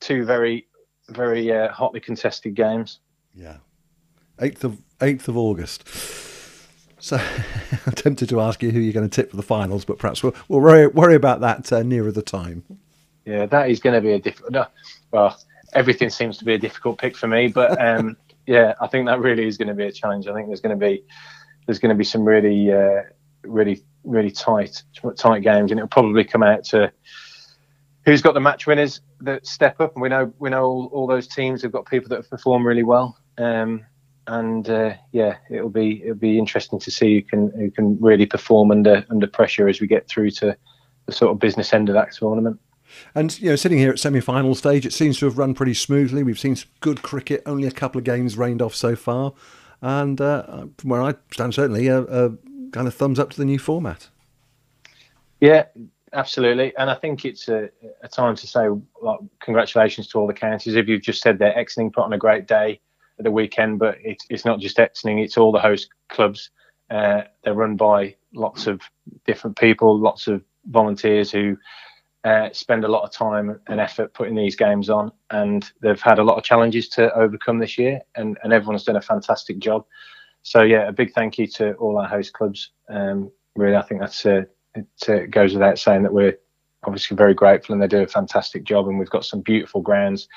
two 0.00 0.24
very, 0.24 0.66
very 1.10 1.52
uh, 1.52 1.70
hotly 1.70 2.00
contested 2.00 2.54
games. 2.54 3.00
Yeah, 3.34 3.58
eighth 4.40 4.64
of 4.64 4.78
eighth 5.02 5.28
of 5.28 5.36
August. 5.36 5.86
So 6.98 7.20
I'm 7.86 7.92
tempted 7.92 8.30
to 8.30 8.40
ask 8.40 8.62
you 8.62 8.70
who 8.70 8.80
you're 8.80 8.94
going 8.94 9.08
to 9.08 9.14
tip 9.14 9.30
for 9.30 9.36
the 9.36 9.42
finals, 9.42 9.84
but 9.84 9.98
perhaps 9.98 10.22
we'll, 10.22 10.34
we'll 10.48 10.60
worry, 10.60 10.86
worry 10.88 11.14
about 11.14 11.40
that 11.40 11.70
uh, 11.72 11.82
nearer 11.82 12.10
the 12.10 12.22
time. 12.22 12.64
Yeah, 13.24 13.46
that 13.46 13.70
is 13.70 13.78
going 13.78 13.94
to 13.94 14.00
be 14.00 14.14
a 14.14 14.18
difficult. 14.18 14.52
No, 14.52 14.66
well, 15.12 15.38
everything 15.74 16.08
seems 16.08 16.38
to 16.38 16.46
be 16.46 16.54
a 16.54 16.58
difficult 16.58 16.98
pick 16.98 17.14
for 17.14 17.28
me, 17.28 17.48
but 17.48 17.80
um, 17.84 18.16
yeah, 18.46 18.72
I 18.80 18.86
think 18.86 19.06
that 19.06 19.20
really 19.20 19.46
is 19.46 19.58
going 19.58 19.68
to 19.68 19.74
be 19.74 19.84
a 19.84 19.92
challenge. 19.92 20.26
I 20.26 20.34
think 20.34 20.46
there's 20.46 20.62
going 20.62 20.78
to 20.78 20.86
be 20.86 21.04
there's 21.66 21.78
going 21.78 21.90
to 21.90 21.98
be 21.98 22.04
some 22.04 22.24
really 22.24 22.72
uh, 22.72 23.02
really 23.44 23.84
really 24.02 24.30
tight 24.30 24.82
tight 25.18 25.42
games, 25.42 25.70
and 25.70 25.78
it'll 25.78 25.88
probably 25.88 26.24
come 26.24 26.42
out 26.42 26.64
to 26.64 26.90
who's 28.08 28.22
got 28.22 28.32
the 28.32 28.40
match 28.40 28.66
winners 28.66 29.02
that 29.20 29.46
step 29.46 29.80
up. 29.80 29.94
And 29.94 30.02
we 30.02 30.08
know 30.08 30.32
we 30.38 30.48
know 30.50 30.64
all, 30.64 30.90
all 30.92 31.06
those 31.06 31.28
teams 31.28 31.62
have 31.62 31.72
got 31.72 31.86
people 31.86 32.08
that 32.08 32.16
have 32.16 32.30
performed 32.30 32.64
really 32.64 32.82
well. 32.82 33.18
Um, 33.36 33.84
and 34.26 34.68
uh, 34.68 34.94
yeah, 35.12 35.36
it'll 35.50 35.68
be 35.68 36.02
it'll 36.02 36.14
be 36.14 36.38
interesting 36.38 36.78
to 36.80 36.90
see 36.90 37.16
who 37.16 37.22
can 37.22 37.50
who 37.50 37.70
can 37.70 37.98
really 38.00 38.26
perform 38.26 38.70
under 38.70 39.04
under 39.10 39.26
pressure 39.26 39.68
as 39.68 39.80
we 39.80 39.86
get 39.86 40.08
through 40.08 40.30
to 40.32 40.56
the 41.06 41.12
sort 41.12 41.32
of 41.32 41.38
business 41.38 41.72
end 41.72 41.88
of 41.88 41.94
that 41.94 42.12
tournament. 42.12 42.58
And 43.14 43.38
you 43.40 43.50
know, 43.50 43.56
sitting 43.56 43.78
here 43.78 43.90
at 43.90 43.98
semi-final 43.98 44.54
stage, 44.54 44.86
it 44.86 44.94
seems 44.94 45.18
to 45.18 45.26
have 45.26 45.36
run 45.36 45.52
pretty 45.52 45.74
smoothly. 45.74 46.22
We've 46.22 46.38
seen 46.38 46.56
some 46.56 46.70
good 46.80 47.02
cricket. 47.02 47.42
Only 47.44 47.68
a 47.68 47.70
couple 47.70 47.98
of 47.98 48.04
games 48.04 48.38
rained 48.38 48.62
off 48.62 48.74
so 48.74 48.96
far, 48.96 49.34
and 49.82 50.18
uh, 50.20 50.66
from 50.78 50.90
where 50.90 51.02
I 51.02 51.14
stand, 51.30 51.54
certainly 51.54 51.88
a, 51.88 52.00
a, 52.00 52.30
kind 52.72 52.86
of 52.86 52.94
thumbs 52.94 53.18
up 53.18 53.30
to 53.30 53.36
the 53.36 53.44
new 53.44 53.58
format. 53.58 54.08
Yeah, 55.40 55.66
absolutely. 56.12 56.76
And 56.76 56.90
I 56.90 56.94
think 56.94 57.24
it's 57.24 57.48
a, 57.48 57.68
a 58.02 58.08
time 58.08 58.36
to 58.36 58.46
say 58.46 58.68
like, 59.02 59.20
congratulations 59.40 60.08
to 60.08 60.18
all 60.18 60.26
the 60.26 60.34
counties. 60.34 60.76
If 60.76 60.88
you've 60.88 61.02
just 61.02 61.22
said 61.22 61.38
that 61.38 61.56
Exning 61.56 61.92
put 61.92 62.04
on 62.04 62.12
a 62.12 62.18
great 62.18 62.46
day 62.46 62.80
at 63.18 63.24
the 63.24 63.30
weekend, 63.30 63.78
but 63.78 63.96
it's 64.02 64.24
it's 64.30 64.44
not 64.44 64.60
just 64.60 64.76
Exning; 64.78 65.22
it's 65.22 65.36
all 65.36 65.52
the 65.52 65.58
host 65.58 65.88
clubs. 66.08 66.50
Uh, 66.90 67.22
they're 67.42 67.54
run 67.54 67.76
by 67.76 68.14
lots 68.34 68.66
of 68.66 68.80
different 69.26 69.58
people, 69.58 69.98
lots 69.98 70.26
of 70.26 70.42
volunteers 70.66 71.30
who 71.30 71.56
uh, 72.24 72.48
spend 72.52 72.84
a 72.84 72.88
lot 72.88 73.04
of 73.04 73.12
time 73.12 73.60
and 73.68 73.80
effort 73.80 74.14
putting 74.14 74.34
these 74.34 74.56
games 74.56 74.90
on, 74.90 75.12
and 75.30 75.70
they've 75.82 76.00
had 76.00 76.18
a 76.18 76.24
lot 76.24 76.38
of 76.38 76.44
challenges 76.44 76.88
to 76.88 77.12
overcome 77.14 77.58
this 77.58 77.78
year, 77.78 78.00
and, 78.16 78.38
and 78.42 78.52
everyone's 78.52 78.84
done 78.84 78.96
a 78.96 79.00
fantastic 79.00 79.58
job. 79.58 79.84
So 80.42 80.62
yeah, 80.62 80.88
a 80.88 80.92
big 80.92 81.12
thank 81.12 81.38
you 81.38 81.46
to 81.48 81.74
all 81.74 81.98
our 81.98 82.08
host 82.08 82.32
clubs. 82.32 82.70
Um, 82.88 83.30
really, 83.56 83.76
I 83.76 83.82
think 83.82 84.00
that's 84.00 84.24
uh, 84.24 84.42
it 84.78 85.08
uh, 85.08 85.26
goes 85.26 85.52
without 85.52 85.78
saying 85.78 86.02
that 86.02 86.12
we're 86.12 86.36
obviously 86.84 87.16
very 87.16 87.34
grateful, 87.34 87.72
and 87.72 87.82
they 87.82 87.88
do 87.88 88.02
a 88.02 88.06
fantastic 88.06 88.64
job, 88.64 88.88
and 88.88 88.98
we've 88.98 89.10
got 89.10 89.24
some 89.24 89.40
beautiful 89.40 89.80
grounds. 89.80 90.28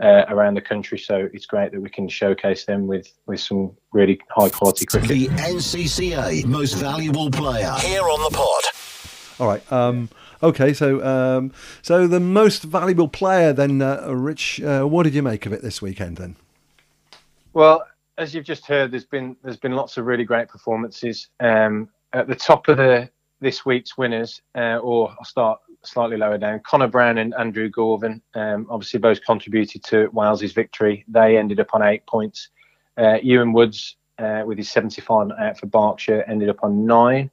Uh, 0.00 0.24
around 0.28 0.54
the 0.54 0.60
country. 0.60 0.96
So 0.96 1.28
it's 1.32 1.44
great 1.44 1.72
that 1.72 1.80
we 1.80 1.90
can 1.90 2.08
showcase 2.08 2.64
them 2.66 2.86
with, 2.86 3.12
with 3.26 3.40
some 3.40 3.72
really 3.92 4.20
high 4.30 4.48
quality 4.48 4.86
cricket. 4.86 5.08
The 5.08 5.26
NCCA 5.26 6.44
most 6.44 6.74
valuable 6.74 7.32
player 7.32 7.72
here 7.80 8.02
on 8.02 8.22
the 8.22 8.30
pod. 8.30 8.62
All 9.40 9.48
right. 9.48 9.72
Um, 9.72 10.08
Okay, 10.42 10.72
so 10.72 11.04
um, 11.04 11.52
so 11.82 12.06
the 12.06 12.20
most 12.20 12.62
valuable 12.62 13.08
player 13.08 13.52
then, 13.52 13.82
uh, 13.82 14.06
Rich. 14.08 14.60
Uh, 14.60 14.84
what 14.84 15.02
did 15.02 15.14
you 15.14 15.22
make 15.22 15.46
of 15.46 15.52
it 15.52 15.62
this 15.62 15.82
weekend 15.82 16.16
then? 16.16 16.36
Well, 17.54 17.84
as 18.18 18.34
you've 18.34 18.44
just 18.44 18.66
heard, 18.66 18.92
there's 18.92 19.04
been 19.04 19.36
there's 19.42 19.56
been 19.56 19.72
lots 19.72 19.96
of 19.96 20.06
really 20.06 20.24
great 20.24 20.48
performances. 20.48 21.28
Um, 21.40 21.88
at 22.12 22.28
the 22.28 22.36
top 22.36 22.68
of 22.68 22.76
the 22.76 23.10
this 23.40 23.64
week's 23.64 23.96
winners, 23.96 24.40
uh, 24.54 24.78
or 24.78 25.10
I'll 25.10 25.24
start 25.24 25.60
slightly 25.84 26.16
lower 26.16 26.38
down. 26.38 26.60
Connor 26.64 26.88
Brown 26.88 27.18
and 27.18 27.34
Andrew 27.34 27.68
Gorvin, 27.68 28.20
um, 28.34 28.66
obviously 28.68 28.98
both 28.98 29.24
contributed 29.24 29.84
to 29.84 30.08
Wales's 30.12 30.52
victory. 30.52 31.04
They 31.08 31.36
ended 31.36 31.60
up 31.60 31.74
on 31.74 31.82
eight 31.82 32.06
points. 32.06 32.48
Uh, 32.96 33.18
Ewan 33.22 33.52
Woods, 33.52 33.96
uh, 34.18 34.42
with 34.44 34.58
his 34.58 34.70
75 34.70 35.30
out 35.38 35.58
for 35.58 35.66
Berkshire, 35.66 36.24
ended 36.26 36.48
up 36.48 36.64
on 36.64 36.84
nine. 36.84 37.30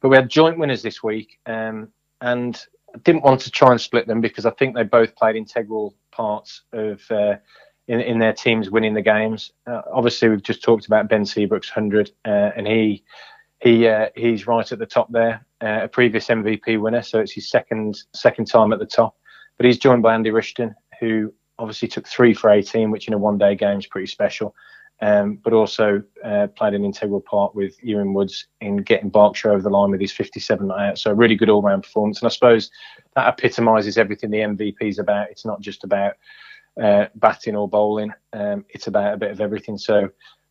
But 0.00 0.08
we 0.08 0.16
had 0.16 0.28
joint 0.28 0.58
winners 0.58 0.82
this 0.82 1.02
week. 1.02 1.38
Um, 1.46 1.88
and 2.20 2.64
I 2.94 2.98
didn't 2.98 3.24
want 3.24 3.40
to 3.42 3.50
try 3.50 3.70
and 3.70 3.80
split 3.80 4.06
them 4.06 4.20
because 4.20 4.46
I 4.46 4.50
think 4.50 4.74
they 4.74 4.84
both 4.84 5.14
played 5.16 5.36
integral 5.36 5.94
parts 6.10 6.62
of 6.72 7.02
uh, 7.10 7.36
in, 7.88 8.00
in 8.00 8.18
their 8.18 8.32
teams 8.32 8.70
winning 8.70 8.94
the 8.94 9.02
games. 9.02 9.52
Uh, 9.66 9.82
obviously, 9.92 10.28
we've 10.28 10.42
just 10.42 10.62
talked 10.62 10.86
about 10.86 11.08
Ben 11.08 11.24
Seabrook's 11.24 11.68
hundred, 11.68 12.10
uh, 12.24 12.50
and 12.56 12.66
he 12.66 13.02
he 13.60 13.86
uh, 13.86 14.08
he's 14.14 14.46
right 14.46 14.70
at 14.70 14.78
the 14.78 14.86
top 14.86 15.10
there, 15.12 15.44
uh, 15.62 15.80
a 15.82 15.88
previous 15.88 16.28
MVP 16.28 16.80
winner, 16.80 17.02
so 17.02 17.20
it's 17.20 17.32
his 17.32 17.48
second 17.48 18.02
second 18.14 18.46
time 18.46 18.72
at 18.72 18.78
the 18.78 18.86
top. 18.86 19.16
But 19.56 19.66
he's 19.66 19.78
joined 19.78 20.02
by 20.02 20.14
Andy 20.14 20.30
Rushton, 20.30 20.74
who 20.98 21.32
obviously 21.58 21.88
took 21.88 22.08
three 22.08 22.32
for 22.32 22.50
18, 22.50 22.90
which 22.90 23.06
in 23.06 23.14
a 23.14 23.18
one 23.18 23.38
day 23.38 23.54
game 23.54 23.78
is 23.78 23.86
pretty 23.86 24.06
special 24.06 24.54
um, 25.02 25.38
but 25.42 25.52
also 25.52 26.02
uh, 26.24 26.46
played 26.56 26.74
an 26.74 26.84
integral 26.84 27.20
part 27.20 27.54
with 27.54 27.82
Ewan 27.82 28.12
Woods 28.12 28.46
in 28.60 28.78
getting 28.78 29.08
Berkshire 29.08 29.50
over 29.50 29.62
the 29.62 29.70
line 29.70 29.90
with 29.90 30.00
his 30.00 30.12
57 30.12 30.66
not 30.66 30.80
out. 30.80 30.98
So 30.98 31.10
a 31.10 31.14
really 31.14 31.36
good 31.36 31.48
all-round 31.48 31.82
performance, 31.82 32.20
and 32.20 32.26
I 32.26 32.30
suppose 32.30 32.70
that 33.16 33.26
epitomises 33.28 33.96
everything 33.96 34.30
the 34.30 34.38
MVP 34.38 34.82
is 34.82 34.98
about. 34.98 35.30
It's 35.30 35.46
not 35.46 35.60
just 35.60 35.84
about 35.84 36.14
uh, 36.80 37.06
batting 37.14 37.56
or 37.56 37.68
bowling; 37.68 38.12
um, 38.34 38.64
it's 38.68 38.88
about 38.88 39.14
a 39.14 39.16
bit 39.16 39.30
of 39.30 39.40
everything. 39.40 39.78
So 39.78 40.10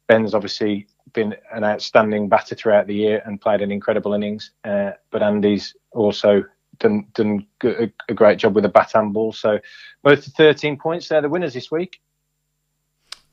Ben's 0.09 0.33
obviously 0.33 0.87
been 1.13 1.35
an 1.53 1.63
outstanding 1.63 2.29
batter 2.29 2.55
throughout 2.55 2.87
the 2.87 2.95
year 2.95 3.21
and 3.25 3.39
played 3.39 3.61
an 3.61 3.71
incredible 3.71 4.15
innings, 4.15 4.51
uh, 4.63 4.91
but 5.11 5.21
Andy's 5.21 5.75
also 5.91 6.43
done 6.79 7.05
done 7.13 7.45
a, 7.63 7.91
a 8.09 8.13
great 8.15 8.39
job 8.39 8.55
with 8.55 8.63
the 8.63 8.69
bat 8.69 8.95
and 8.95 9.13
ball. 9.13 9.31
So 9.31 9.59
both 10.01 10.25
the 10.25 10.31
13 10.31 10.77
points, 10.77 11.07
they're 11.07 11.21
the 11.21 11.29
winners 11.29 11.53
this 11.53 11.69
week. 11.69 12.01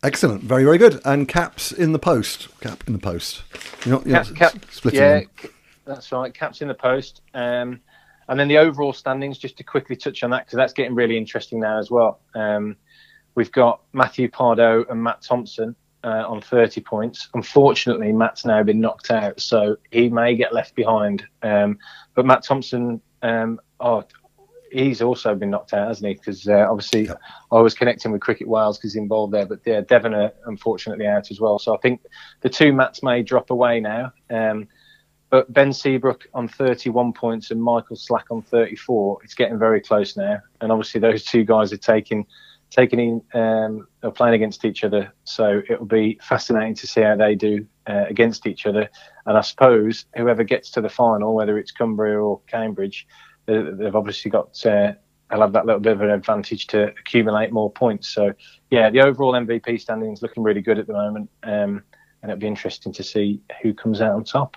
Excellent, 0.03 0.43
very 0.43 0.65
very 0.65 0.77
good. 0.77 1.01
And 1.07 1.27
caps 1.27 1.73
in 1.73 1.93
the 1.93 1.99
post. 1.99 2.49
Cap 2.61 2.85
in 2.87 2.93
the 2.93 2.99
post. 2.99 3.43
You're 3.87 3.97
not, 3.97 4.07
you're 4.07 4.23
cap, 4.35 4.53
cap, 4.53 4.67
splitting 4.71 5.01
yeah, 5.01 5.21
them. 5.21 5.51
that's 5.87 6.13
right. 6.13 6.33
Caps 6.35 6.61
in 6.61 6.69
the 6.69 6.75
post. 6.75 7.23
Um, 7.33 7.81
and 8.29 8.39
then 8.39 8.49
the 8.49 8.59
overall 8.59 8.93
standings, 8.93 9.39
just 9.39 9.57
to 9.57 9.65
quickly 9.65 9.97
touch 9.97 10.23
on 10.23 10.29
that 10.31 10.45
because 10.45 10.59
that's 10.59 10.75
getting 10.75 10.95
really 10.95 11.17
interesting 11.17 11.59
now 11.59 11.79
as 11.79 11.91
well. 11.91 12.21
Um, 12.35 12.77
we've 13.35 13.53
got 13.53 13.81
Matthew 13.95 14.31
Pardo 14.31 14.85
and 14.91 15.03
Matt 15.03 15.23
Thompson 15.23 15.75
uh, 16.07 16.25
on 16.29 16.41
30 16.41 16.81
points. 16.83 17.29
Unfortunately, 17.35 18.13
Matt's 18.13 18.45
now 18.45 18.63
been 18.63 18.81
knocked 18.81 19.11
out, 19.11 19.41
so 19.41 19.77
he 19.91 20.09
may 20.09 20.37
get 20.37 20.55
left 20.55 20.77
behind. 20.77 21.27
Um, 21.43 21.79
but 22.15 22.25
Matt 22.25 22.45
Thompson, 22.45 23.01
um, 23.23 23.61
oh, 23.81 24.05
he's 24.71 25.03
also 25.03 25.35
been 25.35 25.51
knocked 25.51 25.75
out, 25.75 25.89
hasn't 25.89 26.07
he? 26.07 26.15
Because 26.15 26.47
uh, 26.47 26.67
obviously 26.71 27.07
yep. 27.07 27.21
I 27.51 27.61
was 27.61 27.75
connecting 27.75 28.13
with 28.13 28.21
Cricket 28.21 28.47
Wales 28.47 28.79
because 28.79 28.93
he's 28.93 29.03
involved 29.03 29.35
there, 29.35 29.47
but 29.47 29.61
yeah, 29.67 29.81
Devon 29.81 30.15
are 30.15 30.33
unfortunately 30.47 31.09
out 31.09 31.31
as 31.33 31.41
well. 31.41 31.59
So 31.59 31.75
I 31.75 31.79
think 31.79 32.01
the 32.41 32.51
two 32.51 32.73
Matts 32.73 33.03
may 33.03 33.25
drop 33.25 33.51
away 33.51 33.81
now. 33.81 34.13
Um, 34.31 34.69
but 35.29 35.53
Ben 35.53 35.73
Seabrook 35.73 36.29
on 36.35 36.47
31 36.47 37.15
points 37.15 37.51
and 37.51 37.61
Michael 37.61 37.97
Slack 37.97 38.27
on 38.31 38.43
34, 38.43 39.19
it's 39.25 39.35
getting 39.35 39.59
very 39.59 39.81
close 39.81 40.17
now. 40.17 40.39
And 40.61 40.71
obviously 40.71 41.01
those 41.01 41.25
two 41.25 41.43
guys 41.43 41.73
are 41.73 41.79
taking 41.79 42.27
taking 42.77 43.01
in 43.01 43.41
um, 43.41 43.89
are 44.03 44.11
playing 44.11 44.35
against 44.35 44.65
each 44.65 44.85
other. 44.85 45.13
So 45.25 45.63
it'll 45.69 45.87
be 45.87 46.19
fascinating 46.23 46.75
to 46.77 46.87
see 46.87 47.01
how 47.01 47.17
they 47.17 47.35
do 47.35 47.67
uh, 47.87 48.05
against 48.09 48.47
each 48.47 48.67
other. 48.67 48.91
And 49.25 49.39
I 49.39 49.41
suppose 49.41 50.05
whoever 50.15 50.45
gets 50.45 50.71
to 50.73 50.81
the 50.81 50.89
final, 50.89 51.35
whether 51.35 51.59
it's 51.59 51.71
Cumbria 51.71 52.21
or 52.21 52.41
Cambridge, 52.47 53.07
they've 53.47 53.97
obviously 53.97 54.31
got 54.31 54.65
uh, 54.67 54.93
they'll 55.31 55.41
have 55.41 55.53
that 55.53 55.65
little 55.65 55.81
bit 55.81 55.93
of 55.93 56.03
an 56.03 56.11
advantage 56.11 56.67
to 56.69 56.89
accumulate 57.01 57.51
more 57.51 57.73
points. 57.73 58.09
So 58.09 58.33
yeah, 58.71 58.91
the 58.91 59.01
overall 59.01 59.33
MVP 59.33 59.81
standing 59.81 60.13
is 60.13 60.21
looking 60.21 60.43
really 60.43 60.61
good 60.61 60.79
at 60.79 60.87
the 60.87 60.93
moment, 60.93 61.31
um, 61.45 61.83
and 62.23 62.31
it'll 62.31 62.37
be 62.37 62.47
interesting 62.47 62.93
to 62.93 63.03
see 63.03 63.41
who 63.63 63.73
comes 63.73 64.03
out 64.03 64.13
on 64.13 64.25
top. 64.25 64.57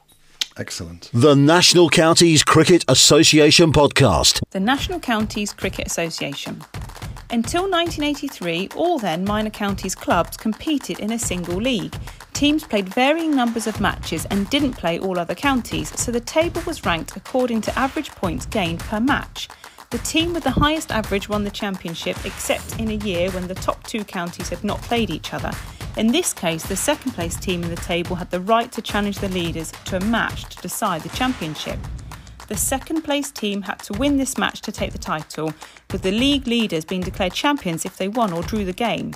Excellent. 0.57 1.09
The 1.13 1.35
National 1.35 1.89
Counties 1.89 2.43
Cricket 2.43 2.83
Association 2.89 3.71
podcast. 3.71 4.41
The 4.49 4.59
National 4.59 4.99
Counties 4.99 5.53
Cricket 5.53 5.87
Association. 5.87 6.61
Until 7.31 7.69
1983, 7.69 8.69
all 8.75 8.97
then 8.97 9.23
minor 9.23 9.51
counties 9.51 9.93
clubs 9.93 10.35
competed 10.35 10.99
in 10.99 11.11
a 11.11 11.19
single 11.19 11.57
league. 11.57 11.93
Teams 12.33 12.63
played 12.63 12.89
varying 12.89 13.35
numbers 13.35 13.67
of 13.67 13.79
matches 13.79 14.25
and 14.31 14.49
didn't 14.49 14.73
play 14.73 14.97
all 14.97 15.19
other 15.19 15.35
counties, 15.35 15.89
so 15.99 16.11
the 16.11 16.19
table 16.19 16.63
was 16.65 16.85
ranked 16.85 17.15
according 17.15 17.61
to 17.61 17.77
average 17.77 18.09
points 18.11 18.47
gained 18.47 18.79
per 18.79 18.99
match. 18.99 19.47
The 19.91 19.99
team 19.99 20.33
with 20.33 20.43
the 20.43 20.49
highest 20.49 20.91
average 20.91 21.29
won 21.29 21.43
the 21.43 21.51
championship, 21.51 22.17
except 22.25 22.79
in 22.79 22.89
a 22.89 23.05
year 23.05 23.29
when 23.29 23.47
the 23.47 23.53
top 23.53 23.83
two 23.83 24.03
counties 24.03 24.49
had 24.49 24.63
not 24.63 24.81
played 24.81 25.11
each 25.11 25.31
other. 25.31 25.51
In 25.97 26.07
this 26.07 26.33
case, 26.33 26.63
the 26.63 26.75
second 26.75 27.11
place 27.11 27.35
team 27.35 27.61
in 27.61 27.69
the 27.69 27.75
table 27.75 28.15
had 28.15 28.31
the 28.31 28.41
right 28.41 28.71
to 28.71 28.81
challenge 28.81 29.19
the 29.19 29.29
leaders 29.29 29.71
to 29.85 29.97
a 29.97 30.05
match 30.05 30.45
to 30.45 30.61
decide 30.63 31.01
the 31.01 31.09
championship. 31.09 31.77
The 32.49 32.57
second 32.57 33.03
place 33.03 33.29
team 33.29 33.61
had 33.61 33.77
to 33.83 33.93
win 33.93 34.17
this 34.17 34.35
match 34.35 34.61
to 34.61 34.71
take 34.71 34.91
the 34.91 34.97
title, 34.97 35.53
with 35.91 36.01
the 36.01 36.11
league 36.11 36.47
leaders 36.47 36.83
being 36.83 37.01
declared 37.01 37.31
champions 37.31 37.85
if 37.85 37.97
they 37.97 38.07
won 38.07 38.33
or 38.33 38.41
drew 38.41 38.65
the 38.65 38.73
game. 38.73 39.13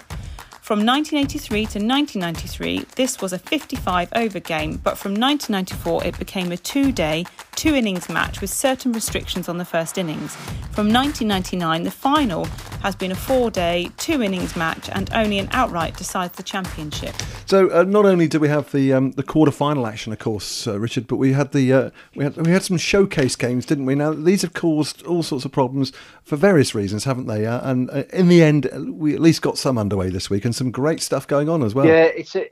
From 0.63 0.85
1983 0.85 1.57
to 1.57 1.79
1993, 1.85 2.85
this 2.95 3.19
was 3.19 3.33
a 3.33 3.37
55 3.37 4.07
over 4.15 4.39
game, 4.39 4.77
but 4.77 4.97
from 4.97 5.13
1994 5.13 6.05
it 6.05 6.17
became 6.17 6.53
a 6.53 6.57
two 6.57 6.93
day, 6.93 7.25
two 7.57 7.75
innings 7.75 8.07
match 8.07 8.39
with 8.39 8.49
certain 8.49 8.93
restrictions 8.93 9.49
on 9.49 9.57
the 9.57 9.65
first 9.65 9.97
innings. 9.97 10.37
From 10.71 10.87
1999, 10.87 11.83
the 11.83 11.91
final 11.91 12.45
has 12.81 12.95
been 12.95 13.11
a 13.11 13.15
four 13.15 13.51
day, 13.51 13.89
two 13.97 14.23
innings 14.23 14.55
match, 14.55 14.89
and 14.93 15.13
only 15.13 15.37
an 15.37 15.49
outright 15.51 15.97
decides 15.97 16.37
the 16.37 16.43
championship. 16.43 17.13
So 17.45 17.69
uh, 17.69 17.83
not 17.83 18.05
only 18.05 18.27
do 18.27 18.39
we 18.39 18.47
have 18.47 18.71
the 18.71 18.93
um, 18.93 19.11
the 19.11 19.23
quarter 19.23 19.51
final 19.51 19.85
action, 19.85 20.13
of 20.13 20.19
course, 20.19 20.65
uh, 20.65 20.79
Richard, 20.79 21.07
but 21.07 21.17
we 21.17 21.33
had 21.33 21.51
the 21.51 21.73
uh, 21.73 21.89
we 22.15 22.23
had 22.23 22.37
we 22.37 22.51
had 22.51 22.63
some 22.63 22.77
showcase 22.77 23.35
games, 23.35 23.65
didn't 23.65 23.85
we? 23.85 23.95
Now 23.95 24.13
these 24.13 24.41
have 24.41 24.53
caused 24.53 25.03
all 25.05 25.23
sorts 25.23 25.45
of 25.45 25.51
problems 25.51 25.91
for 26.23 26.35
various 26.35 26.73
reasons, 26.73 27.03
haven't 27.03 27.27
they? 27.27 27.45
Uh, 27.45 27.69
and 27.69 27.89
uh, 27.89 28.03
in 28.11 28.29
the 28.29 28.41
end, 28.41 28.69
we 28.97 29.13
at 29.13 29.19
least 29.19 29.41
got 29.41 29.57
some 29.57 29.77
underway 29.77 30.09
this 30.09 30.29
week, 30.29 30.45
and 30.45 30.52
some 30.53 30.71
great 30.71 31.01
stuff 31.01 31.27
going 31.27 31.49
on 31.49 31.63
as 31.63 31.75
well. 31.75 31.85
Yeah, 31.85 32.03
it's 32.03 32.35
a, 32.35 32.49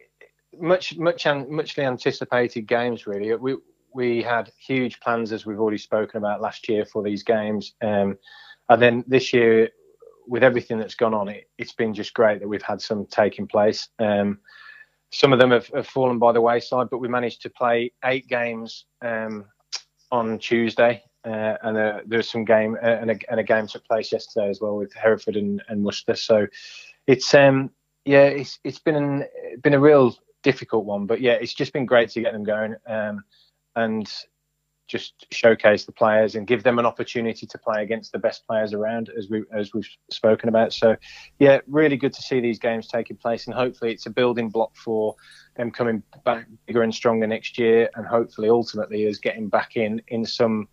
much 0.60 0.98
much 0.98 1.26
muchly 1.26 1.84
anticipated 1.84 2.68
games. 2.68 3.08
Really, 3.08 3.34
we 3.36 3.56
we 3.94 4.22
had 4.22 4.52
huge 4.58 5.00
plans 5.00 5.32
as 5.32 5.46
we've 5.46 5.60
already 5.60 5.78
spoken 5.78 6.18
about 6.18 6.42
last 6.42 6.68
year 6.70 6.86
for 6.86 7.04
these 7.04 7.24
games, 7.24 7.74
um, 7.82 8.18
and 8.70 8.82
then 8.82 9.04
this 9.08 9.34
year 9.34 9.70
with 10.28 10.44
everything 10.44 10.78
that's 10.78 10.96
gone 10.96 11.14
on, 11.14 11.28
it, 11.28 11.50
has 11.60 11.74
been 11.74 11.94
just 11.94 12.14
great 12.14 12.40
that 12.40 12.48
we've 12.48 12.62
had 12.62 12.82
some 12.82 13.06
taking 13.08 13.48
place. 13.48 13.90
Um, 14.00 14.40
some 15.12 15.34
of 15.34 15.40
them 15.40 15.52
have, 15.52 15.68
have, 15.68 15.88
fallen 15.88 16.20
by 16.20 16.32
the 16.32 16.40
wayside, 16.40 16.88
but 16.90 17.00
we 17.00 17.08
managed 17.08 17.42
to 17.42 17.50
play 17.50 17.92
eight 18.06 18.28
games 18.28 18.86
um, 19.02 19.46
on 20.10 20.40
Tuesday, 20.40 21.04
uh, 21.26 21.56
and 21.64 21.78
uh, 21.78 22.00
there 22.06 22.18
was 22.18 22.30
some 22.30 22.46
game 22.46 22.78
uh, 22.82 22.88
and, 22.88 23.12
a, 23.12 23.20
and, 23.30 23.40
a, 23.40 23.44
game 23.44 23.68
took 23.68 23.86
place 23.86 24.12
yesterday 24.12 24.50
as 24.50 24.62
well 24.62 24.78
with 24.78 24.94
Hereford 24.94 25.36
and, 25.36 25.62
and 25.68 25.84
Worcester. 25.84 26.16
So 26.16 26.48
it's 27.08 27.34
um 27.34 27.72
yeah 28.06 28.24
it's 28.24 28.60
it's 28.64 28.80
been 28.80 28.96
an, 28.96 29.26
been 29.62 29.74
a 29.74 29.80
real 29.80 30.16
difficult 30.44 30.86
one, 30.86 31.06
but 31.06 31.22
yeah 31.22 31.34
it's 31.34 31.54
just 31.54 31.74
been 31.74 31.86
great 31.86 32.10
to 32.10 32.22
get 32.22 32.34
them 32.34 32.44
going 32.44 32.76
um, 32.88 33.24
and 33.76 34.12
just 34.92 35.26
showcase 35.32 35.86
the 35.86 35.92
players 35.94 36.36
and 36.36 36.46
give 36.46 36.64
them 36.64 36.78
an 36.78 36.86
opportunity 36.86 37.48
to 37.48 37.58
play 37.58 37.82
against 37.82 38.12
the 38.12 38.20
best 38.20 38.46
players 38.46 38.74
around 38.74 39.10
as 39.18 39.30
we 39.30 39.42
as 39.54 39.74
we've 39.74 39.88
spoken 40.10 40.50
about. 40.50 40.74
So 40.74 40.98
yeah, 41.40 41.60
really 41.68 41.96
good 41.96 42.12
to 42.14 42.22
see 42.22 42.42
these 42.42 42.60
games 42.60 42.88
taking 42.88 43.16
place 43.16 43.48
and 43.48 43.56
hopefully 43.56 43.94
it's 43.94 44.06
a 44.06 44.10
building 44.10 44.50
block 44.50 44.76
for 44.76 45.16
them 45.56 45.72
coming 45.72 46.04
back 46.26 46.46
bigger 46.66 46.84
and 46.84 46.94
stronger 46.94 47.26
next 47.26 47.58
year 47.58 47.90
and 47.96 48.06
hopefully 48.06 48.50
ultimately 48.50 49.06
is 49.06 49.18
getting 49.18 49.48
back 49.48 49.78
in 49.78 50.02
in 50.10 50.26
some 50.26 50.68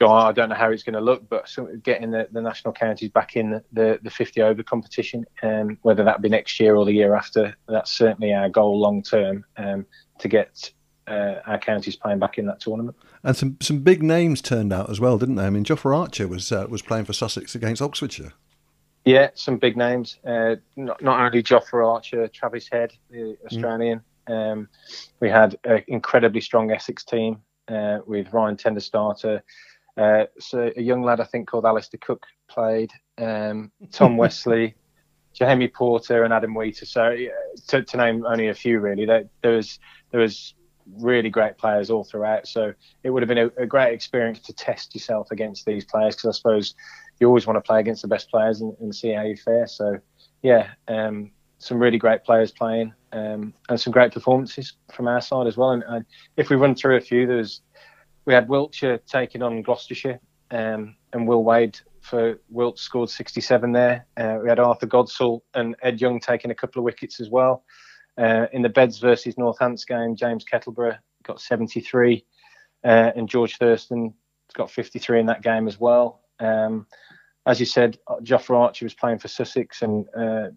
I 0.00 0.32
don't 0.32 0.48
know 0.48 0.54
how 0.54 0.70
it's 0.70 0.82
going 0.82 0.94
to 0.94 1.00
look, 1.00 1.28
but 1.28 1.48
getting 1.82 2.10
the, 2.10 2.28
the 2.32 2.40
national 2.40 2.72
counties 2.72 3.10
back 3.10 3.36
in 3.36 3.62
the, 3.72 3.98
the 4.02 4.10
50 4.10 4.42
over 4.42 4.62
competition, 4.62 5.24
um, 5.42 5.78
whether 5.82 6.02
that 6.04 6.20
be 6.20 6.28
next 6.28 6.58
year 6.58 6.76
or 6.76 6.84
the 6.84 6.92
year 6.92 7.14
after, 7.14 7.56
that's 7.68 7.92
certainly 7.92 8.32
our 8.32 8.48
goal 8.48 8.80
long 8.80 9.02
term 9.02 9.44
um, 9.56 9.86
to 10.18 10.28
get 10.28 10.72
uh, 11.06 11.36
our 11.46 11.58
counties 11.58 11.96
playing 11.96 12.18
back 12.18 12.38
in 12.38 12.46
that 12.46 12.60
tournament. 12.60 12.96
And 13.22 13.36
some, 13.36 13.56
some 13.60 13.80
big 13.80 14.02
names 14.02 14.40
turned 14.40 14.72
out 14.72 14.90
as 14.90 14.98
well, 14.98 15.18
didn't 15.18 15.36
they? 15.36 15.46
I 15.46 15.50
mean, 15.50 15.64
Jofra 15.64 15.96
Archer 15.96 16.26
was 16.26 16.50
uh, 16.50 16.66
was 16.68 16.82
playing 16.82 17.04
for 17.04 17.12
Sussex 17.12 17.54
against 17.54 17.82
Oxfordshire. 17.82 18.32
Yeah, 19.04 19.30
some 19.34 19.58
big 19.58 19.76
names. 19.76 20.18
Uh, 20.24 20.56
not, 20.76 21.02
not 21.02 21.20
only 21.20 21.42
Jofra 21.42 21.86
Archer, 21.86 22.28
Travis 22.28 22.68
Head, 22.70 22.92
the 23.10 23.36
Australian. 23.46 24.00
Mm. 24.28 24.52
Um, 24.52 24.68
we 25.20 25.28
had 25.28 25.56
an 25.64 25.82
incredibly 25.88 26.40
strong 26.40 26.70
Essex 26.70 27.04
team 27.04 27.38
uh, 27.68 27.98
with 28.06 28.32
Ryan 28.32 28.56
ten 28.56 28.74
Doeschate, 28.76 29.42
uh, 29.96 30.24
so 30.38 30.70
a 30.76 30.82
young 30.82 31.02
lad 31.02 31.20
I 31.20 31.24
think 31.24 31.48
called 31.48 31.66
Alastair 31.66 32.00
Cook 32.00 32.26
played, 32.48 32.90
um, 33.18 33.70
Tom 33.90 34.16
Westley, 34.18 34.74
Jamie 35.32 35.68
Porter, 35.68 36.24
and 36.24 36.32
Adam 36.32 36.54
Wheater. 36.54 36.86
So 36.86 37.16
to, 37.68 37.82
to, 37.82 37.96
name 37.96 38.24
only 38.26 38.48
a 38.48 38.54
few, 38.54 38.80
really, 38.80 39.04
there, 39.04 39.24
there, 39.42 39.56
was 39.56 39.78
there 40.10 40.20
was 40.20 40.54
really 40.98 41.30
great 41.30 41.58
players 41.58 41.90
all 41.90 42.04
throughout. 42.04 42.46
So 42.46 42.72
it 43.02 43.10
would 43.10 43.22
have 43.22 43.28
been 43.28 43.38
a, 43.38 43.50
a 43.62 43.66
great 43.66 43.92
experience 43.92 44.40
to 44.40 44.52
test 44.52 44.94
yourself 44.94 45.30
against 45.30 45.66
these 45.66 45.84
players 45.84 46.16
because 46.16 46.34
I 46.34 46.36
suppose 46.36 46.74
you 47.20 47.26
always 47.26 47.46
want 47.46 47.56
to 47.56 47.66
play 47.66 47.80
against 47.80 48.02
the 48.02 48.08
best 48.08 48.30
players 48.30 48.60
and, 48.60 48.74
and 48.80 48.94
see 48.94 49.12
how 49.12 49.22
you 49.22 49.36
fare. 49.36 49.66
So 49.66 49.98
yeah, 50.42 50.70
um, 50.88 51.30
some 51.58 51.78
really 51.78 51.98
great 51.98 52.24
players 52.24 52.50
playing 52.50 52.92
um, 53.12 53.54
and 53.68 53.80
some 53.80 53.92
great 53.92 54.12
performances 54.12 54.74
from 54.92 55.06
our 55.06 55.20
side 55.20 55.46
as 55.46 55.56
well. 55.56 55.70
And, 55.70 55.84
and 55.86 56.04
if 56.36 56.50
we 56.50 56.56
run 56.56 56.74
through 56.74 56.96
a 56.96 57.00
few, 57.00 57.26
there's 57.26 57.62
we 58.24 58.34
had 58.34 58.48
Wiltshire 58.48 58.98
taking 58.98 59.42
on 59.42 59.62
Gloucestershire, 59.62 60.20
um, 60.50 60.96
and 61.12 61.26
Will 61.26 61.44
Wade 61.44 61.78
for 62.00 62.40
Wilt 62.48 62.78
scored 62.78 63.10
67 63.10 63.72
there. 63.72 64.06
Uh, 64.16 64.38
we 64.42 64.48
had 64.48 64.58
Arthur 64.58 64.86
Godsall 64.86 65.40
and 65.54 65.76
Ed 65.82 66.00
Young 66.00 66.20
taking 66.20 66.50
a 66.50 66.54
couple 66.54 66.80
of 66.80 66.84
wickets 66.84 67.20
as 67.20 67.30
well. 67.30 67.64
Uh, 68.18 68.46
in 68.52 68.62
the 68.62 68.68
Beds 68.68 68.98
versus 68.98 69.36
Northants 69.36 69.86
game, 69.86 70.14
James 70.16 70.44
Kettleborough 70.44 70.98
got 71.22 71.40
73, 71.40 72.24
uh, 72.84 73.12
and 73.16 73.28
George 73.28 73.56
Thurston 73.56 74.12
got 74.54 74.70
53 74.70 75.20
in 75.20 75.26
that 75.26 75.42
game 75.42 75.66
as 75.66 75.80
well. 75.80 76.20
Um, 76.38 76.86
as 77.46 77.58
you 77.58 77.66
said, 77.66 77.98
Jofra 78.22 78.56
Archer 78.56 78.84
was 78.84 78.94
playing 78.94 79.18
for 79.18 79.28
Sussex, 79.28 79.82
and 79.82 80.06
uh, 80.16 80.48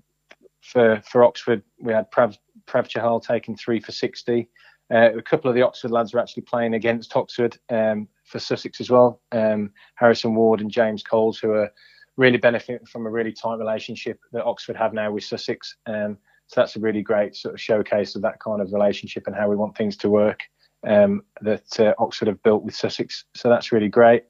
for 0.62 1.02
for 1.10 1.24
Oxford, 1.24 1.64
we 1.80 1.94
had 1.94 2.12
Prav, 2.12 2.38
Prav 2.68 2.88
Chahal 2.88 3.24
taking 3.24 3.56
three 3.56 3.80
for 3.80 3.92
60. 3.92 4.50
Uh, 4.94 5.18
a 5.18 5.22
couple 5.22 5.50
of 5.50 5.56
the 5.56 5.62
Oxford 5.62 5.92
lads 5.92 6.14
are 6.14 6.20
actually 6.20 6.44
playing 6.44 6.76
against 6.76 7.16
Oxford 7.16 7.58
um, 7.70 8.08
for 8.24 8.40
Sussex 8.40 8.80
as 8.80 8.90
well. 8.90 9.22
Um, 9.32 9.72
Harrison 9.96 10.36
Ward 10.36 10.62
and 10.62 10.70
James 10.70 11.02
Coles, 11.02 11.40
who 11.40 11.52
are 11.52 11.72
really 12.18 12.38
benefiting 12.38 12.86
from 12.86 13.06
a 13.06 13.10
really 13.10 13.34
tight 13.34 13.58
relationship 13.58 14.20
that 14.32 14.46
Oxford 14.46 14.76
have 14.76 14.94
now 14.94 15.12
with 15.12 15.24
Sussex. 15.24 15.76
Um, 15.88 16.18
so 16.48 16.62
that's 16.62 16.76
a 16.76 16.80
really 16.80 17.02
great 17.02 17.36
sort 17.36 17.56
of 17.56 17.62
showcase 17.62 18.16
of 18.16 18.22
that 18.22 18.40
kind 18.40 18.62
of 18.62 18.72
relationship 18.72 19.24
and 19.26 19.36
how 19.36 19.50
we 19.50 19.56
want 19.56 19.76
things 19.76 19.98
to 19.98 20.10
work 20.10 20.42
um, 20.88 21.24
that 21.42 21.80
uh, 21.80 21.94
Oxford 21.98 22.28
have 22.28 22.42
built 22.44 22.64
with 22.64 22.76
Sussex. 22.76 23.26
So 23.36 23.50
that's 23.50 23.72
really 23.72 23.90
great. 23.90 24.24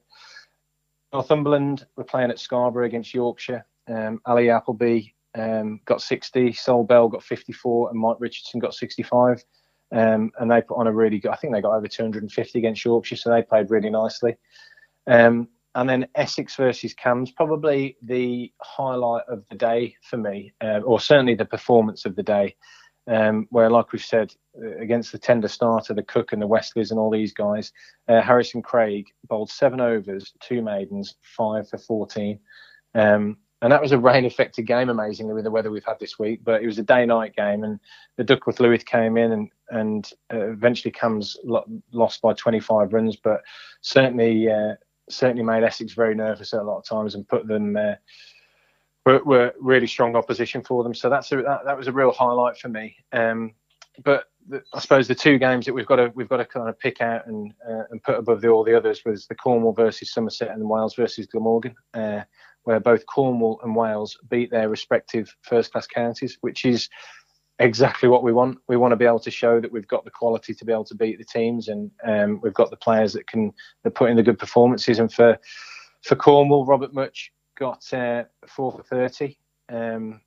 Northumberland 1.12 1.86
we're 1.96 2.04
playing 2.04 2.30
at 2.30 2.38
Scarborough 2.38 2.86
against 2.86 3.14
Yorkshire. 3.14 3.64
Um, 3.88 4.20
Ali 4.26 4.50
Appleby 4.50 5.12
um, 5.36 5.80
got 5.84 6.02
60, 6.02 6.52
Sol 6.52 6.84
Bell 6.84 7.08
got 7.08 7.22
54, 7.22 7.90
and 7.90 7.98
Mike 7.98 8.16
Richardson 8.18 8.58
got 8.58 8.74
65. 8.74 9.44
Um, 9.92 10.32
and 10.38 10.50
they 10.50 10.62
put 10.62 10.78
on 10.78 10.86
a 10.86 10.92
really 10.92 11.18
good. 11.18 11.30
I 11.30 11.36
think 11.36 11.54
they 11.54 11.60
got 11.60 11.76
over 11.76 11.86
250 11.86 12.58
against 12.58 12.84
Yorkshire, 12.84 13.16
so 13.16 13.30
they 13.30 13.42
played 13.42 13.70
really 13.70 13.90
nicely. 13.90 14.36
Um, 15.06 15.48
and 15.74 15.88
then 15.88 16.08
Essex 16.14 16.56
versus 16.56 16.94
Cambs, 16.94 17.30
probably 17.30 17.96
the 18.02 18.52
highlight 18.62 19.24
of 19.28 19.44
the 19.50 19.56
day 19.56 19.94
for 20.02 20.16
me, 20.16 20.54
uh, 20.62 20.80
or 20.80 20.98
certainly 20.98 21.34
the 21.34 21.44
performance 21.44 22.04
of 22.06 22.16
the 22.16 22.22
day. 22.22 22.56
Um, 23.08 23.46
where, 23.50 23.70
like 23.70 23.92
we've 23.92 24.02
said, 24.02 24.34
uh, 24.60 24.78
against 24.78 25.12
the 25.12 25.18
ten 25.18 25.40
Doeschate, 25.40 25.94
the 25.94 26.02
Cook 26.02 26.32
and 26.32 26.42
the 26.42 26.46
Westleys 26.48 26.90
and 26.90 26.98
all 26.98 27.10
these 27.10 27.32
guys, 27.32 27.70
uh, 28.08 28.20
Harrison 28.20 28.62
Craig 28.62 29.06
bowled 29.28 29.48
seven 29.48 29.80
overs, 29.80 30.32
two 30.40 30.60
maidens, 30.60 31.14
five 31.22 31.68
for 31.68 31.78
14. 31.78 32.40
Um, 32.96 33.36
and 33.62 33.72
that 33.72 33.80
was 33.80 33.92
a 33.92 33.98
rain 33.98 34.26
affected 34.26 34.66
game, 34.66 34.90
amazingly, 34.90 35.32
with 35.32 35.44
the 35.44 35.50
weather 35.50 35.70
we've 35.70 35.84
had 35.84 35.98
this 35.98 36.18
week. 36.18 36.40
But 36.44 36.62
it 36.62 36.66
was 36.66 36.78
a 36.78 36.82
day 36.82 37.06
night 37.06 37.34
game, 37.34 37.64
and 37.64 37.80
the 38.16 38.24
Duckworth 38.24 38.60
Lewis 38.60 38.82
came 38.82 39.16
in 39.16 39.32
and, 39.32 39.50
and 39.70 40.12
uh, 40.32 40.50
eventually 40.50 40.92
comes 40.92 41.36
lo- 41.42 41.64
lost 41.92 42.20
by 42.20 42.34
25 42.34 42.92
runs, 42.92 43.16
but 43.16 43.40
certainly 43.80 44.50
uh, 44.50 44.74
certainly 45.08 45.42
made 45.42 45.64
Essex 45.64 45.94
very 45.94 46.14
nervous 46.14 46.52
at 46.52 46.60
a 46.60 46.64
lot 46.64 46.78
of 46.78 46.84
times 46.84 47.14
and 47.14 47.28
put 47.28 47.46
them. 47.46 47.76
Uh, 47.76 47.94
were, 49.06 49.22
were, 49.22 49.54
really 49.60 49.86
strong 49.86 50.16
opposition 50.16 50.64
for 50.64 50.82
them, 50.82 50.92
so 50.92 51.08
that's 51.08 51.30
a, 51.30 51.36
that, 51.36 51.64
that 51.64 51.78
was 51.78 51.86
a 51.86 51.92
real 51.92 52.10
highlight 52.10 52.58
for 52.58 52.68
me. 52.68 52.96
Um, 53.12 53.54
but 54.02 54.24
the, 54.48 54.62
I 54.74 54.80
suppose 54.80 55.08
the 55.08 55.14
two 55.14 55.38
games 55.38 55.64
that 55.66 55.72
we've 55.72 55.86
got 55.86 55.96
to 55.96 56.12
we've 56.14 56.28
got 56.28 56.38
to 56.38 56.44
kind 56.44 56.68
of 56.68 56.78
pick 56.78 57.00
out 57.00 57.26
and 57.26 57.54
uh, 57.68 57.84
and 57.90 58.02
put 58.02 58.18
above 58.18 58.40
the, 58.40 58.48
all 58.48 58.64
the 58.64 58.76
others 58.76 59.04
was 59.04 59.26
the 59.26 59.34
Cornwall 59.34 59.72
versus 59.72 60.12
Somerset 60.12 60.50
and 60.50 60.68
Wales 60.68 60.94
versus 60.94 61.26
Glamorgan. 61.26 61.74
Where 62.66 62.80
both 62.80 63.06
Cornwall 63.06 63.60
and 63.62 63.76
Wales 63.76 64.18
beat 64.28 64.50
their 64.50 64.68
respective 64.68 65.32
first 65.42 65.70
class 65.70 65.86
counties, 65.86 66.36
which 66.40 66.64
is 66.64 66.88
exactly 67.60 68.08
what 68.08 68.24
we 68.24 68.32
want. 68.32 68.58
We 68.66 68.76
want 68.76 68.90
to 68.90 68.96
be 68.96 69.04
able 69.04 69.20
to 69.20 69.30
show 69.30 69.60
that 69.60 69.70
we've 69.70 69.86
got 69.86 70.04
the 70.04 70.10
quality 70.10 70.52
to 70.52 70.64
be 70.64 70.72
able 70.72 70.84
to 70.86 70.96
beat 70.96 71.18
the 71.18 71.24
teams, 71.24 71.68
and 71.68 71.92
um, 72.04 72.40
we've 72.42 72.52
got 72.52 72.70
the 72.70 72.76
players 72.76 73.12
that 73.12 73.28
can 73.28 73.52
that 73.84 73.92
put 73.92 74.10
in 74.10 74.16
the 74.16 74.22
good 74.24 74.40
performances. 74.40 74.98
And 74.98 75.12
for 75.12 75.38
for 76.02 76.16
Cornwall, 76.16 76.66
Robert 76.66 76.92
Much 76.92 77.32
got 77.56 77.92
uh, 77.92 78.24
four 78.48 78.72
for 78.72 78.82
thirty, 78.82 79.38
um, 79.72 80.20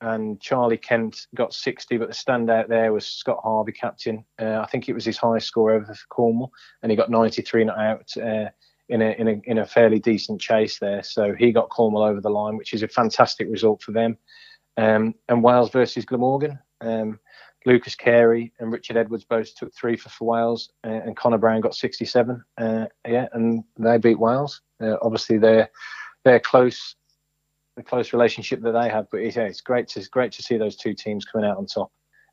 and 0.00 0.40
Charlie 0.40 0.78
Kent 0.78 1.26
got 1.34 1.52
sixty. 1.52 1.98
But 1.98 2.08
the 2.08 2.14
standout 2.14 2.68
there 2.68 2.94
was 2.94 3.06
Scott 3.06 3.40
Harvey, 3.44 3.72
captain. 3.72 4.24
Uh, 4.40 4.58
I 4.58 4.66
think 4.66 4.88
it 4.88 4.94
was 4.94 5.04
his 5.04 5.18
highest 5.18 5.48
score 5.48 5.72
ever 5.72 5.84
for 5.84 6.06
Cornwall, 6.08 6.50
and 6.82 6.90
he 6.90 6.96
got 6.96 7.10
ninety 7.10 7.42
three 7.42 7.64
not 7.64 7.78
out. 7.78 8.16
Uh, 8.16 8.48
in 8.88 9.02
a, 9.02 9.10
in 9.12 9.28
a 9.28 9.40
in 9.44 9.58
a 9.58 9.66
fairly 9.66 9.98
decent 9.98 10.40
chase 10.40 10.78
there. 10.78 11.02
So 11.02 11.34
he 11.34 11.52
got 11.52 11.70
Cornwall 11.70 12.02
over 12.02 12.20
the 12.20 12.30
line, 12.30 12.56
which 12.56 12.74
is 12.74 12.82
a 12.82 12.88
fantastic 12.88 13.48
result 13.50 13.82
for 13.82 13.92
them. 13.92 14.16
Um, 14.76 15.14
and 15.28 15.42
Wales 15.42 15.70
versus 15.70 16.04
Glamorgan. 16.04 16.58
Um, 16.80 17.18
Lukas 17.66 17.94
Carey 17.94 18.52
and 18.58 18.70
Richard 18.72 18.96
Edwards 18.96 19.24
both 19.24 19.54
took 19.54 19.74
three 19.74 19.96
for, 19.96 20.10
for 20.10 20.26
Wales, 20.26 20.70
uh, 20.84 20.90
and 20.90 21.16
Connor 21.16 21.38
Brown 21.38 21.60
got 21.60 21.74
67. 21.74 22.44
Uh, 22.58 22.86
yeah, 23.08 23.26
and 23.32 23.64
they 23.78 23.96
beat 23.98 24.18
Wales. 24.18 24.60
Uh, 24.82 24.96
obviously, 25.02 25.38
they're 25.38 25.70
they're 26.24 26.40
close, 26.40 26.96
the 27.76 27.82
close 27.82 28.12
relationship 28.12 28.60
that 28.62 28.72
they 28.72 28.88
have. 28.88 29.06
But 29.10 29.18
yeah, 29.18 29.44
it's 29.44 29.60
great 29.60 29.88
to 29.88 30.00
it's 30.00 30.08
great 30.08 30.32
to 30.32 30.42
see 30.42 30.58
those 30.58 30.76
two 30.76 30.94
teams 30.94 31.24
coming 31.24 31.48
out 31.48 31.56
on 31.56 31.66
top. 31.66 31.90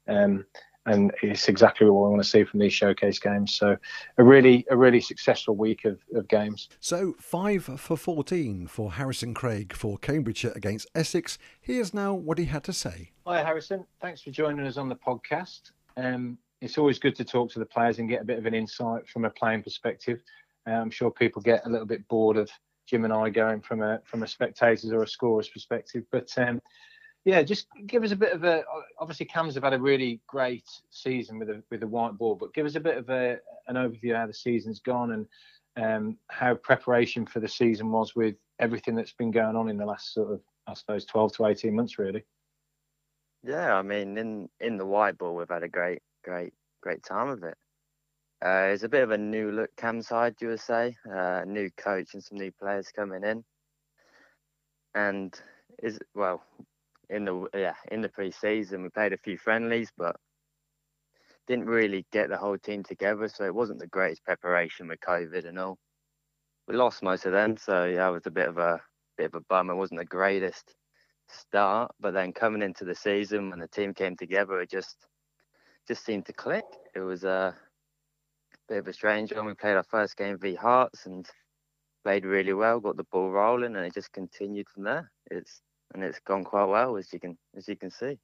Um, 0.07 0.45
and 0.85 1.11
it's 1.21 1.47
exactly 1.47 1.87
what 1.87 2.03
we 2.03 2.09
want 2.09 2.23
to 2.23 2.27
see 2.29 2.43
from 2.43 2.59
these 2.59 2.73
showcase 2.73 3.19
games. 3.19 3.53
So 3.53 3.77
a 4.17 4.23
really 4.23 4.65
a 4.69 4.77
really 4.77 5.01
successful 5.01 5.55
week 5.55 5.85
of, 5.85 5.99
of 6.15 6.27
games. 6.27 6.69
So 6.79 7.15
five 7.19 7.63
for 7.63 7.97
fourteen 7.97 8.67
for 8.67 8.93
Harrison 8.93 9.33
Craig 9.33 9.73
for 9.73 9.97
Cambridgeshire 9.97 10.53
against 10.55 10.87
Essex. 10.95 11.37
Here's 11.61 11.93
now 11.93 12.13
what 12.13 12.37
he 12.37 12.45
had 12.45 12.63
to 12.65 12.73
say. 12.73 13.11
Hi 13.27 13.43
Harrison, 13.43 13.85
thanks 14.01 14.21
for 14.21 14.31
joining 14.31 14.65
us 14.65 14.77
on 14.77 14.89
the 14.89 14.95
podcast. 14.95 15.71
Um, 15.97 16.37
it's 16.61 16.77
always 16.77 16.99
good 16.99 17.15
to 17.15 17.25
talk 17.25 17.51
to 17.51 17.59
the 17.59 17.65
players 17.65 17.99
and 17.99 18.09
get 18.09 18.21
a 18.21 18.25
bit 18.25 18.37
of 18.37 18.45
an 18.45 18.53
insight 18.53 19.07
from 19.07 19.25
a 19.25 19.29
playing 19.29 19.63
perspective. 19.63 20.21
Uh, 20.67 20.73
I'm 20.73 20.91
sure 20.91 21.11
people 21.11 21.41
get 21.41 21.65
a 21.65 21.69
little 21.69 21.87
bit 21.87 22.07
bored 22.07 22.37
of 22.37 22.49
Jim 22.87 23.05
and 23.05 23.13
I 23.13 23.29
going 23.29 23.61
from 23.61 23.81
a 23.81 23.99
from 24.05 24.23
a 24.23 24.27
spectator's 24.27 24.91
or 24.91 25.03
a 25.03 25.07
scorer's 25.07 25.49
perspective, 25.49 26.03
but 26.11 26.29
um, 26.37 26.61
yeah, 27.23 27.43
just 27.43 27.67
give 27.85 28.03
us 28.03 28.11
a 28.11 28.15
bit 28.15 28.33
of 28.33 28.43
a. 28.43 28.63
Obviously, 28.99 29.27
Cams 29.27 29.53
have 29.53 29.63
had 29.63 29.73
a 29.73 29.79
really 29.79 30.19
great 30.27 30.67
season 30.89 31.37
with 31.37 31.49
a 31.49 31.61
with 31.69 31.83
a 31.83 31.87
white 31.87 32.17
ball, 32.17 32.35
but 32.35 32.53
give 32.53 32.65
us 32.65 32.75
a 32.75 32.79
bit 32.79 32.97
of 32.97 33.09
a 33.09 33.37
an 33.67 33.75
overview 33.75 34.11
of 34.11 34.17
how 34.17 34.27
the 34.27 34.33
season's 34.33 34.79
gone 34.79 35.11
and 35.11 35.27
um, 35.77 36.17
how 36.29 36.55
preparation 36.55 37.25
for 37.25 37.39
the 37.39 37.47
season 37.47 37.91
was 37.91 38.15
with 38.15 38.35
everything 38.59 38.95
that's 38.95 39.13
been 39.13 39.31
going 39.31 39.55
on 39.55 39.69
in 39.69 39.77
the 39.77 39.85
last 39.85 40.13
sort 40.13 40.31
of, 40.31 40.41
I 40.67 40.73
suppose, 40.73 41.05
12 41.05 41.33
to 41.37 41.45
18 41.45 41.75
months, 41.75 41.97
really. 41.97 42.23
Yeah, 43.43 43.75
I 43.75 43.81
mean, 43.81 44.17
in 44.17 44.49
in 44.59 44.77
the 44.77 44.85
white 44.85 45.17
ball, 45.17 45.35
we've 45.35 45.49
had 45.49 45.63
a 45.63 45.69
great, 45.69 46.01
great, 46.23 46.53
great 46.81 47.03
time 47.03 47.29
of 47.29 47.43
it. 47.43 47.57
Uh, 48.43 48.71
it's 48.73 48.83
a 48.83 48.89
bit 48.89 49.03
of 49.03 49.11
a 49.11 49.17
new 49.17 49.51
look 49.51 49.69
cam 49.77 50.01
side, 50.01 50.35
you 50.41 50.47
would 50.47 50.59
say. 50.59 50.95
Uh, 51.11 51.43
new 51.45 51.69
coach 51.77 52.15
and 52.15 52.23
some 52.23 52.39
new 52.39 52.51
players 52.51 52.91
coming 52.95 53.23
in. 53.23 53.43
And 54.95 55.39
is 55.81 55.99
well, 56.15 56.43
in 57.11 57.25
the 57.25 57.47
yeah 57.53 57.75
in 57.91 58.01
the 58.01 58.09
pre-season. 58.09 58.83
We 58.83 58.89
played 58.89 59.13
a 59.13 59.17
few 59.17 59.37
friendlies, 59.37 59.91
but 59.97 60.15
didn't 61.47 61.65
really 61.65 62.05
get 62.11 62.29
the 62.29 62.37
whole 62.37 62.57
team 62.57 62.83
together. 62.83 63.27
So 63.27 63.43
it 63.43 63.53
wasn't 63.53 63.79
the 63.79 63.87
greatest 63.87 64.23
preparation 64.23 64.87
with 64.87 64.99
COVID 65.01 65.47
and 65.47 65.59
all. 65.59 65.77
We 66.67 66.75
lost 66.75 67.03
most 67.03 67.25
of 67.25 67.33
them, 67.33 67.57
so 67.57 67.85
yeah, 67.85 68.07
it 68.07 68.11
was 68.11 68.25
a 68.25 68.31
bit 68.31 68.47
of 68.47 68.57
a 68.57 68.81
bit 69.17 69.27
of 69.27 69.35
a 69.35 69.45
bum. 69.49 69.69
It 69.69 69.75
wasn't 69.75 69.99
the 69.99 70.05
greatest 70.05 70.73
start, 71.27 71.91
but 71.99 72.13
then 72.13 72.33
coming 72.33 72.61
into 72.61 72.85
the 72.85 72.95
season 72.95 73.49
when 73.49 73.59
the 73.59 73.67
team 73.67 73.93
came 73.93 74.15
together, 74.15 74.59
it 74.61 74.69
just 74.69 75.07
just 75.87 76.05
seemed 76.05 76.25
to 76.27 76.33
click. 76.33 76.65
It 76.95 76.99
was 77.01 77.23
a 77.23 77.55
bit 78.69 78.77
of 78.77 78.87
a 78.87 78.93
strange 78.93 79.33
one. 79.33 79.45
We 79.45 79.53
played 79.53 79.75
our 79.75 79.83
first 79.83 80.15
game 80.15 80.37
v 80.37 80.55
Herts 80.55 81.05
and 81.05 81.27
played 82.03 82.25
really 82.25 82.53
well, 82.53 82.79
got 82.79 82.97
the 82.97 83.03
ball 83.05 83.31
rolling, 83.31 83.75
and 83.75 83.85
it 83.85 83.93
just 83.93 84.13
continued 84.13 84.69
from 84.69 84.83
there. 84.83 85.11
It's 85.29 85.61
and 85.93 86.03
it's 86.03 86.19
gone 86.19 86.43
quite 86.43 86.65
well 86.65 86.97
as 86.97 87.11
you 87.13 87.19
can 87.19 87.37
as 87.55 87.67
you 87.67 87.75
can 87.75 87.91
see. 87.91 88.17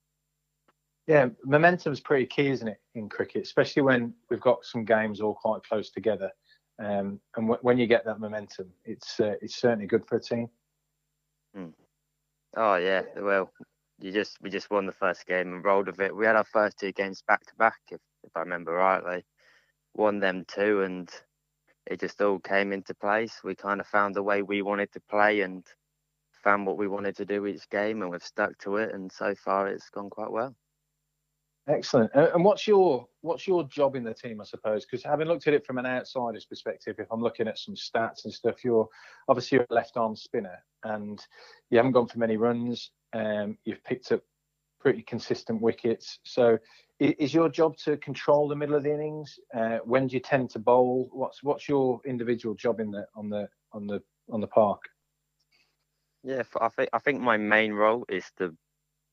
Yeah, 1.08 1.30
momentum's 1.46 2.02
pretty 2.02 2.26
key, 2.26 2.50
isn't 2.50 2.68
it, 2.68 2.82
in 2.94 3.08
cricket, 3.08 3.44
especially 3.44 3.82
when 3.82 4.14
we've 4.30 4.42
got 4.42 4.66
some 4.66 4.84
games 4.84 5.22
all 5.22 5.36
quite 5.36 5.64
close 5.64 5.90
together. 5.90 6.30
Um, 6.80 7.22
and 7.36 7.48
w- 7.48 7.60
when 7.62 7.78
you 7.78 7.88
get 7.88 8.04
that 8.06 8.20
momentum, 8.20 8.72
it's 8.84 9.20
uh, 9.20 9.36
it's 9.42 9.56
certainly 9.56 9.88
good 9.88 10.06
for 10.06 10.18
a 10.18 10.22
team. 10.22 10.50
Mm. 11.56 11.74
Oh 12.56 12.76
yeah, 12.76 13.04
well, 13.16 13.52
you 14.00 14.12
just 14.12 14.38
we 14.42 14.50
just 14.50 14.70
won 14.70 14.86
the 14.86 14.92
first 14.92 15.26
game 15.26 15.54
and 15.54 15.64
rolled 15.64 15.88
with 15.88 16.02
it. 16.02 16.16
We 16.16 16.26
had 16.26 16.36
our 16.36 16.44
first 16.44 16.78
two 16.78 16.92
games 16.92 17.24
back 17.28 17.46
to 17.46 17.56
back, 17.56 17.80
if 17.90 18.02
if 18.24 18.32
I 18.36 18.42
remember 18.42 18.74
rightly. 18.74 19.24
Won 19.96 20.20
them 20.20 20.46
two, 20.46 20.84
and 20.84 21.10
it 21.88 22.00
just 22.00 22.22
all 22.22 22.40
came 22.40 22.74
into 22.74 22.94
place. 22.94 23.40
We 23.44 23.56
kind 23.56 23.80
of 23.80 23.88
found 23.88 24.14
the 24.14 24.24
way 24.24 24.42
we 24.42 24.62
wanted 24.62 24.92
to 24.94 25.00
play, 25.10 25.42
and 25.42 25.66
found 26.48 26.66
what 26.66 26.78
we 26.78 26.88
wanted 26.88 27.14
to 27.14 27.26
do 27.26 27.46
each 27.46 27.70
game 27.70 28.02
and 28.02 28.10
we've 28.10 28.24
stuck 28.24 28.58
to 28.58 28.78
it 28.78 28.94
and 28.94 29.12
so 29.12 29.36
far 29.36 29.68
it's 29.68 29.90
gone 29.90 30.10
quite 30.10 30.32
well. 30.32 30.56
Excellent. 31.68 32.10
And 32.14 32.46
what's 32.46 32.66
your 32.66 33.06
what's 33.20 33.46
your 33.46 33.66
job 33.66 33.98
in 33.98 34.06
the 34.06 34.14
team 34.14 34.40
i 34.40 34.46
suppose? 34.46 34.86
Because 34.86 35.04
having 35.04 35.28
looked 35.28 35.48
at 35.48 35.54
it 35.54 35.66
from 35.66 35.78
an 35.78 35.86
outsider's 35.86 36.46
perspective 36.46 36.96
if 37.00 37.08
i'm 37.12 37.22
looking 37.22 37.50
at 37.50 37.60
some 37.60 37.76
stats 37.76 38.24
and 38.24 38.34
stuff 38.34 38.64
you're 38.64 38.88
obviously 39.28 39.58
a 39.58 39.66
left 39.70 39.98
arm 39.98 40.16
spinner 40.16 40.58
and 40.86 41.20
you 41.70 41.78
haven't 41.78 41.92
gone 41.92 42.08
for 42.08 42.20
many 42.20 42.38
runs 42.38 42.92
um, 43.12 43.58
you've 43.66 43.84
picked 43.84 44.14
up 44.14 44.22
pretty 44.80 45.02
consistent 45.02 45.62
wickets. 45.62 46.20
So 46.24 46.58
is 47.02 47.34
your 47.34 47.50
job 47.50 47.76
to 47.84 47.98
control 47.98 48.48
the 48.48 48.56
middle 48.56 48.76
of 48.76 48.84
the 48.84 48.94
innings? 48.94 49.38
Uh, 49.54 49.80
when 49.84 50.08
do 50.08 50.16
you 50.16 50.22
tend 50.22 50.52
to 50.52 50.60
bowl? 50.60 51.10
What's 51.12 51.44
what's 51.44 51.68
your 51.68 52.00
individual 52.06 52.56
job 52.56 52.80
in 52.80 52.92
the 52.92 53.06
on 53.16 53.30
the 53.30 53.50
on 53.74 53.86
the 53.86 54.02
on 54.32 54.40
the 54.40 54.48
park 54.48 54.82
yeah, 56.24 56.44
I 56.62 56.70
think 56.70 56.90
I 56.94 57.00
think 57.00 57.22
my 57.22 57.38
main 57.38 57.74
role 57.74 58.06
is 58.10 58.26
to 58.38 58.56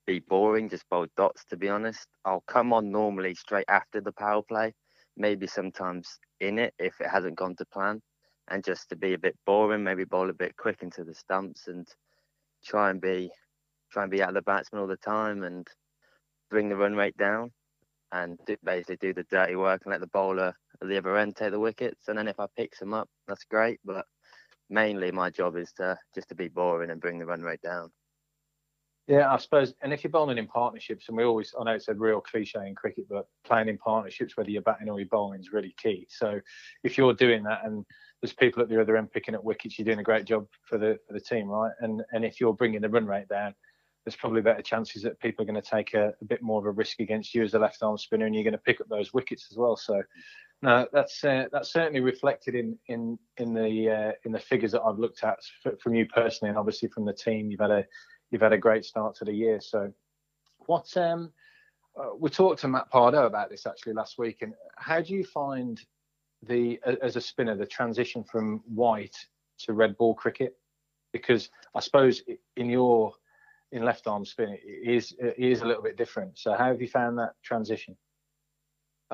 be 0.06 0.20
boring, 0.20 0.68
just 0.68 0.88
bowl 0.88 1.06
dots. 1.16 1.44
To 1.46 1.56
be 1.56 1.68
honest, 1.68 2.06
I'll 2.24 2.44
come 2.48 2.72
on 2.72 2.90
normally 2.90 3.34
straight 3.34 3.66
after 3.68 4.00
the 4.00 4.12
power 4.12 4.42
play, 4.42 4.74
maybe 5.16 5.46
sometimes 5.46 6.18
in 6.40 6.58
it 6.58 6.74
if 6.78 7.00
it 7.00 7.08
hasn't 7.08 7.36
gone 7.36 7.56
to 7.56 7.66
plan, 7.66 8.00
and 8.48 8.64
just 8.64 8.88
to 8.90 8.96
be 8.96 9.14
a 9.14 9.18
bit 9.18 9.36
boring, 9.46 9.84
maybe 9.84 10.04
bowl 10.04 10.30
a 10.30 10.34
bit 10.34 10.56
quick 10.56 10.82
into 10.82 11.04
the 11.04 11.14
stumps 11.14 11.68
and 11.68 11.86
try 12.64 12.90
and 12.90 13.00
be 13.00 13.30
try 13.92 14.02
and 14.02 14.10
be 14.10 14.22
out 14.22 14.30
of 14.30 14.34
the 14.34 14.42
batsman 14.42 14.80
all 14.82 14.88
the 14.88 14.96
time 14.96 15.44
and 15.44 15.66
bring 16.50 16.68
the 16.68 16.76
run 16.76 16.94
rate 16.96 17.16
down 17.16 17.50
and 18.12 18.38
do, 18.46 18.56
basically 18.64 18.96
do 18.96 19.14
the 19.14 19.24
dirty 19.24 19.56
work 19.56 19.82
and 19.84 19.92
let 19.92 20.00
the 20.00 20.08
bowler 20.08 20.54
at 20.82 20.88
the 20.88 20.98
other 20.98 21.16
end 21.16 21.36
take 21.36 21.52
the 21.52 21.60
wickets. 21.60 22.08
And 22.08 22.18
then 22.18 22.28
if 22.28 22.40
I 22.40 22.46
pick 22.56 22.74
some 22.74 22.94
up, 22.94 23.08
that's 23.28 23.44
great. 23.44 23.80
But 23.84 24.06
mainly 24.70 25.10
my 25.12 25.30
job 25.30 25.56
is 25.56 25.72
to 25.74 25.98
just 26.14 26.28
to 26.28 26.34
be 26.34 26.48
boring 26.48 26.90
and 26.90 27.00
bring 27.00 27.18
the 27.18 27.26
run 27.26 27.42
rate 27.42 27.62
down. 27.62 27.90
Yeah, 29.06 29.30
I 29.30 29.36
suppose. 29.36 29.74
And 29.82 29.92
if 29.92 30.02
you're 30.02 30.10
bowling 30.10 30.38
in 30.38 30.46
partnerships, 30.46 31.08
and 31.08 31.16
we 31.16 31.24
always, 31.24 31.54
I 31.58 31.64
know 31.64 31.72
it's 31.72 31.88
a 31.88 31.94
real 31.94 32.22
cliche 32.22 32.66
in 32.66 32.74
cricket, 32.74 33.04
but 33.08 33.26
playing 33.44 33.68
in 33.68 33.76
partnerships, 33.76 34.36
whether 34.36 34.50
you're 34.50 34.62
batting 34.62 34.88
or 34.88 34.98
you're 34.98 35.08
bowling, 35.08 35.40
is 35.40 35.52
really 35.52 35.74
key. 35.76 36.06
So 36.08 36.40
if 36.84 36.96
you're 36.96 37.12
doing 37.12 37.42
that, 37.42 37.64
and 37.64 37.84
there's 38.22 38.32
people 38.32 38.62
at 38.62 38.70
the 38.70 38.80
other 38.80 38.96
end 38.96 39.12
picking 39.12 39.34
up 39.34 39.44
wickets, 39.44 39.78
you're 39.78 39.84
doing 39.84 39.98
a 39.98 40.04
great 40.04 40.24
job 40.24 40.46
for 40.62 40.78
the 40.78 40.98
for 41.06 41.12
the 41.12 41.20
team, 41.20 41.48
right? 41.48 41.72
And 41.80 42.02
and 42.12 42.24
if 42.24 42.40
you're 42.40 42.54
bringing 42.54 42.80
the 42.80 42.88
run 42.88 43.06
rate 43.06 43.28
down, 43.28 43.54
there's 44.04 44.16
probably 44.16 44.40
better 44.40 44.62
chances 44.62 45.02
that 45.02 45.20
people 45.20 45.42
are 45.42 45.46
going 45.46 45.60
to 45.60 45.70
take 45.70 45.92
a, 45.92 46.14
a 46.22 46.24
bit 46.24 46.40
more 46.40 46.58
of 46.60 46.64
a 46.64 46.70
risk 46.70 47.00
against 47.00 47.34
you 47.34 47.42
as 47.42 47.52
a 47.52 47.58
left 47.58 47.82
arm 47.82 47.98
spinner, 47.98 48.24
and 48.24 48.34
you're 48.34 48.44
going 48.44 48.52
to 48.52 48.58
pick 48.58 48.80
up 48.80 48.88
those 48.88 49.12
wickets 49.12 49.48
as 49.50 49.58
well. 49.58 49.76
So 49.76 50.02
no, 50.62 50.86
that's 50.92 51.22
uh, 51.24 51.44
that's 51.52 51.72
certainly 51.72 52.00
reflected 52.00 52.54
in 52.54 52.78
in 52.88 53.18
in 53.36 53.54
the 53.54 53.90
uh, 53.90 54.12
in 54.24 54.32
the 54.32 54.38
figures 54.38 54.72
that 54.72 54.82
I've 54.82 54.98
looked 54.98 55.22
at 55.22 55.38
from 55.82 55.94
you 55.94 56.06
personally, 56.06 56.50
and 56.50 56.58
obviously 56.58 56.88
from 56.88 57.04
the 57.04 57.12
team. 57.12 57.50
You've 57.50 57.60
had 57.60 57.70
a 57.70 57.84
you've 58.30 58.42
had 58.42 58.52
a 58.52 58.58
great 58.58 58.84
start 58.84 59.14
to 59.16 59.24
the 59.24 59.32
year. 59.32 59.60
So, 59.60 59.92
what 60.66 60.96
um, 60.96 61.32
uh, 61.98 62.10
we 62.18 62.30
talked 62.30 62.60
to 62.60 62.68
Matt 62.68 62.90
Pardo 62.90 63.26
about 63.26 63.50
this 63.50 63.66
actually 63.66 63.92
last 63.92 64.18
week. 64.18 64.42
And 64.42 64.54
how 64.76 65.00
do 65.00 65.14
you 65.14 65.24
find 65.24 65.80
the 66.42 66.80
as 67.02 67.16
a 67.16 67.20
spinner 67.20 67.56
the 67.56 67.66
transition 67.66 68.24
from 68.24 68.62
white 68.66 69.16
to 69.60 69.72
red 69.72 69.96
ball 69.96 70.14
cricket? 70.14 70.56
Because 71.12 71.50
I 71.74 71.80
suppose 71.80 72.22
in 72.56 72.68
your 72.68 73.12
in 73.72 73.84
left 73.84 74.06
arm 74.06 74.24
spin 74.24 74.50
it 74.50 74.88
is 74.88 75.14
it 75.18 75.38
is 75.38 75.62
a 75.62 75.66
little 75.66 75.82
bit 75.82 75.96
different. 75.96 76.38
So 76.38 76.54
how 76.54 76.66
have 76.66 76.80
you 76.80 76.88
found 76.88 77.18
that 77.18 77.34
transition? 77.42 77.96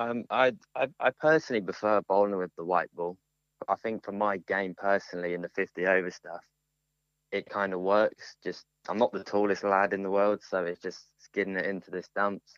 Um, 0.00 0.24
I, 0.30 0.52
I 0.74 0.88
I 0.98 1.10
personally 1.10 1.60
prefer 1.60 2.00
bowling 2.08 2.38
with 2.38 2.52
the 2.56 2.64
white 2.64 2.88
ball. 2.94 3.18
I 3.68 3.74
think 3.74 4.02
for 4.02 4.12
my 4.12 4.38
game 4.38 4.74
personally 4.74 5.34
in 5.34 5.42
the 5.42 5.50
50 5.50 5.86
over 5.86 6.10
stuff, 6.10 6.40
it 7.32 7.50
kind 7.50 7.74
of 7.74 7.80
works. 7.80 8.36
Just 8.42 8.64
I'm 8.88 8.96
not 8.96 9.12
the 9.12 9.22
tallest 9.22 9.62
lad 9.62 9.92
in 9.92 10.02
the 10.02 10.10
world, 10.10 10.40
so 10.42 10.64
it's 10.64 10.80
just 10.80 11.04
skidding 11.18 11.56
it 11.56 11.66
into 11.66 11.90
the 11.90 12.02
stumps. 12.02 12.54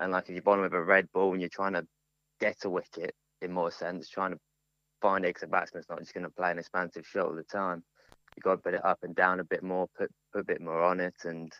And 0.00 0.12
like 0.12 0.24
if 0.24 0.34
you're 0.34 0.42
bowling 0.42 0.64
with 0.64 0.74
a 0.74 0.82
red 0.82 1.10
ball 1.14 1.32
and 1.32 1.40
you're 1.40 1.48
trying 1.48 1.72
to 1.72 1.86
get 2.40 2.62
a 2.64 2.68
wicket 2.68 3.14
in 3.40 3.52
more 3.52 3.70
sense, 3.70 4.10
trying 4.10 4.32
to 4.32 4.38
find 5.00 5.24
it 5.24 5.28
because 5.28 5.44
a 5.44 5.46
batsman's 5.46 5.86
not 5.88 6.00
just 6.00 6.12
going 6.12 6.24
to 6.24 6.30
play 6.30 6.50
an 6.50 6.58
expansive 6.58 7.06
shot 7.06 7.24
all 7.24 7.34
the 7.34 7.42
time. 7.44 7.82
You've 8.36 8.44
got 8.44 8.56
to 8.56 8.62
put 8.62 8.74
it 8.74 8.84
up 8.84 8.98
and 9.02 9.14
down 9.14 9.40
a 9.40 9.44
bit 9.44 9.62
more, 9.62 9.88
put, 9.96 10.10
put 10.30 10.42
a 10.42 10.44
bit 10.44 10.60
more 10.60 10.82
on 10.82 11.00
it 11.00 11.14
and 11.24 11.50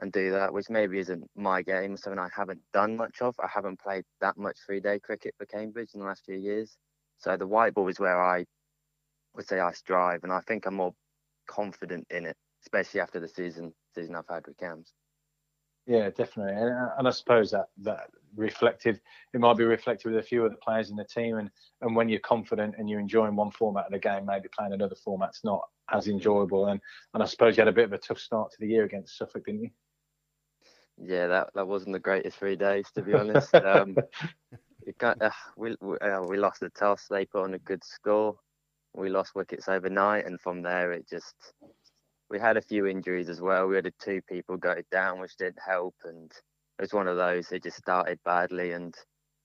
and 0.00 0.12
do 0.12 0.30
that, 0.32 0.52
which 0.52 0.70
maybe 0.70 0.98
isn't 0.98 1.28
my 1.36 1.62
game, 1.62 1.96
something 1.96 2.18
I 2.18 2.28
haven't 2.34 2.60
done 2.72 2.96
much 2.96 3.20
of. 3.20 3.34
I 3.42 3.48
haven't 3.52 3.80
played 3.80 4.04
that 4.20 4.36
much 4.36 4.58
three 4.64 4.80
day 4.80 4.98
cricket 4.98 5.34
for 5.38 5.46
Cambridge 5.46 5.90
in 5.94 6.00
the 6.00 6.06
last 6.06 6.24
few 6.24 6.36
years. 6.36 6.76
So 7.18 7.36
the 7.36 7.46
white 7.46 7.74
ball 7.74 7.88
is 7.88 7.98
where 7.98 8.22
I 8.22 8.44
would 9.34 9.46
say 9.46 9.58
I 9.60 9.72
strive 9.72 10.22
and 10.22 10.32
I 10.32 10.40
think 10.40 10.66
I'm 10.66 10.74
more 10.74 10.94
confident 11.48 12.06
in 12.10 12.26
it, 12.26 12.36
especially 12.62 13.00
after 13.00 13.18
the 13.18 13.28
season 13.28 13.72
season 13.94 14.14
I've 14.14 14.28
had 14.28 14.46
with 14.46 14.56
Cambs. 14.56 14.92
Yeah, 15.86 16.10
definitely, 16.10 16.52
and, 16.52 16.70
uh, 16.70 16.90
and 16.98 17.08
I 17.08 17.10
suppose 17.10 17.50
that 17.52 17.70
that 17.78 18.10
reflected 18.36 19.00
it 19.32 19.40
might 19.40 19.56
be 19.56 19.64
reflected 19.64 20.10
with 20.10 20.18
a 20.22 20.26
few 20.26 20.44
of 20.44 20.50
the 20.50 20.58
players 20.58 20.90
in 20.90 20.96
the 20.96 21.04
team, 21.04 21.38
and 21.38 21.50
and 21.80 21.96
when 21.96 22.08
you're 22.08 22.20
confident 22.20 22.74
and 22.78 22.88
you're 22.90 23.00
enjoying 23.00 23.34
one 23.34 23.50
format 23.50 23.86
of 23.86 23.92
the 23.92 23.98
game, 23.98 24.26
maybe 24.26 24.48
playing 24.56 24.74
another 24.74 24.94
format's 24.94 25.42
not 25.44 25.62
as 25.90 26.06
enjoyable. 26.06 26.66
And 26.66 26.80
and 27.14 27.22
I 27.22 27.26
suppose 27.26 27.56
you 27.56 27.62
had 27.62 27.68
a 27.68 27.72
bit 27.72 27.86
of 27.86 27.92
a 27.94 27.98
tough 27.98 28.18
start 28.18 28.52
to 28.52 28.58
the 28.60 28.68
year 28.68 28.84
against 28.84 29.16
Suffolk, 29.16 29.46
didn't 29.46 29.62
you? 29.62 29.70
Yeah, 31.02 31.26
that 31.28 31.50
that 31.54 31.68
wasn't 31.68 31.92
the 31.92 32.00
greatest 32.00 32.38
three 32.38 32.56
days 32.56 32.90
to 32.94 33.02
be 33.02 33.14
honest. 33.14 33.54
um, 33.54 33.96
got, 34.98 35.20
uh, 35.22 35.30
we 35.56 35.76
we, 35.80 35.98
uh, 35.98 36.22
we 36.22 36.36
lost 36.38 36.60
the 36.60 36.70
toss. 36.70 37.06
They 37.08 37.26
put 37.26 37.44
on 37.44 37.54
a 37.54 37.58
good 37.58 37.84
score. 37.84 38.36
We 38.94 39.10
lost 39.10 39.34
wickets 39.34 39.68
overnight, 39.68 40.26
and 40.26 40.40
from 40.40 40.62
there 40.62 40.92
it 40.92 41.08
just 41.08 41.34
we 42.30 42.38
had 42.38 42.56
a 42.56 42.62
few 42.62 42.86
injuries 42.86 43.28
as 43.28 43.40
well. 43.40 43.66
We 43.66 43.76
had 43.76 43.90
two 43.98 44.20
people 44.28 44.56
go 44.56 44.76
down, 44.90 45.20
which 45.20 45.36
didn't 45.36 45.60
help, 45.64 45.94
and 46.04 46.30
it 46.78 46.82
was 46.82 46.92
one 46.92 47.08
of 47.08 47.16
those. 47.16 47.48
They 47.48 47.58
just 47.60 47.78
started 47.78 48.18
badly, 48.24 48.72
and 48.72 48.94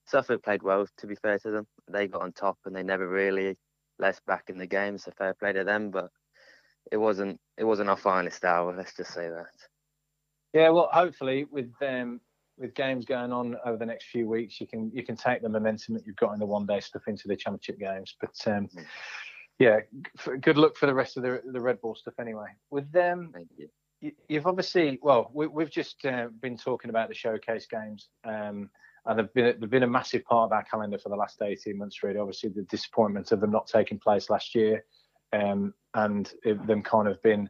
Suffolk 0.06 0.42
played 0.42 0.62
well. 0.62 0.86
To 0.98 1.06
be 1.06 1.14
fair 1.14 1.38
to 1.40 1.50
them, 1.50 1.66
they 1.90 2.08
got 2.08 2.22
on 2.22 2.32
top, 2.32 2.58
and 2.64 2.74
they 2.74 2.82
never 2.82 3.08
really 3.08 3.56
let 3.98 4.14
us 4.14 4.20
back 4.26 4.44
in 4.48 4.58
the 4.58 4.66
game. 4.66 4.98
So 4.98 5.12
fair 5.16 5.34
play 5.34 5.52
to 5.52 5.64
them, 5.64 5.90
but 5.90 6.10
it 6.90 6.96
wasn't 6.96 7.38
it 7.56 7.64
wasn't 7.64 7.90
our 7.90 7.96
finest 7.96 8.44
hour. 8.44 8.74
Let's 8.76 8.96
just 8.96 9.12
say 9.14 9.28
that. 9.28 9.73
Yeah, 10.54 10.70
well, 10.70 10.88
hopefully 10.92 11.46
with 11.50 11.72
um, 11.82 12.20
with 12.56 12.74
games 12.74 13.04
going 13.04 13.32
on 13.32 13.56
over 13.66 13.76
the 13.76 13.84
next 13.84 14.06
few 14.06 14.28
weeks, 14.28 14.60
you 14.60 14.66
can 14.66 14.90
you 14.94 15.04
can 15.04 15.16
take 15.16 15.42
the 15.42 15.48
momentum 15.48 15.94
that 15.94 16.06
you've 16.06 16.16
got 16.16 16.32
in 16.32 16.38
the 16.38 16.46
one 16.46 16.64
day 16.64 16.80
stuff 16.80 17.02
into 17.08 17.28
the 17.28 17.36
championship 17.36 17.78
games. 17.78 18.16
But 18.20 18.36
um, 18.46 18.68
mm 18.68 18.84
yeah, 19.58 19.80
good 20.40 20.56
luck 20.56 20.76
for 20.76 20.86
the 20.86 20.94
rest 20.94 21.16
of 21.16 21.22
the 21.22 21.40
the 21.52 21.60
Red 21.60 21.80
Bull 21.80 21.94
stuff 21.94 22.14
anyway. 22.20 22.48
With 22.70 22.90
them, 22.90 23.32
you. 24.00 24.12
have 24.30 24.46
obviously 24.46 24.98
well, 25.02 25.30
we, 25.32 25.48
have 25.62 25.70
just 25.70 26.04
uh, 26.04 26.28
been 26.40 26.56
talking 26.56 26.90
about 26.90 27.08
the 27.08 27.14
showcase 27.14 27.66
games, 27.66 28.08
um, 28.24 28.68
and 29.06 29.18
they've 29.18 29.32
been 29.32 29.60
they've 29.60 29.70
been 29.70 29.84
a 29.84 29.88
massive 29.88 30.24
part 30.24 30.48
of 30.48 30.52
our 30.52 30.64
calendar 30.64 30.98
for 30.98 31.08
the 31.08 31.16
last 31.16 31.40
eighteen 31.42 31.78
months. 31.78 32.02
Really, 32.02 32.18
obviously 32.18 32.50
the 32.50 32.62
disappointment 32.62 33.30
of 33.32 33.40
them 33.40 33.52
not 33.52 33.66
taking 33.68 33.98
place 33.98 34.28
last 34.28 34.54
year, 34.54 34.84
um, 35.32 35.72
and 35.94 36.32
it, 36.42 36.66
them 36.66 36.82
kind 36.82 37.06
of 37.06 37.22
been 37.22 37.48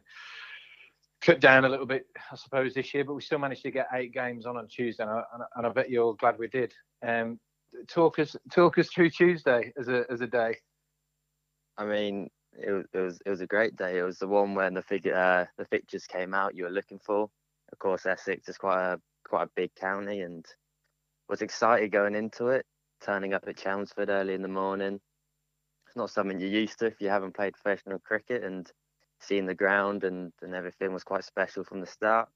cut 1.25 1.39
down 1.39 1.65
a 1.65 1.69
little 1.69 1.85
bit, 1.85 2.05
I 2.31 2.35
suppose, 2.35 2.73
this 2.73 2.93
year. 2.93 3.03
But 3.03 3.15
we 3.15 3.21
still 3.21 3.39
managed 3.39 3.63
to 3.63 3.71
get 3.71 3.87
eight 3.93 4.13
games 4.13 4.45
on 4.45 4.57
on 4.57 4.67
Tuesday, 4.67 5.03
and 5.03 5.11
I, 5.11 5.23
and 5.55 5.65
I 5.65 5.69
bet 5.69 5.89
you're 5.89 6.15
glad 6.15 6.37
we 6.37 6.47
did. 6.47 6.73
Um, 7.05 7.39
talk 7.87 8.19
us 8.19 8.35
talk 8.51 8.77
us 8.77 8.89
through 8.89 9.09
Tuesday 9.09 9.73
as 9.77 9.87
a 9.87 10.05
as 10.09 10.21
a 10.21 10.27
day. 10.27 10.57
I 11.77 11.85
mean, 11.85 12.29
it 12.53 12.71
was 12.71 12.85
it 12.93 12.99
was 12.99 13.19
it 13.25 13.29
was 13.29 13.41
a 13.41 13.47
great 13.47 13.75
day. 13.75 13.97
It 13.97 14.03
was 14.03 14.19
the 14.19 14.27
one 14.27 14.55
when 14.55 14.75
the 14.75 14.81
figure 14.81 15.15
uh, 15.15 15.45
the 15.57 15.65
pictures 15.65 16.05
came 16.05 16.33
out 16.33 16.55
you 16.55 16.63
were 16.63 16.69
looking 16.69 16.99
for. 16.99 17.29
Of 17.71 17.79
course, 17.79 18.05
Essex 18.05 18.47
is 18.47 18.57
quite 18.57 18.93
a 18.93 19.01
quite 19.27 19.43
a 19.43 19.51
big 19.55 19.73
county, 19.75 20.21
and 20.21 20.45
was 21.27 21.41
excited 21.41 21.91
going 21.91 22.15
into 22.15 22.47
it. 22.49 22.65
Turning 23.01 23.33
up 23.33 23.43
at 23.47 23.57
Chelmsford 23.57 24.09
early 24.09 24.33
in 24.33 24.41
the 24.41 24.47
morning. 24.47 24.99
It's 25.87 25.95
not 25.95 26.09
something 26.09 26.39
you're 26.39 26.49
used 26.49 26.79
to 26.79 26.87
if 26.87 26.99
you 26.99 27.09
haven't 27.09 27.35
played 27.35 27.53
professional 27.53 27.99
cricket, 27.99 28.43
and 28.43 28.71
seeing 29.25 29.45
the 29.45 29.55
ground 29.55 30.03
and, 30.03 30.31
and 30.41 30.53
everything 30.53 30.93
was 30.93 31.03
quite 31.03 31.23
special 31.23 31.63
from 31.63 31.81
the 31.81 31.87
start. 31.87 32.29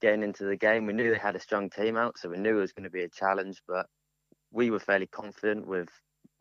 Getting 0.00 0.22
into 0.22 0.44
the 0.44 0.56
game, 0.56 0.86
we 0.86 0.92
knew 0.92 1.10
they 1.10 1.18
had 1.18 1.36
a 1.36 1.40
strong 1.40 1.70
team 1.70 1.96
out, 1.96 2.18
so 2.18 2.28
we 2.28 2.36
knew 2.36 2.58
it 2.58 2.62
was 2.62 2.72
going 2.72 2.84
to 2.84 2.90
be 2.90 3.04
a 3.04 3.08
challenge, 3.08 3.62
but 3.66 3.86
we 4.52 4.70
were 4.70 4.80
fairly 4.80 5.06
confident 5.06 5.66
with 5.66 5.88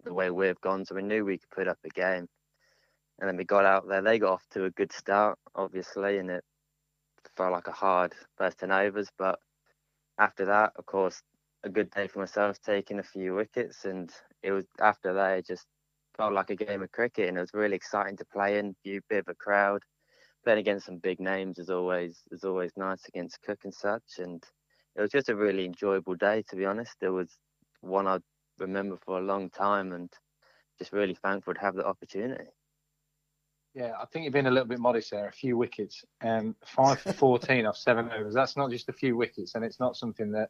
the 0.03 0.13
way 0.13 0.29
we've 0.29 0.59
gone, 0.61 0.85
so 0.85 0.95
we 0.95 1.01
knew 1.01 1.25
we 1.25 1.37
could 1.37 1.49
put 1.49 1.67
up 1.67 1.77
a 1.85 1.89
game. 1.89 2.27
And 3.19 3.29
then 3.29 3.37
we 3.37 3.43
got 3.43 3.65
out 3.65 3.87
there. 3.87 4.01
They 4.01 4.19
got 4.19 4.33
off 4.33 4.45
to 4.51 4.65
a 4.65 4.71
good 4.71 4.91
start, 4.91 5.37
obviously, 5.55 6.17
and 6.17 6.29
it 6.29 6.43
felt 7.37 7.51
like 7.53 7.67
a 7.67 7.71
hard 7.71 8.13
first 8.37 8.59
10 8.59 8.71
overs. 8.71 9.09
But 9.17 9.39
after 10.17 10.45
that, 10.45 10.73
of 10.75 10.85
course, 10.85 11.21
a 11.63 11.69
good 11.69 11.89
day 11.91 12.07
for 12.07 12.19
myself, 12.19 12.57
taking 12.61 12.99
a 12.99 13.03
few 13.03 13.35
wickets. 13.35 13.85
And 13.85 14.11
it 14.41 14.51
was 14.51 14.65
after 14.79 15.13
that, 15.13 15.37
it 15.39 15.47
just 15.47 15.65
felt 16.15 16.34
like 16.34 16.49
a 16.49 16.56
game 16.56 16.84
of 16.84 16.91
cricket, 16.91 17.28
and 17.28 17.38
it 17.38 17.41
was 17.41 17.54
really 17.54 17.76
exciting 17.76 18.17
to 18.17 18.26
play 18.26 18.60
in. 18.60 18.76
A 18.86 18.99
bit 19.10 19.19
of 19.19 19.28
a 19.28 19.36
crowd, 19.36 19.82
playing 20.43 20.60
against 20.60 20.86
some 20.86 20.97
big 20.97 21.19
names 21.19 21.58
is 21.58 21.69
always 21.69 22.19
is 22.32 22.43
always 22.43 22.71
nice 22.76 23.08
against 23.08 23.41
Cook 23.43 23.60
and 23.63 23.73
such. 23.73 24.19
And 24.19 24.43
it 24.95 25.02
was 25.02 25.12
just 25.12 25.30
a 25.30 25.36
really 25.36 25.65
enjoyable 25.65 26.15
day, 26.15 26.43
to 26.49 26.56
be 26.56 26.65
honest. 26.65 26.95
It 27.02 27.10
was 27.10 27.30
one 27.82 28.08
I'd 28.08 28.21
remember 28.60 28.97
for 29.06 29.17
a 29.17 29.23
long 29.23 29.49
time 29.49 29.93
and 29.93 30.10
just 30.80 30.93
really 30.93 31.15
thankful 31.15 31.54
to 31.54 31.60
have 31.60 31.76
the 31.76 31.86
opportunity. 31.86 32.49
Yeah, 33.73 33.93
I 33.99 34.06
think 34.06 34.26
you've 34.26 34.34
been 34.34 34.45
a 34.45 34.52
little 34.52 34.67
bit 34.67 34.80
modest 34.80 35.10
there. 35.12 35.28
A 35.28 35.32
few 35.32 35.58
wickets, 35.58 36.06
um, 36.21 36.56
five 36.63 36.99
for 36.99 37.12
14 37.12 37.65
off 37.65 37.76
seven 37.76 38.12
overs. 38.12 38.36
That's 38.36 38.56
not 38.56 38.69
just 38.69 38.89
a 38.89 38.93
few 38.93 39.17
wickets, 39.17 39.56
and 39.56 39.65
it's 39.65 39.80
not 39.80 39.95
something 39.95 40.32
that 40.34 40.49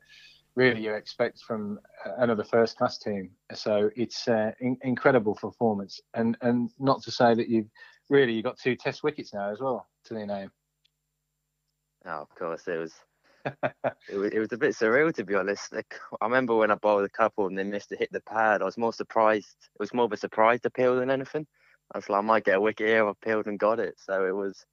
really 0.56 0.82
you 0.82 0.94
expect 0.94 1.40
from 1.42 1.80
another 2.18 2.44
first 2.44 2.78
class 2.78 2.98
team. 2.98 3.32
So 3.54 3.90
it's 3.96 4.28
uh, 4.28 4.52
in- 4.60 4.78
incredible 4.84 5.36
performance, 5.36 6.00
and 6.14 6.38
and 6.42 6.70
not 6.80 7.02
to 7.04 7.12
say 7.12 7.34
that 7.34 7.50
you've 7.50 7.70
really 8.10 8.34
you 8.34 8.44
got 8.44 8.58
two 8.58 8.76
Test 8.76 9.04
wickets 9.04 9.34
now 9.34 9.50
as 9.50 9.60
well 9.60 9.88
to 10.06 10.16
your 10.16 10.28
name. 10.28 10.52
Oh, 12.06 12.22
of 12.22 12.36
course, 12.36 12.68
it 12.68 12.78
was 12.78 12.94
it, 14.10 14.18
was, 14.18 14.32
it 14.32 14.40
was 14.40 14.52
a 14.52 14.58
bit 14.58 14.76
surreal 14.76 15.14
to 15.14 15.24
be 15.24 15.36
honest. 15.36 15.74
Like, 15.74 15.96
I 16.22 16.26
remember 16.26 16.56
when 16.56 16.72
I 16.72 16.76
bowled 16.76 17.06
a 17.06 17.10
couple 17.10 17.48
and 17.48 17.58
they 17.58 17.64
missed 17.64 17.90
to 17.90 17.98
hit 17.98 18.12
the 18.12 18.22
pad. 18.22 18.62
I 18.62 18.66
was 18.66 18.78
more 18.78 18.94
surprised. 18.94 19.56
It 19.76 19.80
was 19.80 19.94
more 19.94 20.06
of 20.06 20.12
a 20.12 20.18
surprise 20.18 20.62
to 20.62 20.70
peel 20.70 20.96
than 20.96 21.10
anything. 21.10 21.48
I 21.94 21.98
was 21.98 22.10
like, 22.10 22.20
I 22.20 22.22
might 22.22 22.46
get 22.46 22.58
a 22.58 22.62
wicket 22.62 22.88
here. 22.88 23.08
I 23.08 23.14
peeled 23.24 23.48
and 23.48 23.60
got 23.60 23.80
it. 23.80 23.96
So 23.98 24.26
it 24.26 24.36
was. 24.36 24.66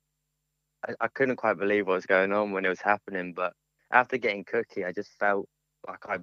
I, 0.88 0.94
I 1.00 1.08
couldn't 1.08 1.36
quite 1.36 1.58
believe 1.58 1.86
what 1.86 1.94
was 1.94 2.06
going 2.06 2.32
on 2.32 2.52
when 2.52 2.64
it 2.64 2.70
was 2.70 2.80
happening. 2.80 3.32
But 3.34 3.52
after 3.92 4.16
getting 4.16 4.44
Cookie, 4.44 4.84
I 4.84 4.92
just 4.92 5.10
felt 5.18 5.48
like 5.86 6.08
I 6.08 6.18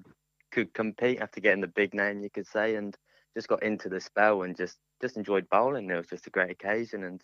could 0.52 0.74
compete 0.74 1.20
after 1.20 1.42
getting 1.42 1.62
the 1.62 1.68
big 1.68 1.94
name, 1.94 2.22
you 2.22 2.30
could 2.30 2.48
say, 2.48 2.76
and 2.76 2.96
just 3.36 3.48
got 3.48 3.64
into 3.64 3.90
the 3.90 4.00
spell 4.00 4.44
and 4.44 4.56
just 4.56 4.78
just 5.02 5.18
enjoyed 5.18 5.50
bowling. 5.50 5.90
It 5.90 5.96
was 5.98 6.08
just 6.08 6.28
a 6.28 6.32
great 6.32 6.52
occasion 6.52 7.04
and 7.04 7.22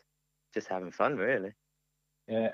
just 0.54 0.68
having 0.68 0.92
fun, 0.92 1.18
really. 1.18 1.54
Yeah, 2.28 2.50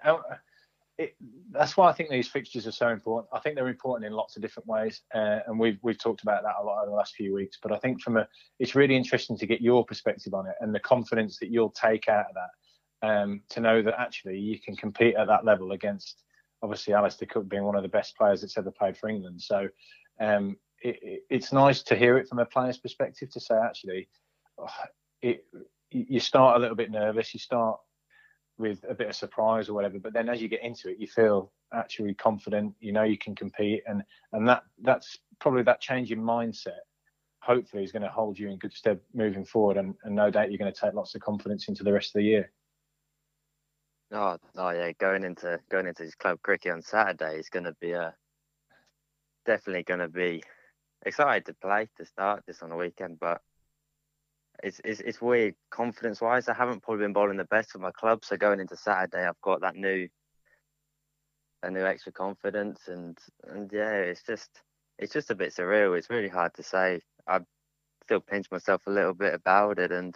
it, 1.00 1.16
that's 1.52 1.78
why 1.78 1.90
I 1.90 1.94
think 1.94 2.10
these 2.10 2.28
fixtures 2.28 2.68
are 2.68 2.74
so 2.74 2.90
important. 2.90 3.30
I 3.32 3.40
think 3.40 3.56
they're 3.56 3.70
important 3.70 4.06
in 4.06 4.14
lots 4.14 4.36
of 4.36 4.42
different 4.42 4.68
ways, 4.68 5.02
uh, 5.16 5.40
and 5.48 5.58
we've 5.58 5.80
we've 5.82 5.98
talked 5.98 6.24
about 6.24 6.44
that 6.44 6.56
a 6.62 6.64
lot 6.64 6.82
over 6.82 6.92
the 6.92 6.96
last 6.96 7.16
few 7.16 7.34
weeks. 7.34 7.58
But 7.62 7.72
I 7.72 7.78
think 7.78 8.02
from 8.02 8.18
a, 8.18 8.28
it's 8.60 8.76
really 8.76 8.98
interesting 8.98 9.38
to 9.38 9.48
get 9.48 9.62
your 9.62 9.86
perspective 9.86 10.34
on 10.34 10.46
it 10.46 10.56
and 10.60 10.76
the 10.76 10.80
confidence 10.82 11.40
that 11.40 11.52
you'll 11.52 11.72
take 11.72 12.10
out 12.10 12.26
of 12.30 12.36
that, 12.36 13.08
um, 13.08 13.42
to 13.50 13.62
know 13.62 13.82
that 13.82 13.98
actually 13.98 14.40
you 14.40 14.60
can 14.60 14.76
compete 14.76 15.16
at 15.16 15.28
that 15.28 15.46
level 15.46 15.72
against, 15.72 16.24
obviously 16.62 16.94
Alastair 16.94 17.28
Cook 17.32 17.48
being 17.48 17.64
one 17.64 17.76
of 17.76 17.84
the 17.84 17.90
best 17.90 18.18
players 18.18 18.42
that's 18.42 18.58
ever 18.58 18.72
played 18.72 18.98
for 18.98 19.10
England. 19.10 19.42
So 19.42 19.68
um, 20.20 20.58
it, 20.82 21.00
it, 21.02 21.24
it's 21.30 21.54
nice 21.54 21.84
to 21.84 21.96
hear 21.96 22.18
it 22.18 22.28
from 22.28 22.40
a 22.40 22.46
player's 22.46 22.78
perspective 22.78 23.32
to 23.32 23.40
say 23.40 23.56
actually, 23.56 24.10
oh, 24.58 24.68
it, 25.22 25.46
you 25.92 26.20
start 26.20 26.58
a 26.58 26.60
little 26.60 26.76
bit 26.76 26.92
nervous, 26.92 27.34
you 27.34 27.40
start 27.40 27.80
with 28.58 28.84
a 28.88 28.94
bit 28.94 29.08
of 29.08 29.16
surprise 29.16 29.70
or 29.70 29.74
whatever. 29.74 29.98
But 30.00 30.14
then 30.14 30.30
as 30.30 30.42
you 30.42 30.48
get 30.48 30.64
into 30.64 30.90
it, 30.90 31.00
you 31.00 31.08
feel 31.08 31.52
actually 31.74 32.14
confident. 32.14 32.76
You 32.80 32.92
know 32.92 33.04
you 33.04 33.18
can 33.18 33.36
compete, 33.36 33.84
and 33.88 34.04
and 34.34 34.48
that 34.48 34.64
that's 34.84 35.18
probably 35.40 35.64
that 35.64 35.82
change 35.82 36.12
in 36.12 36.22
mindset. 36.22 36.82
Hopefully, 37.42 37.84
is 37.84 37.92
going 37.92 38.04
to 38.04 38.10
hold 38.10 38.38
you 38.38 38.50
in 38.50 38.58
good 38.58 38.74
stead 38.74 39.00
moving 39.14 39.46
forward, 39.46 39.78
and, 39.78 39.96
and 40.04 40.16
no 40.16 40.30
doubt 40.30 40.52
you're 40.52 40.60
going 40.60 40.72
to 40.72 40.80
take 40.80 40.94
lots 40.94 41.16
of 41.16 41.22
confidence 41.22 41.70
into 41.70 41.84
the 41.84 41.94
rest 41.94 42.10
of 42.10 42.20
the 42.20 42.26
year. 42.26 42.52
Oh, 44.12 44.38
oh 44.58 44.70
yeah, 44.72 44.92
going 44.94 45.24
into 45.24 45.60
going 45.70 45.86
into 45.88 46.10
club 46.18 46.40
cricket 46.42 46.72
on 46.72 46.82
Saturday 46.82 47.38
is 47.38 47.50
going 47.50 47.66
to 47.66 47.76
be 47.80 47.92
a 47.92 48.16
definitely 49.46 49.84
going 49.84 50.00
to 50.00 50.08
be 50.08 50.44
excited 51.06 51.46
to 51.46 51.54
play 51.54 51.88
to 51.98 52.06
start 52.06 52.44
this 52.48 52.62
on 52.64 52.70
the 52.70 52.76
weekend, 52.76 53.20
but 53.20 53.42
it's 54.64 54.82
it's, 54.84 55.00
it's 55.02 55.22
weird 55.22 55.54
confidence 55.70 56.22
wise. 56.22 56.50
I 56.50 56.56
haven't 56.56 56.82
probably 56.82 57.06
been 57.06 57.14
bowling 57.14 57.38
the 57.38 57.46
best 57.46 57.72
for 57.72 57.80
my 57.80 57.92
club, 57.92 58.26
so 58.26 58.36
going 58.36 58.60
into 58.60 58.76
Saturday, 58.76 59.28
I've 59.28 59.42
got 59.42 59.62
that 59.62 59.76
new 59.76 60.08
a 61.64 61.70
new 61.70 61.86
extra 61.86 62.12
confidence, 62.12 62.88
and 62.88 63.18
and 63.48 63.72
yeah, 63.72 63.94
it's 63.94 64.24
just 64.24 64.50
it's 64.98 65.14
just 65.14 65.30
a 65.30 65.36
bit 65.36 65.54
surreal. 65.54 65.98
It's 65.98 66.10
really 66.10 66.30
hard 66.30 66.54
to 66.56 66.64
say. 66.64 67.02
I 67.28 67.42
still 68.06 68.22
pinch 68.22 68.48
myself 68.52 68.82
a 68.88 68.92
little 68.92 69.14
bit 69.14 69.34
about 69.34 69.80
it, 69.80 69.92
and 69.92 70.16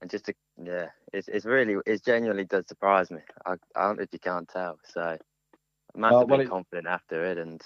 and 0.00 0.10
just 0.10 0.26
to, 0.26 0.34
yeah, 0.62 0.86
it's 1.12 1.28
it's 1.28 1.46
really 1.46 1.76
it 1.86 2.04
genuinely 2.04 2.44
does 2.44 2.66
surprise 2.68 3.10
me. 3.10 3.20
I 3.46 3.54
I 3.74 3.86
don't 3.86 3.96
know 3.96 4.02
if 4.02 4.12
you 4.12 4.18
can't 4.18 4.48
tell. 4.48 4.78
So 4.84 5.00
I'm 5.02 6.00
massively 6.00 6.26
well, 6.26 6.40
it, 6.40 6.48
confident 6.48 6.86
after 6.86 7.24
it, 7.24 7.38
and 7.38 7.62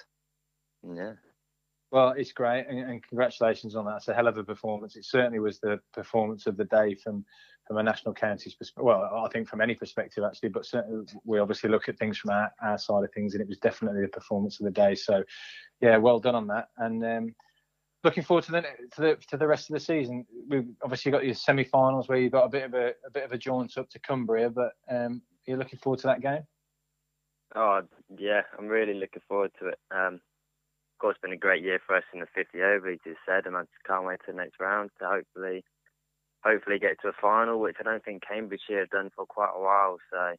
yeah. 0.87 1.13
Well, 1.91 2.11
it's 2.17 2.33
great, 2.33 2.67
and, 2.69 2.79
and, 2.81 3.03
congratulations 3.09 3.77
on 3.77 3.85
that. 3.85 3.99
It's 3.99 4.09
a 4.09 4.15
hell 4.15 4.27
of 4.27 4.37
a 4.37 4.43
performance. 4.43 4.97
It 4.97 5.05
certainly 5.05 5.39
was 5.39 5.61
the 5.61 5.79
performance 5.93 6.47
of 6.47 6.57
the 6.57 6.65
day 6.65 6.95
from 6.95 7.25
from 7.67 7.79
a 7.79 7.83
national 7.83 8.15
county's 8.15 8.55
perspective. 8.55 8.85
Well, 8.85 9.25
I 9.25 9.29
think 9.29 9.49
from 9.49 9.61
any 9.61 9.75
perspective 9.75 10.25
actually, 10.25 10.51
but 10.51 10.67
certainly 10.67 11.07
we 11.25 11.39
obviously 11.39 11.71
look 11.71 11.89
at 11.89 11.99
things 11.99 12.19
from 12.19 12.31
our, 12.31 12.51
our 12.63 12.79
side 12.79 13.05
of 13.05 13.13
things, 13.13 13.35
and 13.35 13.41
it 13.41 13.49
was 13.49 13.59
definitely 13.59 14.03
the 14.03 14.09
performance 14.09 14.61
of 14.61 14.65
the 14.65 14.71
day. 14.71 14.95
So, 14.95 15.25
yeah, 15.81 15.97
well 15.97 16.19
done 16.19 16.35
on 16.35 16.47
that. 16.49 16.69
And 16.79 17.05
um, 17.05 17.35
looking 18.05 18.23
forward 18.23 18.45
to 18.45 18.53
the 18.53 18.63
to 18.93 19.01
the 19.01 19.17
to 19.29 19.37
the 19.37 19.47
rest 19.47 19.71
of 19.71 19.75
the 19.75 19.81
season. 19.81 20.27
We've 20.49 20.69
obviously 20.83 21.11
got 21.11 21.25
your 21.25 21.35
semi-finals 21.35 22.09
where 22.09 22.19
you've 22.19 22.33
got 22.33 22.45
a 22.45 22.49
bit 22.49 22.65
of 22.65 22.75
a, 22.75 22.89
a 23.07 23.11
bit 23.13 23.25
of 23.25 23.33
a 23.33 23.39
jaunt 23.39 23.77
up 23.79 23.89
to 23.91 23.99
Cumbria, 23.99 24.51
but 24.51 24.73
um, 24.91 25.23
you're 25.47 25.59
looking 25.59 25.79
forward 25.79 26.01
to 26.01 26.07
that 26.09 26.21
game. 26.21 26.43
Oh 27.55 27.83
yeah, 28.19 28.43
I'm 28.59 28.67
really 28.67 28.95
looking 28.95 29.23
forward 29.29 29.53
to 29.61 29.69
it. 29.69 29.79
Um, 29.91 30.15
of 30.15 30.99
course, 31.01 31.15
it's 31.17 31.23
been 31.23 31.33
a 31.33 31.37
great 31.37 31.63
year 31.63 31.81
for 31.87 31.97
us 31.97 32.05
in 32.13 32.21
the 32.21 32.27
50 32.35 32.63
over, 32.63 32.89
as 32.89 32.99
you 33.05 33.13
just 33.13 33.25
said, 33.27 33.47
and 33.47 33.57
I 33.57 33.63
just 33.63 33.85
can't 33.87 34.07
wait 34.07 34.21
to 34.27 34.33
the 34.33 34.39
next 34.39 34.61
round 34.61 34.91
to 34.99 35.07
hopefully, 35.07 35.65
hopefully 36.45 36.79
get 36.79 37.01
to 37.03 37.09
a 37.09 37.13
final, 37.21 37.61
which 37.61 37.77
I 37.81 37.83
don't 37.83 38.05
think 38.05 38.23
Cambridgeshire 38.27 38.81
have 38.81 38.91
done 38.91 39.11
for 39.15 39.27
quite 39.27 39.53
a 39.57 39.61
while. 39.61 39.99
So, 40.13 40.35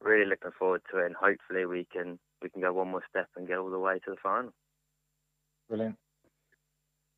really 0.00 0.24
looking 0.24 0.52
forward 0.58 0.82
to 0.90 1.00
it, 1.00 1.06
and 1.06 1.14
hopefully 1.14 1.66
we 1.66 1.86
can 1.92 2.18
we 2.42 2.48
can 2.48 2.62
go 2.62 2.72
one 2.72 2.90
more 2.90 3.02
step 3.08 3.28
and 3.36 3.46
get 3.46 3.58
all 3.58 3.70
the 3.70 3.78
way 3.78 3.98
to 3.98 4.10
the 4.10 4.16
final. 4.22 4.52
Brilliant, 5.68 5.96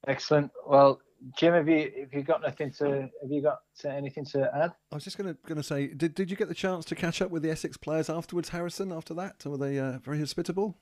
excellent. 0.07 0.51
Well, 0.67 1.01
Jim, 1.37 1.55
have 1.55 1.69
you 1.69 1.91
have 2.01 2.13
you 2.13 2.23
got 2.23 2.43
nothing 2.43 2.73
to 2.73 2.85
have 3.23 3.31
you 3.31 3.43
got 3.43 3.61
anything 3.85 4.25
to 4.27 4.51
add? 4.55 4.73
I 4.91 4.95
was 4.95 5.05
just 5.05 5.17
going 5.17 5.33
to 5.33 5.39
going 5.47 5.57
to 5.57 5.63
say, 5.63 5.89
did 5.89 6.15
did 6.15 6.31
you 6.31 6.37
get 6.37 6.49
the 6.49 6.55
chance 6.55 6.85
to 6.87 6.95
catch 6.95 7.23
up 7.23 7.31
with 7.31 7.43
the 7.43 7.51
Essex 7.51 7.77
players 7.77 8.11
afterwards, 8.11 8.49
Harrison? 8.49 8.93
After 8.93 9.15
that, 9.15 9.47
or 9.47 9.53
were 9.53 9.59
they 9.59 9.79
uh, 9.79 9.99
very 9.99 10.19
hospitable? 10.19 10.77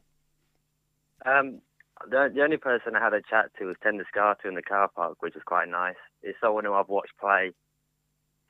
Um, 1.27 1.61
the, 2.09 2.31
the 2.35 2.43
only 2.43 2.57
person 2.57 2.97
I 2.97 3.05
had 3.05 3.13
a 3.13 3.21
chat 3.21 3.51
to 3.59 3.67
was 3.67 3.77
ten 3.83 3.99
Doeschate 3.99 4.47
in 4.47 4.55
the 4.55 4.63
car 4.63 4.89
park, 4.89 5.21
which 5.21 5.35
was 5.35 5.45
quite 5.45 5.69
nice. 5.69 6.01
It's 6.23 6.39
someone 6.41 6.65
who 6.65 6.73
I've 6.73 6.89
watched 6.89 7.19
play 7.21 7.53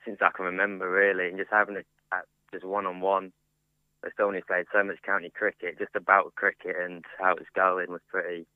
since 0.05 0.19
I 0.21 0.29
can 0.33 0.45
remember, 0.45 0.89
really, 0.89 1.27
and 1.27 1.37
just 1.37 1.51
having 1.51 1.75
a 1.75 1.83
chat 2.09 2.25
just 2.53 2.65
one 2.65 2.85
on 2.85 3.01
one. 3.01 3.33
As 4.03 4.11
someone 4.17 4.35
who's 4.35 4.43
played 4.47 4.65
so 4.73 4.83
much 4.83 5.01
county 5.05 5.29
cricket, 5.29 5.77
just 5.77 5.95
about 5.95 6.33
cricket 6.35 6.75
and 6.81 7.05
how 7.19 7.35
it's 7.35 7.49
going 7.53 7.91
was 7.91 8.01
pretty 8.09 8.47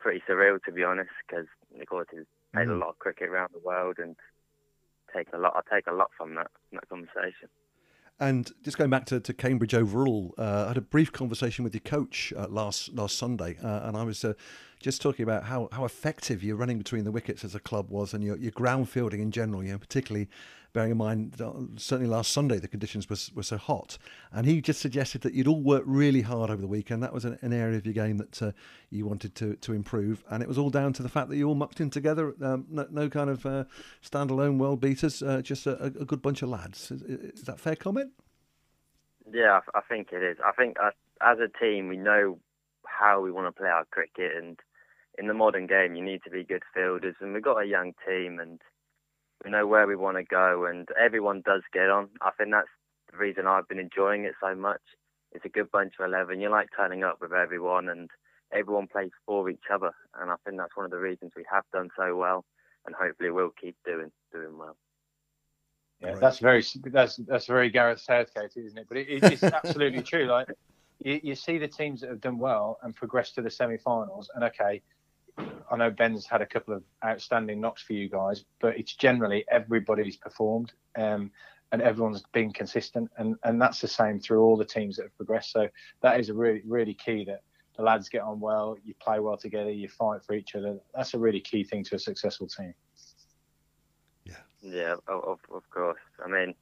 pretty 0.00 0.22
surreal, 0.28 0.62
to 0.64 0.72
be 0.72 0.84
honest, 0.84 1.10
because 1.26 1.46
he's 1.70 1.84
played 2.52 2.68
mm. 2.68 2.76
a 2.76 2.78
lot 2.78 2.90
of 2.90 2.98
cricket 2.98 3.28
around 3.28 3.50
the 3.52 3.60
world 3.60 3.96
and 3.98 4.16
take 5.14 5.28
a 5.32 5.38
lot. 5.38 5.54
I 5.56 5.74
take 5.74 5.86
a 5.86 5.92
lot 5.92 6.10
from 6.16 6.34
that 6.34 6.50
from 6.68 6.78
that 6.78 6.88
conversation. 6.88 7.48
And 8.20 8.50
just 8.64 8.76
going 8.76 8.90
back 8.90 9.06
to, 9.06 9.20
to 9.20 9.32
Cambridge 9.32 9.74
overall, 9.74 10.34
uh, 10.38 10.64
I 10.64 10.68
had 10.68 10.76
a 10.76 10.80
brief 10.80 11.12
conversation 11.12 11.62
with 11.62 11.72
your 11.72 11.82
coach 11.82 12.32
uh, 12.36 12.48
last 12.48 12.92
last 12.92 13.16
Sunday, 13.16 13.56
uh, 13.62 13.86
and 13.86 13.96
I 13.96 14.02
was 14.02 14.24
uh, 14.24 14.32
just 14.80 15.00
talking 15.00 15.22
about 15.22 15.44
how, 15.44 15.68
how 15.70 15.84
effective 15.84 16.42
your 16.42 16.56
running 16.56 16.78
between 16.78 17.04
the 17.04 17.12
wickets 17.12 17.44
as 17.44 17.54
a 17.54 17.60
club 17.60 17.90
was, 17.90 18.14
and 18.14 18.24
your, 18.24 18.36
your 18.36 18.50
ground 18.50 18.88
fielding 18.88 19.20
in 19.20 19.30
general. 19.30 19.62
You 19.62 19.72
know, 19.72 19.78
particularly 19.78 20.28
bearing 20.72 20.92
in 20.92 20.98
mind 20.98 21.34
certainly 21.76 22.08
last 22.08 22.32
Sunday 22.32 22.58
the 22.58 22.68
conditions 22.68 23.08
were, 23.08 23.16
were 23.34 23.42
so 23.42 23.56
hot. 23.56 23.98
And 24.32 24.46
he 24.46 24.60
just 24.60 24.80
suggested 24.80 25.22
that 25.22 25.34
you'd 25.34 25.48
all 25.48 25.62
work 25.62 25.82
really 25.86 26.22
hard 26.22 26.50
over 26.50 26.60
the 26.60 26.68
weekend. 26.68 27.02
That 27.02 27.12
was 27.12 27.24
an, 27.24 27.38
an 27.42 27.52
area 27.52 27.78
of 27.78 27.86
your 27.86 27.94
game 27.94 28.18
that 28.18 28.42
uh, 28.42 28.52
you 28.90 29.06
wanted 29.06 29.34
to, 29.36 29.56
to 29.56 29.72
improve. 29.72 30.22
And 30.28 30.42
it 30.42 30.48
was 30.48 30.58
all 30.58 30.70
down 30.70 30.92
to 30.94 31.02
the 31.02 31.08
fact 31.08 31.28
that 31.30 31.36
you 31.36 31.48
all 31.48 31.54
mucked 31.54 31.80
in 31.80 31.90
together. 31.90 32.34
Um, 32.42 32.66
no, 32.68 32.86
no, 32.90 33.08
kind 33.08 33.30
of 33.30 33.46
uh, 33.46 33.64
standalone 34.02 34.58
world 34.58 34.80
beaters, 34.80 35.22
uh, 35.22 35.42
just 35.42 35.66
a, 35.66 35.84
a, 35.84 35.90
good 35.90 36.22
bunch 36.22 36.42
of 36.42 36.48
lads. 36.48 36.90
Is, 36.90 37.02
is 37.02 37.42
that 37.42 37.60
fair 37.60 37.76
comment? 37.76 38.12
Yeah, 39.30 39.60
I 39.74 39.80
think 39.88 40.08
it 40.12 40.22
is. 40.22 40.38
I 40.44 40.52
think 40.52 40.76
as 41.20 41.38
a 41.38 41.48
team, 41.58 41.88
we 41.88 41.96
know 41.96 42.38
how 42.86 43.20
we 43.20 43.30
want 43.30 43.46
to 43.46 43.58
play 43.58 43.68
our 43.68 43.84
cricket 43.86 44.32
and 44.36 44.58
in 45.18 45.26
the 45.26 45.34
modern 45.34 45.66
game 45.66 45.94
you 45.94 46.02
need 46.02 46.22
to 46.24 46.30
be 46.30 46.44
good 46.44 46.62
fielders 46.74 47.16
and 47.20 47.34
we've 47.34 47.42
got 47.42 47.62
a 47.62 47.66
young 47.66 47.92
team 48.06 48.38
and 48.38 48.60
we 49.44 49.50
know 49.50 49.66
where 49.66 49.86
we 49.86 49.96
want 49.96 50.16
to 50.16 50.24
go, 50.24 50.66
and 50.66 50.88
everyone 51.00 51.42
does 51.44 51.62
get 51.72 51.90
on. 51.90 52.08
I 52.20 52.30
think 52.36 52.50
that's 52.50 52.68
the 53.10 53.18
reason 53.18 53.46
I've 53.46 53.68
been 53.68 53.78
enjoying 53.78 54.24
it 54.24 54.34
so 54.40 54.54
much. 54.54 54.80
It's 55.32 55.44
a 55.44 55.50
good 55.50 55.70
bunch 55.70 55.94
of 56.00 56.06
11. 56.06 56.40
You 56.40 56.50
like 56.50 56.68
turning 56.76 57.04
up 57.04 57.18
with 57.20 57.32
everyone, 57.32 57.88
and 57.88 58.10
everyone 58.52 58.88
plays 58.88 59.10
for 59.26 59.48
each 59.48 59.64
other. 59.72 59.92
And 60.20 60.30
I 60.30 60.34
think 60.44 60.58
that's 60.58 60.76
one 60.76 60.86
of 60.86 60.90
the 60.90 60.98
reasons 60.98 61.32
we 61.36 61.44
have 61.50 61.64
done 61.72 61.88
so 61.96 62.16
well, 62.16 62.44
and 62.86 62.94
hopefully 62.94 63.30
we'll 63.30 63.52
keep 63.60 63.76
doing 63.84 64.10
doing 64.32 64.58
well. 64.58 64.76
Yeah, 66.00 66.10
right. 66.10 66.20
that's 66.20 66.38
very 66.38 66.64
that's 66.84 67.16
that's 67.16 67.46
very 67.46 67.70
Gareth 67.70 68.00
Southgate, 68.00 68.52
isn't 68.56 68.78
it? 68.78 68.86
But 68.88 68.98
it, 68.98 69.06
it's 69.08 69.42
absolutely 69.42 70.02
true. 70.02 70.26
Like 70.26 70.48
you, 71.00 71.20
you 71.22 71.34
see 71.34 71.58
the 71.58 71.68
teams 71.68 72.00
that 72.00 72.10
have 72.10 72.20
done 72.20 72.38
well 72.38 72.78
and 72.82 72.94
progressed 72.94 73.34
to 73.36 73.42
the 73.42 73.50
semi-finals, 73.50 74.30
and 74.34 74.44
okay, 74.44 74.80
I 75.70 75.76
know 75.76 75.90
Ben's 75.90 76.26
had 76.26 76.40
a 76.40 76.46
couple 76.46 76.74
of 76.74 76.82
outstanding 77.04 77.60
knocks 77.60 77.82
for 77.82 77.92
you 77.92 78.08
guys, 78.08 78.44
but 78.60 78.78
it's 78.78 78.94
generally 78.94 79.44
everybody's 79.50 80.16
performed 80.16 80.72
um, 80.96 81.30
and 81.72 81.82
everyone's 81.82 82.22
been 82.32 82.52
consistent, 82.52 83.10
and, 83.18 83.36
and 83.44 83.60
that's 83.60 83.80
the 83.80 83.88
same 83.88 84.18
through 84.18 84.42
all 84.42 84.56
the 84.56 84.64
teams 84.64 84.96
that 84.96 85.02
have 85.02 85.16
progressed. 85.16 85.52
So 85.52 85.68
that 86.00 86.18
is 86.18 86.30
a 86.30 86.34
really 86.34 86.62
really 86.66 86.94
key 86.94 87.24
that 87.26 87.42
the 87.76 87.82
lads 87.82 88.08
get 88.08 88.22
on 88.22 88.40
well, 88.40 88.76
you 88.84 88.94
play 89.00 89.20
well 89.20 89.36
together, 89.36 89.70
you 89.70 89.88
fight 89.88 90.24
for 90.24 90.34
each 90.34 90.54
other. 90.54 90.78
That's 90.94 91.14
a 91.14 91.18
really 91.18 91.40
key 91.40 91.62
thing 91.62 91.84
to 91.84 91.94
a 91.94 91.98
successful 91.98 92.48
team. 92.48 92.74
Yeah. 94.24 94.34
Yeah, 94.60 94.96
of, 95.06 95.38
of 95.52 95.70
course. 95.70 96.00
I 96.24 96.28
mean, 96.28 96.54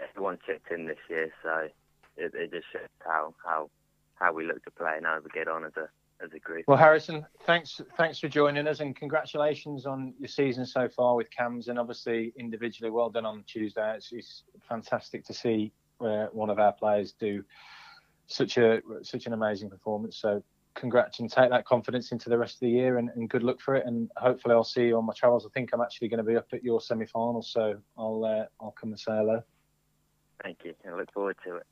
everyone 0.00 0.38
chipped 0.44 0.72
in 0.72 0.86
this 0.86 0.98
year, 1.08 1.30
so 1.42 1.68
it, 2.16 2.34
it 2.34 2.50
just 2.50 2.66
shows 2.72 2.88
how 2.98 3.34
how 3.44 3.70
how 4.14 4.32
we 4.32 4.44
look 4.44 4.64
to 4.64 4.70
play 4.70 4.94
and 4.96 5.06
how 5.06 5.20
we 5.22 5.30
get 5.30 5.48
on 5.48 5.64
as 5.64 5.76
a 5.76 5.88
as 6.22 6.32
a 6.32 6.38
group. 6.38 6.64
Well, 6.66 6.76
Harrison, 6.76 7.26
thanks 7.44 7.80
thanks 7.96 8.18
for 8.18 8.28
joining 8.28 8.66
us 8.66 8.80
and 8.80 8.94
congratulations 8.94 9.86
on 9.86 10.14
your 10.18 10.28
season 10.28 10.66
so 10.66 10.88
far 10.88 11.14
with 11.14 11.30
Cambs 11.30 11.68
and 11.68 11.78
obviously 11.78 12.32
individually 12.36 12.90
well 12.90 13.10
done 13.10 13.26
on 13.26 13.44
Tuesday. 13.46 13.94
It's, 13.96 14.12
it's 14.12 14.44
fantastic 14.68 15.24
to 15.26 15.34
see 15.34 15.72
uh, 16.00 16.26
one 16.32 16.50
of 16.50 16.58
our 16.58 16.72
players 16.72 17.12
do 17.12 17.44
such 18.26 18.58
a 18.58 18.80
such 19.02 19.26
an 19.26 19.32
amazing 19.32 19.70
performance. 19.70 20.18
So 20.18 20.42
congrats 20.74 21.20
and 21.20 21.30
take 21.30 21.50
that 21.50 21.64
confidence 21.64 22.12
into 22.12 22.28
the 22.28 22.38
rest 22.38 22.54
of 22.54 22.60
the 22.60 22.70
year 22.70 22.98
and, 22.98 23.10
and, 23.16 23.28
good 23.28 23.42
luck 23.42 23.60
for 23.60 23.74
it. 23.74 23.84
And 23.86 24.08
hopefully 24.16 24.54
I'll 24.54 24.62
see 24.62 24.86
you 24.86 24.96
on 24.96 25.04
my 25.04 25.12
travels. 25.14 25.44
I 25.44 25.50
think 25.52 25.70
I'm 25.72 25.80
actually 25.80 26.08
going 26.08 26.18
to 26.18 26.24
be 26.24 26.36
up 26.36 26.46
at 26.52 26.62
your 26.62 26.80
semi-final, 26.80 27.42
so 27.42 27.74
I'll 27.98 28.24
uh, 28.24 28.46
I'll 28.62 28.74
come 28.80 28.90
and 28.90 28.98
say 28.98 29.12
hello. 29.12 29.42
Thank 30.42 30.64
you. 30.64 30.74
I 30.86 30.96
look 30.96 31.12
forward 31.12 31.36
to 31.44 31.56
it. 31.56 31.66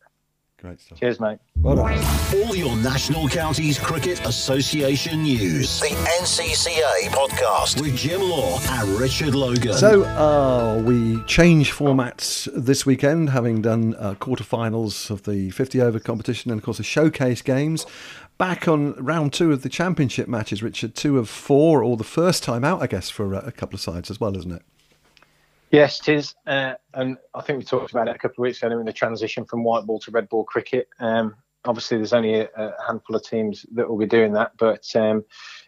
Great 0.61 0.80
stuff. 0.80 0.98
Cheers, 0.98 1.20
mate. 1.20 1.38
Well 1.61 1.78
All 1.78 2.56
your 2.56 2.74
National 2.78 3.28
Counties 3.28 3.78
Cricket 3.78 4.26
Association 4.26 5.22
news. 5.22 5.78
The 5.78 5.86
NCCA 5.86 7.11
podcast 7.11 7.80
with 7.80 7.96
Jim 7.96 8.20
Law 8.20 8.59
and 8.68 8.88
Richard 8.98 9.36
Logan. 9.36 9.74
So 9.74 10.02
uh, 10.02 10.82
we 10.82 11.22
change 11.26 11.72
formats 11.72 12.48
this 12.52 12.84
weekend, 12.84 13.30
having 13.30 13.62
done 13.62 13.94
uh, 14.00 14.14
quarterfinals 14.14 15.11
of 15.11 15.22
the 15.22 15.50
50 15.50 15.80
over 15.80 16.00
competition 16.00 16.50
and, 16.50 16.59
of 16.59 16.64
course, 16.64 16.78
the 16.78 16.82
showcase 16.82 17.40
games. 17.40 17.86
Back 18.36 18.66
on 18.66 18.94
round 18.94 19.32
two 19.32 19.52
of 19.52 19.62
the 19.62 19.68
championship 19.68 20.26
matches, 20.26 20.61
Richard. 20.61 20.96
Two 20.96 21.18
of 21.18 21.28
four, 21.28 21.84
or 21.84 21.96
the 21.96 22.02
first 22.02 22.42
time 22.42 22.64
out, 22.64 22.82
I 22.82 22.88
guess, 22.88 23.11
for 23.11 23.32
a 23.32 23.52
couple 23.52 23.76
of 23.76 23.80
sides 23.80 24.11
as 24.11 24.18
well, 24.18 24.36
isn't 24.36 24.50
it? 24.50 24.62
Yes, 25.70 26.00
it 26.00 26.14
is. 26.14 26.34
Uh, 26.46 26.74
and 26.94 27.18
I 27.34 27.42
think 27.42 27.58
we 27.58 27.64
talked 27.64 27.90
about 27.90 28.08
it 28.08 28.16
a 28.16 28.18
couple 28.18 28.42
of 28.42 28.48
weeks 28.48 28.62
ago 28.62 28.78
in 28.78 28.86
the 28.86 28.92
transition 28.92 29.44
from 29.44 29.64
white 29.64 29.84
ball 29.84 29.98
to 30.00 30.10
red 30.10 30.28
ball 30.28 30.44
cricket. 30.44 30.88
Um, 30.98 31.34
obviously, 31.64 31.98
there's 31.98 32.14
only 32.14 32.40
a, 32.40 32.48
a, 32.56 32.72
handful 32.86 33.16
of 33.16 33.22
teams 33.22 33.66
that 33.72 33.88
will 33.88 33.98
be 33.98 34.06
doing 34.06 34.32
that, 34.32 34.52
but 34.56 34.84
um, 34.94 35.24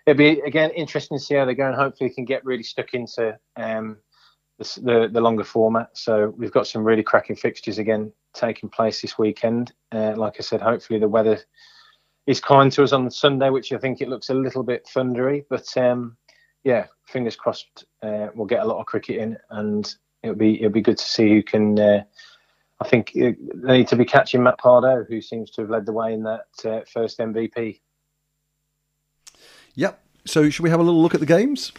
it'll 0.07 0.17
be 0.17 0.41
again 0.41 0.71
interesting 0.71 1.19
to 1.19 1.25
see 1.25 1.35
how 1.35 1.45
they 1.45 1.55
go, 1.55 1.67
and 1.67 1.77
hopefully, 1.77 2.11
can 2.11 2.25
get 2.25 2.45
really 2.45 2.63
stuck 2.63 2.95
into 2.95 3.39
um, 3.57 3.99
the, 4.59 4.81
the, 4.83 5.11
the, 5.13 5.21
longer 5.21 5.45
format. 5.45 5.91
So 5.93 6.33
we've 6.37 6.53
got 6.53 6.67
some 6.67 6.83
really 6.83 7.03
cracking 7.03 7.37
fixtures 7.37 7.79
again 7.79 8.11
taking 8.33 8.71
place 8.71 9.03
this 9.03 9.19
weekend. 9.19 9.73
Uh, 9.93 10.15
like 10.17 10.37
I 10.39 10.43
said, 10.43 10.63
hopefully 10.63 10.99
the 10.99 11.09
weather 11.09 11.41
is 12.27 12.41
kind 12.41 12.73
to 12.73 12.85
us 12.85 12.93
on 12.93 13.11
Sunday, 13.11 13.51
which 13.51 13.73
I 13.73 13.79
think 13.79 14.01
it 14.01 14.09
looks 14.09 14.31
a 14.31 14.35
little 14.35 14.63
bit 14.63 14.89
thundery, 14.95 15.45
but 15.51 15.77
um, 15.77 16.17
yeah, 16.65 16.87
fingers 17.07 17.37
crossed, 17.37 17.85
uh, 18.03 18.29
we'll 18.35 18.47
get 18.47 18.61
a 18.61 18.67
lot 18.67 18.81
of 18.81 18.87
cricket 18.87 19.17
in, 19.17 19.39
and 19.51 19.95
it'll 20.23 20.37
be 20.37 20.57
it'll 20.57 20.71
be 20.71 20.83
good 20.83 20.99
to 20.99 21.05
see 21.05 21.29
who 21.29 21.43
can. 21.43 21.79
Uh, 21.79 22.05
I 22.83 22.89
think 22.89 23.13
they 23.15 23.79
need 23.79 23.89
to 23.89 23.97
be 23.97 24.07
catching 24.07 24.43
Matt 24.43 24.59
Pardoe, 24.59 25.07
who 25.07 25.21
seems 25.21 25.51
to 25.53 25.63
have 25.63 25.71
led 25.71 25.85
the 25.85 25.93
way 25.93 26.15
in 26.15 26.23
that 26.23 26.47
uh, 26.65 26.81
first 26.91 27.19
MVP. 27.19 27.81
Yep. 29.75 30.03
So 30.25 30.49
should 30.49 30.63
we 30.63 30.71
have 30.71 30.81
a 30.81 30.83
little 30.83 31.03
look 31.03 31.15
at 31.15 31.21
the 31.21 31.27
games? 31.27 31.73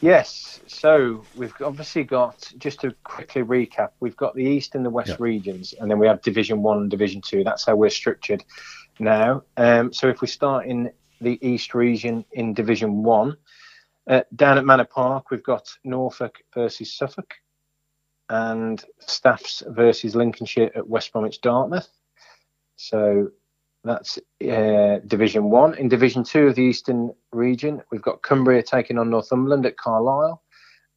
Yes. 0.00 0.60
So 0.66 1.24
we've 1.36 1.54
obviously 1.60 2.04
got 2.04 2.50
just 2.58 2.80
to 2.80 2.94
quickly 3.04 3.42
recap. 3.42 3.90
We've 4.00 4.16
got 4.16 4.34
the 4.34 4.44
East 4.44 4.74
and 4.74 4.84
the 4.84 4.90
West 4.90 5.10
yep. 5.10 5.20
regions, 5.20 5.74
and 5.74 5.90
then 5.90 5.98
we 5.98 6.06
have 6.06 6.22
Division 6.22 6.62
One 6.62 6.78
and 6.78 6.90
Division 6.90 7.20
Two. 7.20 7.44
That's 7.44 7.64
how 7.64 7.76
we're 7.76 7.90
structured 7.90 8.44
now. 8.98 9.42
Um, 9.56 9.92
so 9.92 10.08
if 10.08 10.20
we 10.20 10.28
start 10.28 10.66
in 10.66 10.90
the 11.20 11.38
East 11.46 11.74
region 11.74 12.24
in 12.32 12.54
Division 12.54 13.02
One, 13.02 13.36
uh, 14.08 14.22
down 14.34 14.58
at 14.58 14.64
Manor 14.64 14.84
Park, 14.84 15.30
we've 15.30 15.42
got 15.42 15.68
Norfolk 15.84 16.38
versus 16.54 16.94
Suffolk, 16.94 17.34
and 18.28 18.84
Staffs 19.00 19.62
versus 19.68 20.16
Lincolnshire 20.16 20.70
at 20.74 20.88
West 20.88 21.12
Bromwich 21.12 21.40
Dartmouth. 21.40 21.88
So 22.76 23.28
that's 23.84 24.18
uh, 24.18 24.98
Division 25.06 25.44
One. 25.44 25.74
In 25.74 25.88
Division 25.88 26.24
Two 26.24 26.48
of 26.48 26.56
the 26.56 26.62
Eastern 26.62 27.12
Region, 27.32 27.82
we've 27.90 28.02
got 28.02 28.22
Cumbria 28.22 28.62
taking 28.62 28.98
on 28.98 29.10
Northumberland 29.10 29.66
at 29.66 29.76
Carlisle, 29.76 30.42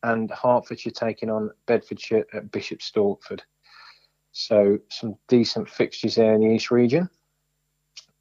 and 0.04 0.32
Hertfordshire 0.32 0.92
taking 0.92 1.30
on 1.30 1.52
Bedfordshire 1.66 2.26
at 2.34 2.52
Bishop 2.52 2.80
Stortford. 2.80 3.42
So 4.32 4.78
some 4.90 5.16
decent 5.28 5.70
fixtures 5.70 6.16
there 6.16 6.34
in 6.34 6.42
the 6.42 6.48
East 6.48 6.72
Region. 6.72 7.10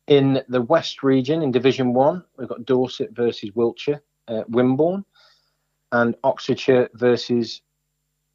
In 0.07 0.43
the 0.49 0.63
West 0.63 1.03
Region, 1.03 1.43
in 1.43 1.51
Division 1.51 1.93
One, 1.93 2.25
we've 2.37 2.49
got 2.49 2.65
Dorset 2.65 3.11
versus 3.13 3.51
Wiltshire 3.55 4.03
at 4.29 4.51
Wimborne, 4.51 5.05
and 5.93 6.15
Oxfordshire 6.23 6.89
versus 6.95 7.63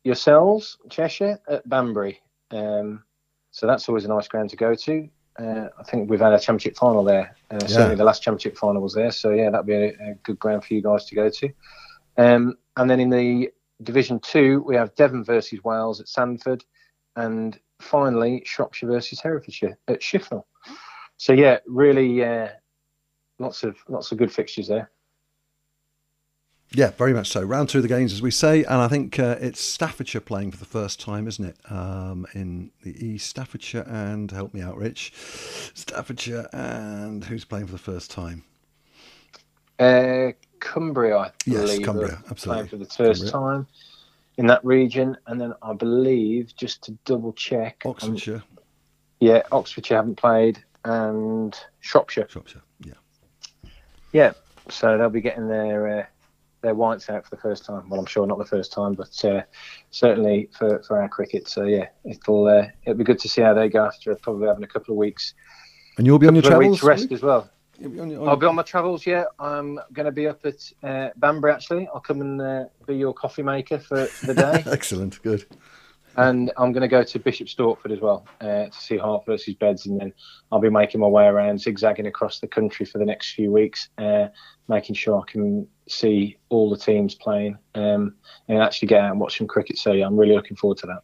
yourselves, 0.04 0.78
Cheshire 0.90 1.40
at 1.48 1.68
Banbury. 1.70 2.20
Um, 2.52 3.04
so 3.52 3.68
that's 3.68 3.88
always 3.88 4.06
a 4.06 4.10
nice 4.10 4.28
ground 4.28 4.50
to 4.50 4.56
go 4.56 4.76
to. 4.76 5.10
Uh, 5.40 5.68
I 5.80 5.84
think 5.84 6.10
we've 6.10 6.20
had 6.20 6.34
a 6.34 6.40
championship 6.40 6.76
final 6.76 7.04
there. 7.04 7.36
Uh, 7.52 7.60
yeah. 7.62 7.68
Certainly, 7.68 7.96
the 7.96 8.04
last 8.04 8.22
championship 8.22 8.58
final 8.58 8.82
was 8.82 8.94
there. 8.94 9.12
So 9.12 9.32
yeah, 9.32 9.50
that'd 9.50 9.66
be 9.66 9.74
a, 9.74 9.88
a 9.88 10.16
good 10.24 10.38
ground 10.40 10.64
for 10.64 10.74
you 10.74 10.82
guys 10.82 11.06
to 11.06 11.16
go 11.16 11.30
to. 11.30 11.50
Um, 12.18 12.58
and 12.78 12.90
then 12.90 13.00
in 13.00 13.10
the 13.10 13.50
Division 13.82 14.20
Two, 14.20 14.64
we 14.66 14.76
have 14.76 14.94
Devon 14.96 15.24
versus 15.24 15.64
Wales 15.64 16.00
at 16.00 16.08
Sandford, 16.08 16.64
and 17.16 17.60
finally 17.82 18.44
Shropshire 18.46 18.90
versus 18.90 19.20
Herefordshire 19.20 19.78
at 19.88 20.02
Shifnal. 20.02 20.44
So 21.18 21.34
yeah, 21.34 21.60
really, 21.68 22.24
uh, 22.24 22.50
lots 23.40 23.64
of 23.64 23.78
lots 23.88 24.12
of 24.12 24.18
good 24.18 24.32
fixtures 24.32 24.68
there. 24.68 24.92
Yeah, 26.76 26.90
very 26.92 27.14
much 27.14 27.30
so. 27.30 27.44
Round 27.44 27.70
through 27.70 27.84
the 27.84 27.88
games, 27.88 28.14
as 28.14 28.22
we 28.22 28.32
say, 28.32 28.64
and 28.64 28.76
I 28.76 28.88
think 28.88 29.20
uh, 29.20 29.38
it's 29.40 29.62
Staffordshire 29.62 30.22
playing 30.22 30.50
for 30.52 30.58
the 30.58 30.66
first 30.66 31.00
time, 31.00 31.28
isn't 31.28 31.46
it? 31.46 31.56
Um, 31.70 32.26
in 32.34 32.72
the 32.82 33.06
East, 33.06 33.30
Staffordshire 33.30 33.86
and 33.88 34.32
help 34.32 34.56
me 34.56 34.62
out, 34.62 34.76
Rich. 34.78 35.14
Staffordshire 35.76 36.50
and 36.52 37.24
who's 37.26 37.46
playing 37.46 37.68
for 37.68 37.74
the 37.74 37.78
first 37.78 38.10
time? 38.10 38.44
Uh, 39.78 40.32
Cumbria, 40.60 41.18
I 41.18 41.32
believe. 41.46 41.68
Yes, 41.68 41.86
Cumbria, 41.86 42.24
absolutely. 42.32 42.68
Playing 42.68 42.70
for 42.70 42.78
the 42.78 42.86
first 42.86 43.32
Cumbria. 43.32 43.32
time 43.32 43.68
in 44.38 44.48
that 44.48 44.66
region, 44.66 45.16
and 45.28 45.40
then 45.40 45.54
I 45.62 45.74
believe 45.74 46.56
just 46.56 46.84
to 46.86 46.98
double 47.06 47.34
check, 47.34 47.84
Oxfordshire. 47.86 48.38
Um, 48.38 48.44
yeah, 49.20 49.44
Oxfordshire 49.52 49.98
haven't 49.98 50.16
played, 50.16 50.64
and 50.86 51.56
Shropshire. 51.82 52.28
Shropshire, 52.30 52.64
yeah. 52.84 52.94
Yeah, 54.12 54.32
so 54.70 54.98
they'll 54.98 55.12
be 55.12 55.22
getting 55.22 55.48
their. 55.48 56.00
Uh, 56.00 56.06
their 56.64 56.74
whites 56.74 57.10
out 57.10 57.24
for 57.26 57.36
the 57.36 57.42
first 57.42 57.66
time. 57.66 57.88
Well, 57.90 58.00
I'm 58.00 58.08
sure 58.08 58.26
not 58.26 58.40
the 58.40 58.46
first 58.46 58.72
time, 58.72 58.94
but 58.94 59.24
uh, 59.24 59.44
certainly 59.92 60.50
for, 60.58 60.82
for 60.82 61.00
our 61.00 61.08
cricket. 61.08 61.48
So 61.48 61.66
yeah, 61.66 61.90
it'll 62.04 62.48
uh, 62.48 62.68
it'll 62.86 62.98
be 62.98 63.04
good 63.04 63.20
to 63.20 63.30
see 63.30 63.42
how 63.42 63.54
they 63.54 63.70
go 63.70 63.86
after 63.86 64.16
probably 64.16 64.48
having 64.48 64.64
a 64.64 64.68
couple 64.68 64.94
of 64.94 64.98
weeks. 64.98 65.36
And 65.98 66.08
you'll 66.08 66.18
be 66.18 66.28
on 66.28 66.34
your 66.34 66.42
travels. 66.42 66.82
rest 66.82 67.12
as 67.12 67.22
well. 67.22 67.50
Be 67.80 68.00
on 68.00 68.10
your, 68.10 68.22
on... 68.22 68.30
I'll 68.30 68.36
be 68.36 68.48
on 68.48 68.56
my 68.56 68.64
travels. 68.64 69.06
Yeah, 69.06 69.26
I'm 69.38 69.80
going 69.92 70.06
to 70.06 70.12
be 70.12 70.28
up 70.28 70.44
at 70.46 70.72
uh, 70.82 71.10
Banbury. 71.18 71.52
Actually, 71.52 71.88
I'll 71.94 72.00
come 72.00 72.22
and 72.22 72.42
uh, 72.42 72.66
be 72.88 72.96
your 72.96 73.14
coffee 73.14 73.44
maker 73.44 73.78
for, 73.78 74.06
for 74.08 74.34
the 74.34 74.34
day. 74.34 74.64
Excellent, 74.72 75.22
good 75.22 75.46
and 76.18 76.52
I'm 76.58 76.72
going 76.72 76.82
to 76.82 76.88
go 76.88 77.04
to 77.04 77.20
Bishop 77.20 77.48
Stortford 77.48 77.92
as 77.92 78.00
well 78.00 78.26
uh, 78.42 78.66
to 78.66 78.72
see 78.74 78.98
Herts 78.98 79.26
versus 79.26 79.56
Beds, 79.56 79.86
and 79.86 80.00
then 80.00 80.14
I'll 80.52 80.60
be 80.60 80.70
making 80.70 81.02
my 81.02 81.08
way 81.08 81.26
around, 81.26 81.60
zigzagging 81.60 82.08
across 82.08 82.40
the 82.40 82.48
country 82.48 82.86
for 82.86 82.98
the 82.98 83.06
next 83.06 83.34
few 83.34 83.52
weeks, 83.52 83.90
uh, 83.98 84.28
making 84.68 84.96
sure 84.96 85.20
I 85.20 85.32
can 85.32 85.68
see 85.88 86.38
all 86.50 86.70
the 86.70 86.78
teams 86.78 87.16
playing 87.16 87.58
um, 87.76 88.16
and 88.48 88.60
actually 88.60 88.88
get 88.88 89.02
out 89.02 89.12
and 89.12 89.20
watch 89.20 89.38
some 89.38 89.48
cricket. 89.48 89.78
So 89.78 89.92
yeah, 89.92 90.06
I'm 90.06 90.18
really 90.18 90.36
looking 90.36 90.58
forward 90.58 90.78
to 90.80 90.88
that. 90.88 91.04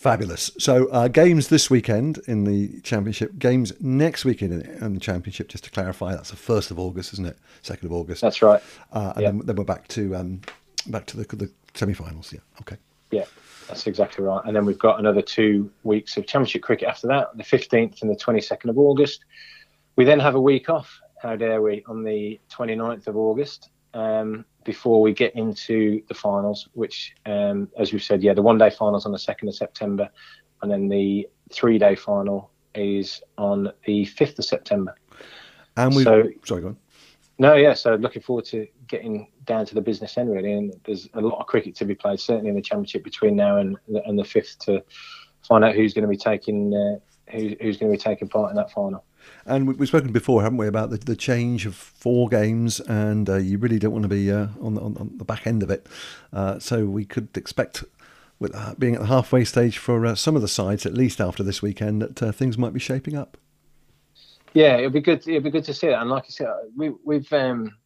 Fabulous. 0.00 0.50
So 0.58 0.86
uh, 0.86 1.08
games 1.08 1.48
this 1.48 1.68
weekend 1.68 2.20
in 2.26 2.44
the 2.44 2.80
championship, 2.80 3.38
games 3.38 3.74
next 3.80 4.24
weekend 4.24 4.62
in 4.62 4.94
the 4.94 5.00
championship. 5.00 5.48
Just 5.48 5.64
to 5.64 5.70
clarify, 5.70 6.14
that's 6.14 6.30
the 6.30 6.36
first 6.36 6.70
of 6.70 6.78
August, 6.78 7.12
isn't 7.12 7.26
it? 7.26 7.38
Second 7.60 7.84
of 7.84 7.92
August. 7.92 8.22
That's 8.22 8.40
right. 8.40 8.62
Uh, 8.92 9.12
and 9.16 9.26
then, 9.26 9.38
then, 9.44 9.56
we're 9.56 9.64
back 9.64 9.88
to 9.88 10.16
um, 10.16 10.40
back 10.86 11.04
to 11.04 11.18
the, 11.18 11.36
the 11.36 11.50
semi-finals. 11.74 12.32
Yeah. 12.32 12.40
Okay. 12.62 12.78
Yeah. 13.10 13.24
That's 13.70 13.86
exactly 13.86 14.24
right. 14.24 14.44
And 14.44 14.56
then 14.56 14.66
we've 14.66 14.78
got 14.78 14.98
another 14.98 15.22
two 15.22 15.70
weeks 15.84 16.16
of 16.16 16.26
Championship 16.26 16.62
cricket 16.62 16.88
after 16.88 17.06
that, 17.06 17.36
the 17.36 17.44
15th 17.44 18.02
and 18.02 18.10
the 18.10 18.16
22nd 18.16 18.68
of 18.68 18.76
August. 18.76 19.24
We 19.94 20.04
then 20.04 20.18
have 20.18 20.34
a 20.34 20.40
week 20.40 20.68
off, 20.68 21.00
how 21.22 21.36
dare 21.36 21.62
we, 21.62 21.84
on 21.86 22.02
the 22.02 22.40
29th 22.52 23.06
of 23.06 23.16
August 23.16 23.70
um, 23.94 24.44
before 24.64 25.00
we 25.00 25.12
get 25.12 25.36
into 25.36 26.02
the 26.08 26.14
finals, 26.14 26.68
which, 26.72 27.14
um, 27.26 27.68
as 27.78 27.92
we've 27.92 28.02
said, 28.02 28.24
yeah, 28.24 28.34
the 28.34 28.42
one 28.42 28.58
day 28.58 28.70
finals 28.70 29.06
on 29.06 29.12
the 29.12 29.18
2nd 29.18 29.46
of 29.46 29.54
September, 29.54 30.10
and 30.62 30.70
then 30.70 30.88
the 30.88 31.28
three 31.52 31.78
day 31.78 31.94
final 31.94 32.50
is 32.74 33.22
on 33.38 33.70
the 33.86 34.04
5th 34.04 34.40
of 34.40 34.44
September. 34.44 34.96
And 35.76 35.94
we 35.94 36.02
so, 36.02 36.28
sorry, 36.44 36.62
go 36.62 36.68
on. 36.68 36.76
No, 37.38 37.54
yeah, 37.54 37.74
so 37.74 37.94
looking 37.94 38.20
forward 38.20 38.46
to 38.46 38.66
getting 38.90 39.28
down 39.44 39.64
to 39.66 39.74
the 39.74 39.80
business 39.80 40.18
end 40.18 40.30
really, 40.30 40.52
and 40.52 40.74
there's 40.84 41.08
a 41.14 41.20
lot 41.20 41.40
of 41.40 41.46
cricket 41.46 41.74
to 41.76 41.84
be 41.84 41.94
played, 41.94 42.20
certainly 42.20 42.50
in 42.50 42.56
the 42.56 42.62
championship 42.62 43.04
between 43.04 43.36
now 43.36 43.56
and 43.56 43.76
and 44.04 44.18
the 44.18 44.24
fifth 44.24 44.58
to 44.60 44.82
find 45.46 45.64
out 45.64 45.74
who's 45.74 45.94
going 45.94 46.02
to 46.02 46.08
be 46.08 46.16
taking 46.16 46.74
uh, 46.74 46.98
who, 47.30 47.54
who's 47.60 47.78
going 47.78 47.90
to 47.90 47.96
be 47.96 48.02
taking 48.02 48.28
part 48.28 48.50
in 48.50 48.56
that 48.56 48.70
final. 48.70 49.04
And 49.46 49.78
we've 49.78 49.88
spoken 49.88 50.12
before, 50.12 50.42
haven't 50.42 50.58
we, 50.58 50.66
about 50.66 50.90
the, 50.90 50.98
the 50.98 51.16
change 51.16 51.66
of 51.66 51.74
four 51.74 52.28
games, 52.28 52.80
and 52.80 53.28
uh, 53.28 53.36
you 53.36 53.58
really 53.58 53.78
don't 53.78 53.92
want 53.92 54.02
to 54.02 54.08
be 54.08 54.30
uh, 54.30 54.48
on, 54.60 54.78
on, 54.78 54.96
on, 54.96 55.12
the 55.16 55.24
back 55.24 55.46
end 55.46 55.62
of 55.62 55.70
it. 55.70 55.86
Uh, 56.32 56.58
so 56.58 56.86
we 56.86 57.04
could 57.04 57.28
expect, 57.36 57.84
with 58.38 58.54
uh, 58.54 58.74
being 58.78 58.94
at 58.94 59.00
the 59.00 59.06
halfway 59.06 59.44
stage 59.44 59.78
for 59.78 60.04
uh, 60.06 60.14
some 60.14 60.36
of 60.36 60.42
the 60.42 60.48
sides, 60.48 60.86
at 60.86 60.94
least 60.94 61.20
after 61.20 61.42
this 61.42 61.62
weekend, 61.62 62.02
that 62.02 62.32
things 62.34 62.58
might 62.58 62.72
be 62.72 62.80
shaping 62.80 63.16
up. 63.16 63.36
Yeah, 64.52 64.78
it'll 64.78 64.90
be 64.90 65.00
good. 65.00 65.26
It'll 65.28 65.42
be 65.42 65.50
good 65.50 65.64
to 65.64 65.74
see 65.74 65.88
it. 65.88 65.94
And 65.94 66.10
like 66.10 66.24
I 66.24 66.30
said, 66.30 66.48
we, 66.76 66.90
we've 67.04 67.32
um, 67.32 67.76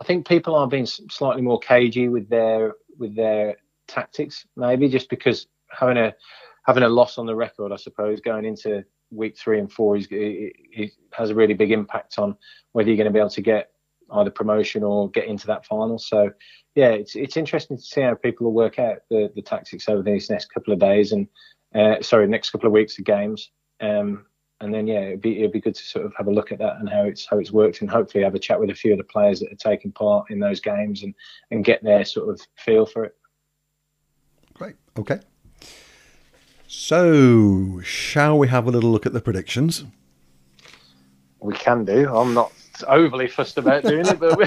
I 0.00 0.04
think 0.04 0.26
people 0.26 0.54
are 0.54 0.68
being 0.68 0.86
slightly 0.86 1.42
more 1.42 1.58
cagey 1.58 2.08
with 2.08 2.28
their 2.28 2.74
with 2.98 3.16
their 3.16 3.56
tactics, 3.86 4.46
maybe 4.56 4.88
just 4.88 5.08
because 5.08 5.46
having 5.70 5.96
a 5.96 6.14
having 6.66 6.82
a 6.82 6.88
loss 6.88 7.18
on 7.18 7.26
the 7.26 7.34
record, 7.34 7.72
I 7.72 7.76
suppose, 7.76 8.20
going 8.20 8.44
into 8.44 8.84
week 9.10 9.38
three 9.38 9.58
and 9.58 9.72
four, 9.72 9.96
is, 9.96 10.06
it, 10.10 10.52
it 10.70 10.92
has 11.12 11.30
a 11.30 11.34
really 11.34 11.54
big 11.54 11.72
impact 11.72 12.18
on 12.18 12.36
whether 12.72 12.88
you're 12.88 12.96
going 12.96 13.06
to 13.06 13.12
be 13.12 13.18
able 13.18 13.30
to 13.30 13.40
get 13.40 13.70
either 14.12 14.30
promotion 14.30 14.82
or 14.82 15.10
get 15.10 15.26
into 15.26 15.46
that 15.46 15.66
final. 15.66 15.98
So, 15.98 16.30
yeah, 16.74 16.90
it's 16.90 17.16
it's 17.16 17.36
interesting 17.36 17.76
to 17.76 17.82
see 17.82 18.02
how 18.02 18.14
people 18.14 18.46
will 18.46 18.54
work 18.54 18.78
out 18.78 18.98
the, 19.10 19.32
the 19.34 19.42
tactics 19.42 19.88
over 19.88 20.02
these 20.02 20.30
next 20.30 20.52
couple 20.52 20.72
of 20.72 20.78
days 20.78 21.12
and 21.12 21.26
uh, 21.74 22.00
sorry, 22.02 22.26
next 22.26 22.50
couple 22.50 22.66
of 22.66 22.72
weeks 22.72 22.98
of 22.98 23.04
games. 23.04 23.50
Um, 23.80 24.26
and 24.60 24.74
then 24.74 24.86
yeah, 24.86 25.00
it'd 25.00 25.20
be 25.20 25.38
it'd 25.38 25.52
be 25.52 25.60
good 25.60 25.74
to 25.74 25.84
sort 25.84 26.04
of 26.04 26.12
have 26.16 26.26
a 26.26 26.32
look 26.32 26.50
at 26.50 26.58
that 26.58 26.76
and 26.78 26.88
how 26.88 27.04
it's 27.04 27.26
how 27.26 27.38
it's 27.38 27.52
worked, 27.52 27.80
and 27.80 27.90
hopefully 27.90 28.24
have 28.24 28.34
a 28.34 28.38
chat 28.38 28.58
with 28.58 28.70
a 28.70 28.74
few 28.74 28.92
of 28.92 28.98
the 28.98 29.04
players 29.04 29.40
that 29.40 29.52
are 29.52 29.56
taking 29.56 29.92
part 29.92 30.30
in 30.30 30.40
those 30.40 30.60
games 30.60 31.02
and 31.02 31.14
and 31.50 31.64
get 31.64 31.82
their 31.84 32.04
sort 32.04 32.28
of 32.28 32.40
feel 32.56 32.84
for 32.84 33.04
it. 33.04 33.16
Great. 34.54 34.74
Okay. 34.98 35.20
So, 36.66 37.80
shall 37.82 38.38
we 38.38 38.48
have 38.48 38.66
a 38.66 38.70
little 38.70 38.90
look 38.90 39.06
at 39.06 39.12
the 39.12 39.20
predictions? 39.20 39.84
We 41.40 41.54
can 41.54 41.84
do. 41.84 42.14
I'm 42.14 42.34
not 42.34 42.52
overly 42.86 43.28
fussed 43.28 43.58
about 43.58 43.84
doing 43.84 44.04
it, 44.06 44.18
but. 44.18 44.38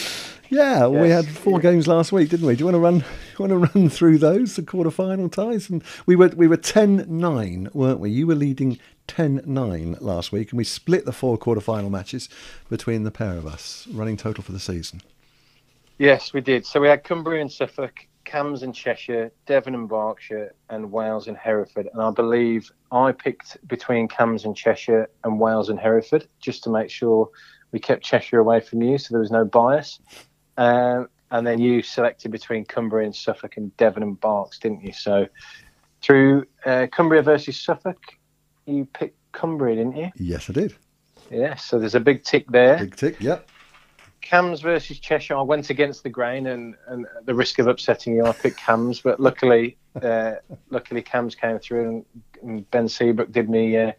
Yeah, 0.50 0.88
yes. 0.88 1.02
we 1.02 1.08
had 1.10 1.26
four 1.28 1.60
games 1.60 1.86
last 1.86 2.10
week, 2.10 2.28
didn't 2.28 2.46
we? 2.46 2.56
Do 2.56 2.60
you 2.60 2.64
want 2.66 2.74
to 2.74 2.80
run? 2.80 2.96
You 2.96 3.46
want 3.46 3.50
to 3.52 3.78
run 3.78 3.88
through 3.88 4.18
those 4.18 4.56
the 4.56 4.62
quarter-final 4.62 5.28
ties? 5.28 5.70
And 5.70 5.82
we 6.06 6.16
were 6.16 6.28
we 6.28 6.48
were 6.48 6.56
10-9, 6.56 7.74
weren't 7.74 8.00
we? 8.00 8.10
You 8.10 8.26
were 8.26 8.34
leading 8.34 8.78
10-9 9.08 10.00
last 10.00 10.32
week, 10.32 10.50
and 10.50 10.58
we 10.58 10.64
split 10.64 11.06
the 11.06 11.12
four 11.12 11.38
quarter-final 11.38 11.88
matches 11.88 12.28
between 12.68 13.04
the 13.04 13.10
pair 13.10 13.36
of 13.36 13.46
us, 13.46 13.86
running 13.92 14.16
total 14.16 14.42
for 14.42 14.52
the 14.52 14.60
season. 14.60 15.00
Yes, 15.98 16.32
we 16.32 16.40
did. 16.40 16.66
So 16.66 16.80
we 16.80 16.88
had 16.88 17.04
Cumbria 17.04 17.40
and 17.40 17.52
Suffolk, 17.52 18.06
Cambs 18.24 18.62
and 18.62 18.74
Cheshire, 18.74 19.30
Devon 19.46 19.74
and 19.74 19.88
Berkshire, 19.88 20.54
and 20.68 20.90
Wales 20.90 21.28
and 21.28 21.36
Hereford. 21.36 21.88
And 21.92 22.02
I 22.02 22.10
believe 22.10 22.72
I 22.90 23.12
picked 23.12 23.56
between 23.68 24.08
Cambs 24.08 24.44
and 24.44 24.56
Cheshire 24.56 25.08
and 25.24 25.38
Wales 25.38 25.68
and 25.68 25.78
Hereford 25.78 26.26
just 26.40 26.64
to 26.64 26.70
make 26.70 26.90
sure 26.90 27.28
we 27.72 27.78
kept 27.78 28.02
Cheshire 28.02 28.38
away 28.38 28.60
from 28.60 28.82
you, 28.82 28.98
so 28.98 29.08
there 29.12 29.20
was 29.20 29.30
no 29.30 29.44
bias. 29.44 30.00
Um, 30.60 31.08
and 31.30 31.46
then 31.46 31.58
you 31.58 31.82
selected 31.82 32.30
between 32.30 32.66
Cumbria 32.66 33.06
and 33.06 33.16
Suffolk 33.16 33.56
and 33.56 33.74
Devon 33.78 34.02
and 34.02 34.20
Berks, 34.20 34.58
didn't 34.58 34.84
you? 34.84 34.92
So 34.92 35.26
through 36.02 36.44
uh, 36.66 36.86
Cumbria 36.92 37.22
versus 37.22 37.58
Suffolk, 37.58 37.98
you 38.66 38.84
picked 38.84 39.16
Cumbria, 39.32 39.76
didn't 39.76 39.96
you? 39.96 40.10
Yes, 40.16 40.50
I 40.50 40.52
did. 40.52 40.74
Yeah, 41.30 41.54
so 41.54 41.78
there's 41.78 41.94
a 41.94 42.00
big 42.00 42.24
tick 42.24 42.46
there. 42.50 42.76
Big 42.78 42.94
tick, 42.94 43.20
yep. 43.20 43.48
Cambs 44.20 44.60
versus 44.60 44.98
Cheshire. 44.98 45.36
I 45.36 45.42
went 45.42 45.70
against 45.70 46.02
the 46.02 46.10
grain, 46.10 46.48
and, 46.48 46.74
and 46.88 47.06
at 47.16 47.24
the 47.24 47.34
risk 47.34 47.58
of 47.58 47.66
upsetting 47.66 48.14
you, 48.16 48.26
I 48.26 48.32
picked 48.32 48.58
Cambs. 48.58 49.00
But 49.00 49.18
luckily, 49.18 49.78
uh, 50.02 50.34
luckily 50.70 51.00
Cambs 51.00 51.34
came 51.34 51.58
through, 51.58 51.88
and, 51.88 52.04
and 52.42 52.70
Ben 52.70 52.86
Seabrook 52.86 53.32
did 53.32 53.48
me 53.48 53.78
uh, 53.78 53.92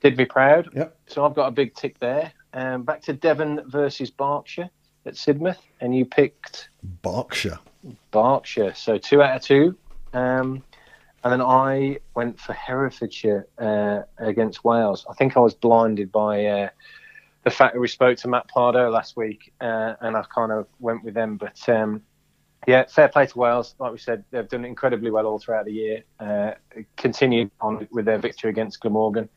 did 0.00 0.16
me 0.16 0.26
proud. 0.26 0.68
Yep. 0.74 0.96
So 1.08 1.24
I've 1.24 1.34
got 1.34 1.48
a 1.48 1.50
big 1.50 1.74
tick 1.74 1.98
there. 1.98 2.30
Um, 2.52 2.84
back 2.84 3.02
to 3.02 3.12
Devon 3.14 3.62
versus 3.66 4.10
Berkshire 4.10 4.70
at 5.06 5.14
Sidmouth, 5.14 5.58
and 5.80 5.94
you 5.94 6.04
picked 6.04 6.68
Berkshire. 7.02 7.58
Berkshire. 8.10 8.74
So 8.74 8.98
two 8.98 9.22
out 9.22 9.36
of 9.36 9.42
two. 9.42 9.76
Um, 10.12 10.62
and 11.24 11.32
then 11.32 11.42
I 11.42 11.98
went 12.14 12.38
for 12.38 12.52
Herefordshire 12.52 13.46
uh, 13.58 14.02
against 14.18 14.62
Wales. 14.62 15.06
I 15.08 15.14
think 15.14 15.36
I 15.36 15.40
was 15.40 15.54
blinded 15.54 16.12
by 16.12 16.44
uh, 16.44 16.68
the 17.44 17.50
fact 17.50 17.74
that 17.74 17.80
we 17.80 17.88
spoke 17.88 18.18
to 18.18 18.28
Matt 18.28 18.48
Pardoe 18.54 18.92
last 18.92 19.16
week, 19.16 19.52
uh, 19.60 19.94
and 20.00 20.16
I 20.16 20.24
kind 20.34 20.52
of 20.52 20.66
went 20.80 21.02
with 21.02 21.14
them. 21.14 21.38
But 21.38 21.66
um, 21.68 22.02
yeah, 22.66 22.84
fair 22.88 23.08
play 23.08 23.26
to 23.26 23.38
Wales. 23.38 23.74
Like 23.78 23.92
we 23.92 23.98
said, 23.98 24.24
they've 24.30 24.48
done 24.48 24.66
incredibly 24.66 25.10
well 25.10 25.26
all 25.26 25.38
throughout 25.38 25.64
the 25.64 25.72
year. 25.72 26.04
Uh, 26.20 26.52
continued 26.96 27.50
on 27.60 27.88
with 27.90 28.04
their 28.04 28.18
victory 28.18 28.50
against 28.50 28.80
Glamorgan. 28.80 29.28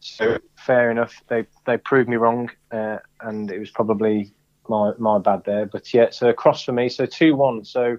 So 0.00 0.38
fair 0.56 0.90
enough. 0.90 1.22
They 1.28 1.46
they 1.66 1.76
proved 1.76 2.08
me 2.08 2.16
wrong, 2.16 2.50
uh, 2.70 2.98
and 3.20 3.50
it 3.50 3.58
was 3.58 3.70
probably 3.70 4.32
my 4.68 4.92
my 4.98 5.18
bad 5.18 5.44
there. 5.44 5.66
But 5.66 5.92
yeah, 5.92 6.10
so 6.10 6.28
across 6.28 6.64
for 6.64 6.72
me. 6.72 6.88
So 6.88 7.06
two 7.06 7.34
one. 7.34 7.64
So 7.64 7.98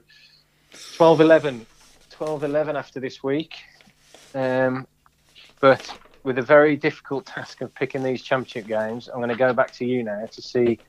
12-11 0.73 1.65
12 2.09 2.43
11 2.43 2.75
after 2.75 2.99
this 2.99 3.23
week. 3.23 3.55
Um, 4.33 4.87
but 5.59 5.97
with 6.23 6.37
a 6.37 6.41
very 6.41 6.75
difficult 6.75 7.25
task 7.35 7.61
of 7.61 7.73
picking 7.73 8.03
these 8.03 8.21
championship 8.21 8.67
games, 8.67 9.09
I'm 9.09 9.19
going 9.19 9.29
to 9.29 9.35
go 9.35 9.53
back 9.53 9.71
to 9.73 9.85
you 9.85 10.03
now 10.03 10.25
to 10.25 10.41
see 10.41 10.79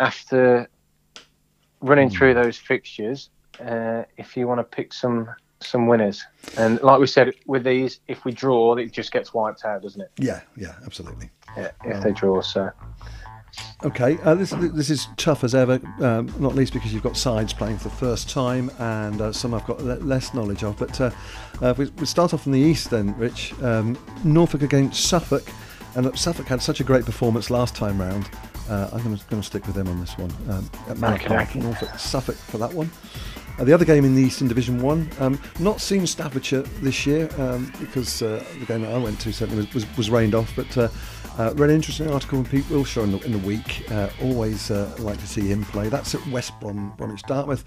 after 0.00 0.68
running 1.80 2.10
through 2.10 2.34
those 2.34 2.56
fixtures 2.56 3.30
uh, 3.60 4.02
if 4.16 4.36
you 4.36 4.48
want 4.48 4.58
to 4.58 4.64
pick 4.64 4.92
some 4.92 5.28
some 5.60 5.86
winners. 5.86 6.24
And 6.58 6.80
like 6.82 7.00
we 7.00 7.06
said, 7.06 7.32
with 7.46 7.64
these, 7.64 8.00
if 8.06 8.24
we 8.24 8.32
draw, 8.32 8.74
it 8.74 8.92
just 8.92 9.12
gets 9.12 9.32
wiped 9.32 9.64
out, 9.64 9.82
doesn't 9.82 10.00
it? 10.00 10.10
Yeah, 10.18 10.40
yeah, 10.56 10.74
absolutely. 10.84 11.30
Yeah, 11.56 11.70
if 11.84 11.96
um, 11.96 12.02
they 12.02 12.12
draw, 12.12 12.42
so. 12.42 12.70
Okay, 13.84 14.18
uh, 14.22 14.34
this 14.34 14.50
this 14.50 14.88
is 14.88 15.08
tough 15.16 15.44
as 15.44 15.54
ever, 15.54 15.78
um, 16.00 16.32
not 16.38 16.54
least 16.54 16.72
because 16.72 16.92
you've 16.94 17.02
got 17.02 17.16
sides 17.16 17.52
playing 17.52 17.76
for 17.76 17.90
the 17.90 17.96
first 17.96 18.30
time 18.30 18.70
and 18.78 19.20
uh, 19.20 19.32
some 19.32 19.52
I've 19.52 19.66
got 19.66 19.82
le- 19.82 19.96
less 19.96 20.32
knowledge 20.32 20.64
of. 20.64 20.78
But 20.78 20.98
uh, 21.00 21.10
uh 21.60 21.74
we, 21.76 21.86
we, 21.90 22.06
start 22.06 22.32
off 22.32 22.46
in 22.46 22.52
the 22.52 22.60
east 22.60 22.90
then, 22.90 23.16
Rich. 23.18 23.52
Um, 23.62 23.98
Norfolk 24.24 24.62
against 24.62 25.04
Suffolk, 25.04 25.46
and 25.96 26.18
Suffolk 26.18 26.46
had 26.46 26.62
such 26.62 26.80
a 26.80 26.84
great 26.84 27.04
performance 27.04 27.50
last 27.50 27.76
time 27.76 28.00
round. 28.00 28.28
Uh, 28.70 28.88
I'm 28.92 29.02
going 29.02 29.18
to 29.18 29.42
stick 29.42 29.66
with 29.66 29.74
them 29.74 29.88
on 29.88 30.00
this 30.00 30.16
one. 30.16 30.32
Um, 30.48 30.70
at 30.88 30.96
Manor 30.98 31.16
okay. 31.16 31.58
Norfolk, 31.58 31.98
Suffolk 31.98 32.36
for 32.36 32.56
that 32.58 32.72
one. 32.72 32.90
Uh, 33.58 33.64
the 33.64 33.72
other 33.72 33.84
game 33.84 34.04
in 34.04 34.14
the 34.14 34.22
Eastern 34.22 34.48
Division 34.48 34.80
One, 34.80 35.08
um, 35.20 35.38
not 35.60 35.80
seen 35.80 36.06
Staffordshire 36.06 36.62
this 36.80 37.06
year 37.06 37.28
um, 37.38 37.70
because 37.78 38.20
the 38.20 38.44
game 38.66 38.82
that 38.82 38.92
I 38.92 38.98
went 38.98 39.20
to 39.20 39.32
certainly 39.32 39.66
was, 39.66 39.74
was, 39.74 39.96
was 39.96 40.10
rained 40.10 40.34
off, 40.34 40.56
but 40.56 40.76
uh, 40.78 40.88
read 41.38 41.70
an 41.70 41.70
interesting 41.70 42.10
article 42.10 42.42
from 42.42 42.50
Pete 42.50 42.68
Wilshire 42.70 43.02
in 43.02 43.12
the, 43.12 43.18
in 43.20 43.32
the 43.32 43.38
week. 43.38 43.90
Uh, 43.90 44.08
always 44.22 44.70
uh, 44.70 44.94
like 44.98 45.18
to 45.18 45.26
see 45.26 45.48
him 45.48 45.64
play. 45.64 45.88
That's 45.88 46.14
at 46.14 46.26
West 46.28 46.58
Brom, 46.60 46.94
Bromwich 46.96 47.22
Dartmouth. 47.22 47.64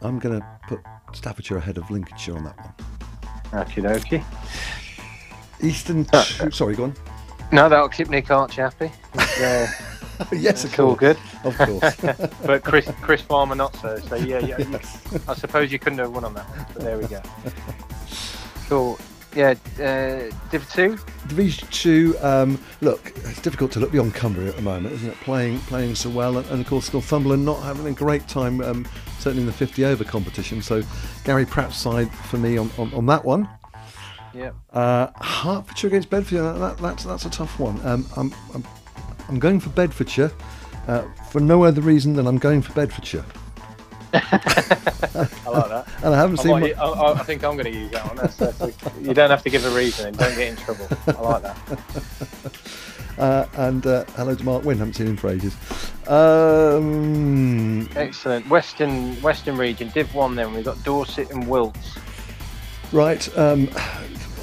I'm 0.00 0.18
going 0.18 0.40
to 0.40 0.46
put 0.68 0.80
Staffordshire 1.12 1.56
ahead 1.56 1.78
of 1.78 1.90
Lincolnshire 1.90 2.36
on 2.36 2.44
that 2.44 2.56
one. 2.56 3.64
Okie 3.64 3.82
dokie. 3.82 4.24
Eastern. 5.62 6.06
Uh, 6.12 6.50
sorry, 6.50 6.76
go 6.76 6.84
on. 6.84 6.94
No, 7.50 7.68
that'll 7.68 7.88
keep 7.88 8.08
Nick 8.08 8.30
Archie 8.30 8.60
happy. 8.60 8.92
Uh, 9.14 9.66
yes, 10.32 10.64
it's 10.64 10.78
all 10.78 10.94
good. 10.94 11.16
Of 11.44 11.56
course. 11.56 11.96
but 12.46 12.62
Chris 12.62 12.90
Chris 13.00 13.22
Farmer 13.22 13.54
not 13.54 13.74
so. 13.76 13.98
So 13.98 14.16
yeah, 14.16 14.38
yeah. 14.40 14.58
Yes. 14.70 15.02
I 15.26 15.34
suppose 15.34 15.72
you 15.72 15.78
couldn't 15.78 15.98
have 15.98 16.12
won 16.12 16.24
on 16.24 16.34
that 16.34 16.48
one. 16.50 16.66
But 16.74 16.82
there 16.82 16.98
we 16.98 17.06
go. 17.06 17.22
Cool 18.68 18.98
yeah, 19.38 19.54
uh, 19.78 20.34
Div 20.50 20.68
Two. 20.68 20.98
Division 21.28 21.68
Two. 21.70 22.16
Um, 22.20 22.58
look, 22.80 23.12
it's 23.14 23.40
difficult 23.40 23.70
to 23.72 23.78
look 23.78 23.92
beyond 23.92 24.12
Cumbria 24.12 24.48
at 24.48 24.56
the 24.56 24.62
moment, 24.62 24.94
isn't 24.94 25.10
it? 25.10 25.20
Playing 25.20 25.60
playing 25.60 25.94
so 25.94 26.10
well, 26.10 26.38
and, 26.38 26.46
and 26.50 26.60
of 26.60 26.66
course 26.66 26.92
Northumberland 26.92 27.44
not 27.44 27.62
having 27.62 27.86
a 27.86 27.92
great 27.92 28.26
time, 28.26 28.60
um, 28.62 28.84
certainly 29.20 29.42
in 29.42 29.46
the 29.46 29.52
50 29.52 29.84
over 29.84 30.02
competition. 30.02 30.60
So 30.60 30.82
Gary 31.22 31.46
Pratt's 31.46 31.76
side 31.76 32.12
for 32.12 32.36
me 32.36 32.58
on, 32.58 32.68
on, 32.78 32.92
on 32.92 33.06
that 33.06 33.24
one. 33.24 33.48
Yeah. 34.34 34.50
Uh, 34.72 35.06
Hertfordshire 35.20 35.86
against 35.86 36.10
Bedfordshire. 36.10 36.42
That, 36.42 36.78
that's 36.78 37.04
that's 37.04 37.24
a 37.24 37.30
tough 37.30 37.60
one. 37.60 37.80
Um, 37.86 38.06
I'm, 38.16 38.34
I'm 38.52 38.64
I'm 39.28 39.38
going 39.38 39.60
for 39.60 39.70
Bedfordshire 39.70 40.32
uh, 40.88 41.04
for 41.30 41.38
no 41.38 41.62
other 41.62 41.80
reason 41.80 42.14
than 42.14 42.26
I'm 42.26 42.38
going 42.38 42.60
for 42.60 42.72
Bedfordshire. 42.72 43.24
I 44.14 45.48
like 45.50 45.68
that. 45.68 45.88
And 46.02 46.14
I 46.14 46.18
haven't 46.18 46.40
I 46.40 46.42
seen. 46.42 46.60
Might, 46.60 46.78
I, 46.78 47.12
I, 47.12 47.22
think 47.24 47.44
I'm 47.44 47.56
going 47.56 47.72
to 47.72 47.78
use 47.78 47.90
that 47.92 48.06
one. 48.06 48.16
That's, 48.16 48.36
that's 48.36 48.60
a, 48.60 48.72
you 49.00 49.14
don't 49.14 49.30
have 49.30 49.42
to 49.42 49.50
give 49.50 49.64
a 49.64 49.70
reason. 49.70 50.14
Don't 50.14 50.36
get 50.36 50.48
in 50.48 50.56
trouble. 50.56 50.88
I 51.06 51.20
like 51.20 51.42
that. 51.42 52.60
Uh, 53.18 53.48
and 53.54 53.84
uh, 53.84 54.04
hello 54.14 54.32
to 54.32 54.44
Mark 54.44 54.64
Wynn. 54.64 54.78
Haven't 54.78 54.94
seen 54.94 55.08
him 55.08 55.16
for 55.16 55.28
ages. 55.28 55.56
Um, 56.06 57.88
Excellent. 57.96 58.48
Western 58.48 59.20
Western 59.20 59.56
region, 59.56 59.88
Div 59.88 60.14
One. 60.14 60.36
Then 60.36 60.54
we've 60.54 60.64
got 60.64 60.82
Dorset 60.84 61.28
and 61.32 61.48
Wilts. 61.48 61.98
Right. 62.92 63.36
Um, 63.36 63.68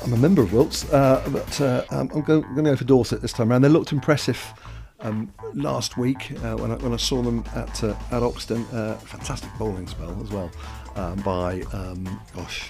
I'm 0.03 0.13
a 0.13 0.17
member 0.17 0.41
of 0.41 0.53
Wilts, 0.53 0.91
uh, 0.91 1.25
but 1.31 1.61
uh, 1.61 1.85
I'm 1.89 2.07
going, 2.07 2.41
going, 2.41 2.55
to 2.55 2.63
go 2.63 2.75
for 2.75 2.83
Dorset 2.83 3.21
this 3.21 3.33
time 3.33 3.49
around. 3.49 3.61
They 3.61 3.69
looked 3.69 3.91
impressive 3.91 4.53
um, 5.01 5.31
last 5.53 5.97
week 5.97 6.31
uh, 6.43 6.55
when, 6.55 6.71
I, 6.71 6.75
when 6.75 6.93
I 6.93 6.97
saw 6.97 7.21
them 7.21 7.43
at 7.55 7.83
uh, 7.83 7.95
at 8.11 8.23
Oxton. 8.23 8.65
Uh, 8.73 8.95
fantastic 8.95 9.49
bowling 9.57 9.87
spell 9.87 10.19
as 10.21 10.29
well 10.31 10.51
um, 10.95 11.19
by 11.21 11.61
um, 11.73 12.19
gosh, 12.35 12.69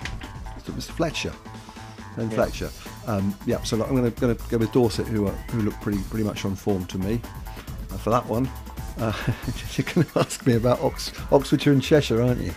Mr. 0.65 0.91
Fletcher. 0.91 1.34
And 2.17 2.32
yeah. 2.32 2.36
Fletcher, 2.36 2.69
um, 3.07 3.36
yeah. 3.45 3.61
So 3.63 3.84
I'm 3.84 3.95
going 3.95 4.09
to 4.09 4.36
go 4.49 4.57
with 4.57 4.71
Dorset, 4.71 5.07
who 5.07 5.28
who 5.28 5.61
look 5.61 5.73
pretty 5.82 5.99
pretty 6.09 6.23
much 6.23 6.45
on 6.45 6.55
form 6.55 6.86
to 6.86 6.97
me 6.97 7.19
uh, 7.91 7.97
for 7.97 8.09
that 8.09 8.26
one. 8.26 8.49
Uh, 8.97 9.11
you're 9.76 9.86
going 9.93 10.07
to 10.07 10.19
ask 10.19 10.45
me 10.45 10.55
about 10.55 10.80
Ox- 10.82 11.11
Oxfordshire 11.32 11.73
and 11.73 11.84
Cheshire, 11.84 12.21
aren't 12.21 12.41
you? 12.41 12.53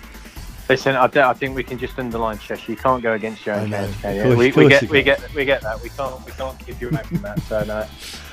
Listen, 0.69 0.95
I, 0.97 1.05
I, 1.05 1.33
think 1.33 1.57
we 1.57 1.65
can 1.65 1.79
just 1.79 1.99
underline 1.99 2.39
Cheshire. 2.39 2.73
You 2.73 2.77
can't 2.77 3.03
go 3.03 3.15
against 3.15 3.47
your 3.47 3.55
own 3.55 3.71
games, 3.71 3.97
can 4.03 4.17
you? 4.17 4.37
we, 4.37 4.53
we, 4.53 4.69
get, 4.69 4.91
we 4.91 5.03
get, 5.03 5.35
we 5.35 5.45
get 5.47 5.63
that. 5.63 5.83
We 5.83 5.89
can't, 5.89 6.25
we 6.27 6.33
can't 6.33 6.59
keep 6.59 6.79
you 6.81 6.91
away 6.91 7.03
from 7.05 7.23
that. 7.23 7.41
So 7.41 7.65
no, 7.65 7.87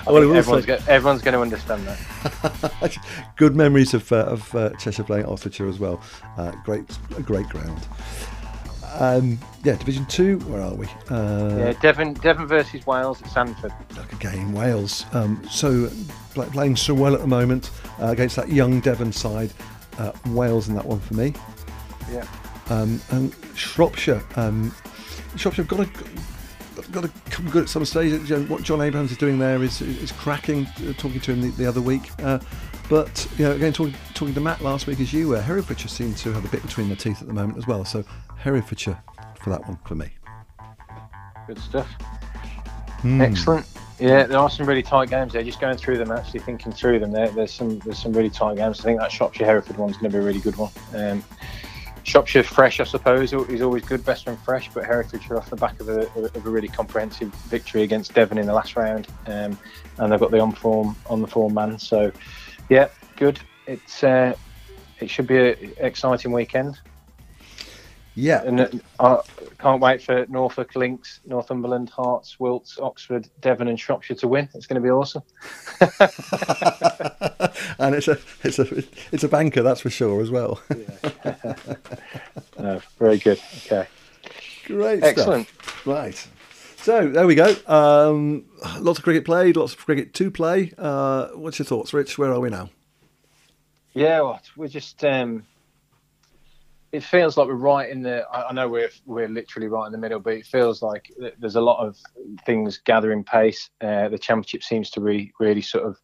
well, 0.05 0.35
everyone's, 0.35 0.65
go, 0.65 0.77
everyone's 0.87 1.21
going 1.21 1.33
to 1.33 1.41
understand 1.41 1.85
that. 1.87 2.97
Good 3.35 3.55
memories 3.55 3.93
of, 3.93 4.11
uh, 4.11 4.25
of 4.25 4.55
uh, 4.55 4.69
Cheshire 4.77 5.03
playing 5.03 5.25
Oxfordshire 5.25 5.67
as 5.67 5.79
well. 5.79 6.01
Uh, 6.37 6.51
great, 6.63 6.85
great 7.23 7.47
ground. 7.49 7.87
Um, 8.97 9.39
yeah, 9.63 9.75
Division 9.75 10.05
Two. 10.05 10.39
Where 10.39 10.61
are 10.61 10.73
we? 10.73 10.87
Uh, 11.09 11.57
yeah, 11.57 11.73
Devon, 11.81 12.13
Devon 12.13 12.47
versus 12.47 12.87
Wales 12.87 13.21
at 13.21 13.29
Sandford. 13.29 13.73
Like 13.97 14.13
again, 14.13 14.53
Wales. 14.53 15.05
Um, 15.11 15.45
so 15.49 15.91
playing 16.33 16.75
so 16.77 16.93
well 16.93 17.13
at 17.13 17.21
the 17.21 17.27
moment 17.27 17.71
uh, 18.01 18.07
against 18.07 18.35
that 18.37 18.49
young 18.49 18.79
Devon 18.79 19.11
side. 19.11 19.51
Uh, 19.97 20.11
Wales 20.27 20.69
in 20.69 20.75
that 20.75 20.85
one 20.85 20.99
for 20.99 21.13
me. 21.13 21.33
Yeah. 22.11 22.25
Um, 22.69 23.01
and 23.11 23.35
Shropshire, 23.55 24.23
um, 24.35 24.73
Shropshire 25.35 25.63
have 25.63 25.67
got 25.67 25.93
to 25.93 26.05
got 26.95 27.03
to 27.03 27.31
come 27.31 27.49
good 27.49 27.63
at 27.63 27.69
some 27.69 27.85
stage. 27.85 28.31
What 28.49 28.63
John 28.63 28.81
Abrahams 28.81 29.11
is 29.11 29.17
doing 29.17 29.37
there 29.37 29.61
is 29.61 29.81
is 29.81 30.11
cracking. 30.11 30.65
Uh, 30.87 30.93
talking 30.97 31.19
to 31.19 31.33
him 31.33 31.41
the, 31.41 31.49
the 31.49 31.65
other 31.67 31.81
week, 31.81 32.09
uh, 32.23 32.39
but 32.89 33.27
you 33.37 33.45
know, 33.45 33.51
again 33.51 33.73
talking 33.73 33.93
talking 34.13 34.33
to 34.33 34.41
Matt 34.41 34.61
last 34.61 34.87
week 34.87 34.99
as 34.99 35.13
you 35.13 35.27
were, 35.27 35.41
Herefordshire 35.41 35.89
seem 35.89 36.15
to 36.15 36.31
have 36.33 36.45
a 36.45 36.47
bit 36.47 36.61
between 36.61 36.87
their 36.87 36.97
teeth 36.97 37.21
at 37.21 37.27
the 37.27 37.33
moment 37.33 37.57
as 37.57 37.67
well. 37.67 37.85
So 37.85 38.03
Herefordshire 38.37 39.01
for 39.39 39.49
that 39.51 39.67
one 39.67 39.77
for 39.85 39.95
me. 39.95 40.09
Good 41.47 41.59
stuff. 41.59 41.87
Mm. 43.01 43.21
Excellent. 43.21 43.67
Yeah, 43.99 44.23
there 44.23 44.39
are 44.39 44.49
some 44.49 44.65
really 44.65 44.83
tight 44.83 45.09
games 45.09 45.33
there. 45.33 45.43
Just 45.43 45.61
going 45.61 45.77
through 45.77 45.97
them, 45.99 46.11
actually 46.11 46.41
thinking 46.41 46.71
through 46.73 46.99
them, 46.99 47.11
there, 47.11 47.29
there's 47.29 47.53
some 47.53 47.79
there's 47.79 48.01
some 48.01 48.13
really 48.13 48.29
tight 48.29 48.57
games. 48.57 48.79
I 48.81 48.83
think 48.83 48.99
that 48.99 49.11
Shropshire 49.11 49.45
Hereford 49.45 49.77
one's 49.77 49.97
going 49.97 50.11
to 50.11 50.17
be 50.17 50.21
a 50.21 50.25
really 50.25 50.41
good 50.41 50.55
one. 50.57 50.71
Um, 50.93 51.23
Shropshire 52.05 52.43
fresh, 52.43 52.79
I 52.79 52.83
suppose, 52.83 53.33
is 53.33 53.61
always 53.63 53.83
good, 53.83 54.05
best 54.05 54.25
from 54.25 54.37
fresh, 54.37 54.69
but 54.71 54.85
Herefordshire 54.85 55.37
off 55.37 55.49
the 55.49 55.55
back 55.55 55.79
of 55.79 55.89
a, 55.89 56.01
of 56.15 56.45
a 56.45 56.49
really 56.49 56.67
comprehensive 56.67 57.33
victory 57.49 57.81
against 57.81 58.13
Devon 58.13 58.37
in 58.37 58.45
the 58.45 58.53
last 58.53 58.75
round, 58.75 59.07
um, 59.25 59.57
and 59.97 60.11
they've 60.11 60.19
got 60.19 60.29
the 60.29 60.39
on 60.39 60.51
form 60.51 60.95
on 61.09 61.21
the 61.21 61.27
form 61.27 61.55
man. 61.55 61.79
So, 61.79 62.11
yeah, 62.69 62.89
good. 63.15 63.39
It's 63.65 64.03
uh, 64.03 64.35
it 64.99 65.09
should 65.09 65.25
be 65.25 65.49
an 65.49 65.73
exciting 65.77 66.31
weekend. 66.31 66.79
Yeah, 68.17 68.43
and 68.43 68.61
uh, 68.61 68.69
I 68.99 69.21
can't 69.59 69.81
wait 69.81 70.01
for 70.01 70.25
Norfolk, 70.29 70.71
Lincs, 70.73 71.19
Northumberland, 71.25 71.91
Herts, 71.91 72.39
Wilts, 72.39 72.79
Oxford, 72.79 73.27
Devon, 73.41 73.67
and 73.67 73.77
Shropshire 73.77 74.15
to 74.17 74.27
win. 74.29 74.47
It's 74.53 74.67
going 74.67 74.81
to 74.81 74.85
be 74.85 74.89
awesome. 74.89 75.21
and 77.77 77.93
it's 77.93 78.07
a 78.07 78.17
it's 78.43 78.57
a 78.57 78.83
it's 79.11 79.25
a 79.25 79.27
banker, 79.27 79.61
that's 79.63 79.81
for 79.81 79.89
sure 79.89 80.21
as 80.21 80.31
well. 80.31 80.61
no, 82.57 82.81
very 82.97 83.17
good. 83.17 83.41
Okay, 83.65 83.85
great, 84.65 85.03
excellent. 85.03 85.49
Stuff. 85.49 85.85
Right. 85.85 86.27
So 86.77 87.09
there 87.09 87.27
we 87.27 87.35
go. 87.35 87.53
Um, 87.67 88.45
lots 88.79 88.99
of 88.99 89.03
cricket 89.03 89.25
played, 89.25 89.57
lots 89.57 89.73
of 89.73 89.83
cricket 89.83 90.13
to 90.13 90.31
play. 90.31 90.71
Uh, 90.77 91.27
what's 91.33 91.59
your 91.59 91.65
thoughts, 91.65 91.93
Rich? 91.93 92.17
Where 92.17 92.31
are 92.31 92.39
we 92.39 92.49
now? 92.49 92.69
Yeah, 93.93 94.21
well, 94.21 94.41
we're 94.55 94.69
just. 94.69 95.03
Um, 95.03 95.45
it 96.95 97.03
feels 97.03 97.37
like 97.37 97.47
we're 97.47 97.55
right 97.55 97.89
in 97.89 98.01
the. 98.01 98.25
I, 98.31 98.53
know 98.53 98.69
we're 98.69 98.89
we're 99.05 99.27
literally 99.27 99.67
right 99.67 99.85
in 99.85 99.91
the 99.91 99.97
middle, 99.97 100.19
but 100.19 100.33
it 100.33 100.45
feels 100.45 100.81
like 100.81 101.11
there's 101.37 101.55
a 101.55 101.61
lot 101.61 101.85
of 101.85 101.97
things 102.45 102.77
gathering 102.77 103.23
pace. 103.23 103.69
Uh, 103.81 104.09
the 104.09 104.17
championship 104.17 104.63
seems 104.63 104.89
to 104.91 105.01
be 105.01 105.31
really 105.39 105.61
sort 105.61 105.85
of 105.85 105.97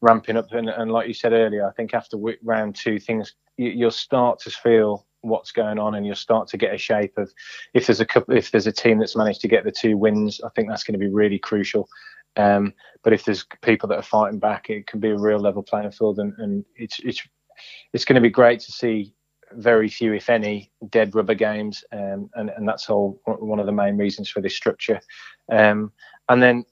ramping 0.00 0.36
up, 0.36 0.52
and, 0.52 0.68
and 0.68 0.90
like 0.90 1.08
you 1.08 1.14
said 1.14 1.32
earlier, 1.32 1.66
I 1.66 1.72
think 1.72 1.94
after 1.94 2.18
round 2.42 2.76
two, 2.76 2.98
things 2.98 3.34
you, 3.56 3.70
you'll 3.70 3.90
start 3.90 4.38
to 4.40 4.50
feel 4.50 5.06
what's 5.22 5.52
going 5.52 5.78
on 5.78 5.94
and 5.94 6.04
you'll 6.04 6.14
start 6.14 6.46
to 6.48 6.58
get 6.58 6.74
a 6.74 6.78
shape 6.78 7.16
of 7.16 7.32
if 7.72 7.86
there's 7.86 8.00
a 8.00 8.04
couple 8.04 8.36
if 8.36 8.50
there's 8.50 8.66
a 8.66 8.72
team 8.72 8.98
that's 8.98 9.16
managed 9.16 9.40
to 9.40 9.48
get 9.48 9.64
the 9.64 9.72
two 9.72 9.96
wins 9.96 10.38
i 10.44 10.50
think 10.50 10.68
that's 10.68 10.84
going 10.84 10.92
to 10.92 10.98
be 10.98 11.08
really 11.08 11.38
crucial 11.38 11.88
um, 12.36 12.74
but 13.02 13.14
if 13.14 13.24
there's 13.24 13.46
people 13.62 13.88
that 13.88 13.98
are 13.98 14.02
fighting 14.02 14.38
back 14.38 14.68
it 14.68 14.86
can 14.86 15.00
be 15.00 15.08
a 15.08 15.16
real 15.16 15.38
level 15.38 15.62
playing 15.62 15.90
field 15.92 16.18
and, 16.18 16.34
and 16.36 16.62
it's 16.76 17.00
it's 17.04 17.26
it's 17.94 18.04
going 18.04 18.16
to 18.16 18.20
be 18.20 18.28
great 18.28 18.60
to 18.60 18.70
see 18.70 19.14
very 19.56 19.88
few 19.88 20.12
if 20.12 20.28
any 20.30 20.70
dead 20.90 21.14
rubber 21.14 21.34
games 21.34 21.84
um, 21.92 22.30
and 22.34 22.50
and 22.50 22.68
that's 22.68 22.88
all 22.90 23.20
one 23.24 23.60
of 23.60 23.66
the 23.66 23.72
main 23.72 23.96
reasons 23.96 24.28
for 24.28 24.40
this 24.40 24.56
structure. 24.56 25.00
Um, 25.50 25.92
and 26.28 26.42
then 26.42 26.64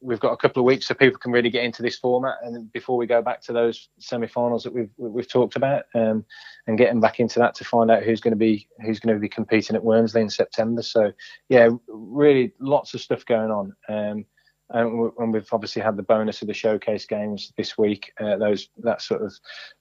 we've 0.00 0.20
got 0.20 0.32
a 0.32 0.36
couple 0.36 0.60
of 0.60 0.66
weeks 0.66 0.86
so 0.86 0.94
people 0.94 1.18
can 1.18 1.32
really 1.32 1.50
get 1.50 1.64
into 1.64 1.82
this 1.82 1.98
format. 1.98 2.36
And 2.42 2.70
before 2.72 2.96
we 2.96 3.06
go 3.06 3.20
back 3.20 3.40
to 3.42 3.52
those 3.52 3.88
semi-finals 3.98 4.62
that 4.64 4.72
we've 4.72 4.90
we've 4.96 5.28
talked 5.28 5.56
about 5.56 5.84
um, 5.94 6.24
and 6.66 6.78
getting 6.78 7.00
back 7.00 7.20
into 7.20 7.38
that 7.38 7.54
to 7.56 7.64
find 7.64 7.90
out 7.90 8.02
who's 8.02 8.20
going 8.20 8.32
to 8.32 8.36
be 8.36 8.68
who's 8.84 9.00
going 9.00 9.14
to 9.14 9.20
be 9.20 9.28
competing 9.28 9.76
at 9.76 9.82
Wormsley 9.82 10.20
in 10.20 10.30
September. 10.30 10.82
So 10.82 11.12
yeah 11.48 11.68
really 11.88 12.52
lots 12.60 12.94
of 12.94 13.00
stuff 13.00 13.24
going 13.24 13.50
on 13.50 13.74
and, 14.70 15.32
we've 15.32 15.48
obviously 15.52 15.82
had 15.82 15.96
the 15.96 16.02
bonus 16.02 16.42
of 16.42 16.48
the 16.48 16.54
showcase 16.54 17.06
games 17.06 17.52
this 17.56 17.78
week 17.78 18.12
uh, 18.20 18.36
those 18.36 18.68
that 18.78 19.00
sort 19.00 19.22
of 19.22 19.32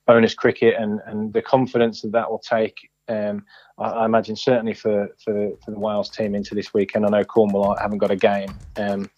bonus 0.05 0.33
cricket 0.33 0.75
and 0.79 0.99
and 1.05 1.33
the 1.33 1.41
confidence 1.41 2.01
that 2.01 2.11
that 2.11 2.29
will 2.29 2.39
take 2.39 2.89
um, 3.09 3.45
I, 3.77 3.85
I, 3.85 4.05
imagine 4.05 4.35
certainly 4.35 4.73
for, 4.73 5.07
for 5.23 5.51
for 5.63 5.71
the 5.71 5.79
Wales 5.79 6.09
team 6.09 6.35
into 6.35 6.55
this 6.55 6.73
weekend. 6.73 7.05
I 7.05 7.09
know 7.09 7.23
Cornwall 7.23 7.77
haven't 7.77 7.99
got 7.99 8.11
a 8.11 8.17
game, 8.17 8.53
um, 8.75 9.09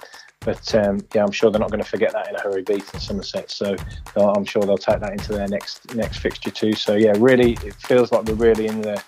but 0.41 0.75
um, 0.75 0.99
yeah, 1.13 1.23
I'm 1.23 1.31
sure 1.31 1.51
they're 1.51 1.59
not 1.59 1.71
going 1.71 1.83
to 1.83 1.89
forget 1.89 2.13
that 2.13 2.29
in 2.29 2.35
a 2.35 2.39
hurry 2.39 2.61
Beat 2.61 2.85
beating 2.85 2.99
Somerset. 2.99 3.49
So 3.49 3.75
I'm 4.15 4.45
sure 4.45 4.61
they'll 4.63 4.77
take 4.77 4.99
that 4.99 5.11
into 5.11 5.33
their 5.33 5.47
next 5.47 5.95
next 5.95 6.19
fixture 6.19 6.51
too. 6.51 6.73
So 6.73 6.95
yeah, 6.95 7.13
really, 7.17 7.53
it 7.63 7.75
feels 7.75 8.11
like 8.11 8.25
we're 8.25 8.35
really 8.35 8.67
in 8.67 8.81
the 8.81 9.03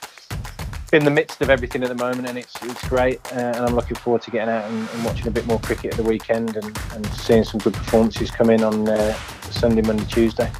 in 0.91 1.05
the 1.05 1.11
midst 1.11 1.41
of 1.41 1.49
everything 1.49 1.83
at 1.83 1.89
the 1.89 1.95
moment, 1.95 2.27
and 2.27 2.37
it's 2.37 2.55
it's 2.63 2.87
great. 2.87 3.19
Uh, 3.33 3.39
and 3.39 3.57
I'm 3.57 3.75
looking 3.75 3.95
forward 3.95 4.21
to 4.23 4.31
getting 4.31 4.53
out 4.53 4.69
and, 4.69 4.89
and, 4.89 5.05
watching 5.05 5.27
a 5.27 5.31
bit 5.31 5.45
more 5.45 5.59
cricket 5.59 5.91
at 5.91 5.97
the 5.97 6.03
weekend 6.03 6.57
and, 6.57 6.77
and 6.93 7.05
seeing 7.13 7.43
some 7.43 7.59
good 7.59 7.73
performances 7.73 8.29
come 8.29 8.49
in 8.49 8.63
on 8.63 8.87
uh, 8.87 9.13
Sunday, 9.51 9.81
Monday, 9.81 10.05
Tuesday. 10.05 10.51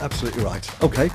Absolutely 0.00 0.44
right. 0.44 0.82
Okay. 0.82 1.10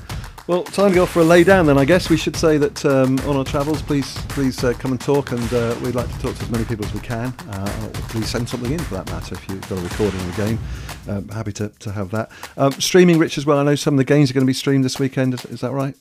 Well, 0.46 0.62
time 0.62 0.90
to 0.90 0.94
go 0.94 1.06
for 1.06 1.20
a 1.20 1.24
lay 1.24 1.42
down 1.42 1.66
then. 1.66 1.76
I 1.76 1.84
guess 1.84 2.08
we 2.08 2.16
should 2.16 2.36
say 2.36 2.56
that 2.56 2.84
um, 2.84 3.18
on 3.20 3.36
our 3.36 3.44
travels, 3.44 3.82
please 3.82 4.16
please 4.28 4.62
uh, 4.62 4.74
come 4.74 4.92
and 4.92 5.00
talk, 5.00 5.32
and 5.32 5.52
uh, 5.52 5.74
we'd 5.82 5.96
like 5.96 6.06
to 6.06 6.18
talk 6.20 6.36
to 6.36 6.42
as 6.42 6.50
many 6.50 6.64
people 6.64 6.84
as 6.84 6.94
we 6.94 7.00
can. 7.00 7.34
Uh, 7.50 7.90
please 8.10 8.28
send 8.28 8.48
something 8.48 8.72
in 8.72 8.78
for 8.78 8.94
that 8.94 9.06
matter 9.10 9.34
if 9.34 9.48
you've 9.48 9.60
got 9.68 9.78
a 9.78 9.82
recording 9.82 10.20
of 10.20 10.36
the 10.36 10.44
game. 10.44 10.58
Um, 11.08 11.28
happy 11.30 11.52
to, 11.54 11.68
to 11.80 11.90
have 11.90 12.10
that. 12.10 12.30
Um, 12.56 12.72
streaming, 12.72 13.18
Rich, 13.18 13.38
as 13.38 13.46
well. 13.46 13.58
I 13.58 13.64
know 13.64 13.74
some 13.74 13.94
of 13.94 13.98
the 13.98 14.04
games 14.04 14.30
are 14.30 14.34
going 14.34 14.46
to 14.46 14.46
be 14.46 14.52
streamed 14.54 14.84
this 14.84 15.00
weekend. 15.00 15.34
Is, 15.34 15.44
is 15.46 15.60
that 15.62 15.72
right? 15.72 15.96